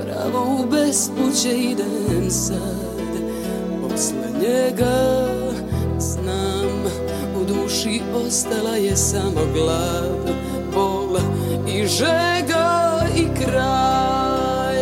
Pravo 0.02 0.58
u 0.60 0.70
bespuće 0.70 1.58
idem 1.58 2.30
sad. 2.30 3.10
Posle 3.82 4.40
njega 4.42 5.28
Znam 6.00 6.84
U 7.42 7.44
duši 7.46 8.02
ostala 8.26 8.76
je 8.76 8.96
samo 8.96 9.42
glad 9.54 10.36
Bol 10.74 11.18
i 11.68 11.88
žega 11.88 13.02
i 13.18 13.44
kraj. 13.44 14.78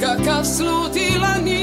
Kakav 0.00 0.44
slutila 0.44 1.34
nisam 1.44 1.59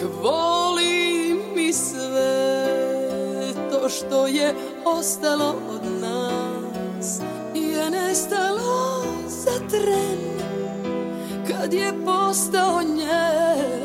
Još 0.00 0.04
uvek 0.04 0.22
volim 0.22 1.58
i 1.68 1.72
sve 1.72 2.66
To 3.70 3.88
što 3.88 4.26
je 4.26 4.54
ostalo 4.84 5.54
od 5.70 6.00
nas. 6.00 7.20
Je 7.54 7.90
nestalo 7.90 9.04
za 9.28 9.68
tren 9.68 10.18
Kad 11.48 11.72
je 11.72 11.92
postao 12.04 12.82
njen. 12.82 13.78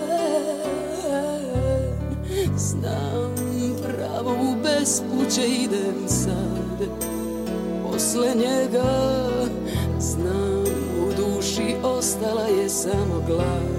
Znam 2.58 3.36
pravo 3.84 4.32
u 4.32 4.56
bespuće 4.64 5.48
idem 5.48 6.08
sad. 6.08 6.88
Posle 7.84 8.28
njega 8.36 9.20
Znam 10.00 10.64
u 11.00 11.12
duši 11.18 11.76
ostala 11.84 12.44
je 12.44 12.70
samo 12.70 13.24
glad 13.28 13.73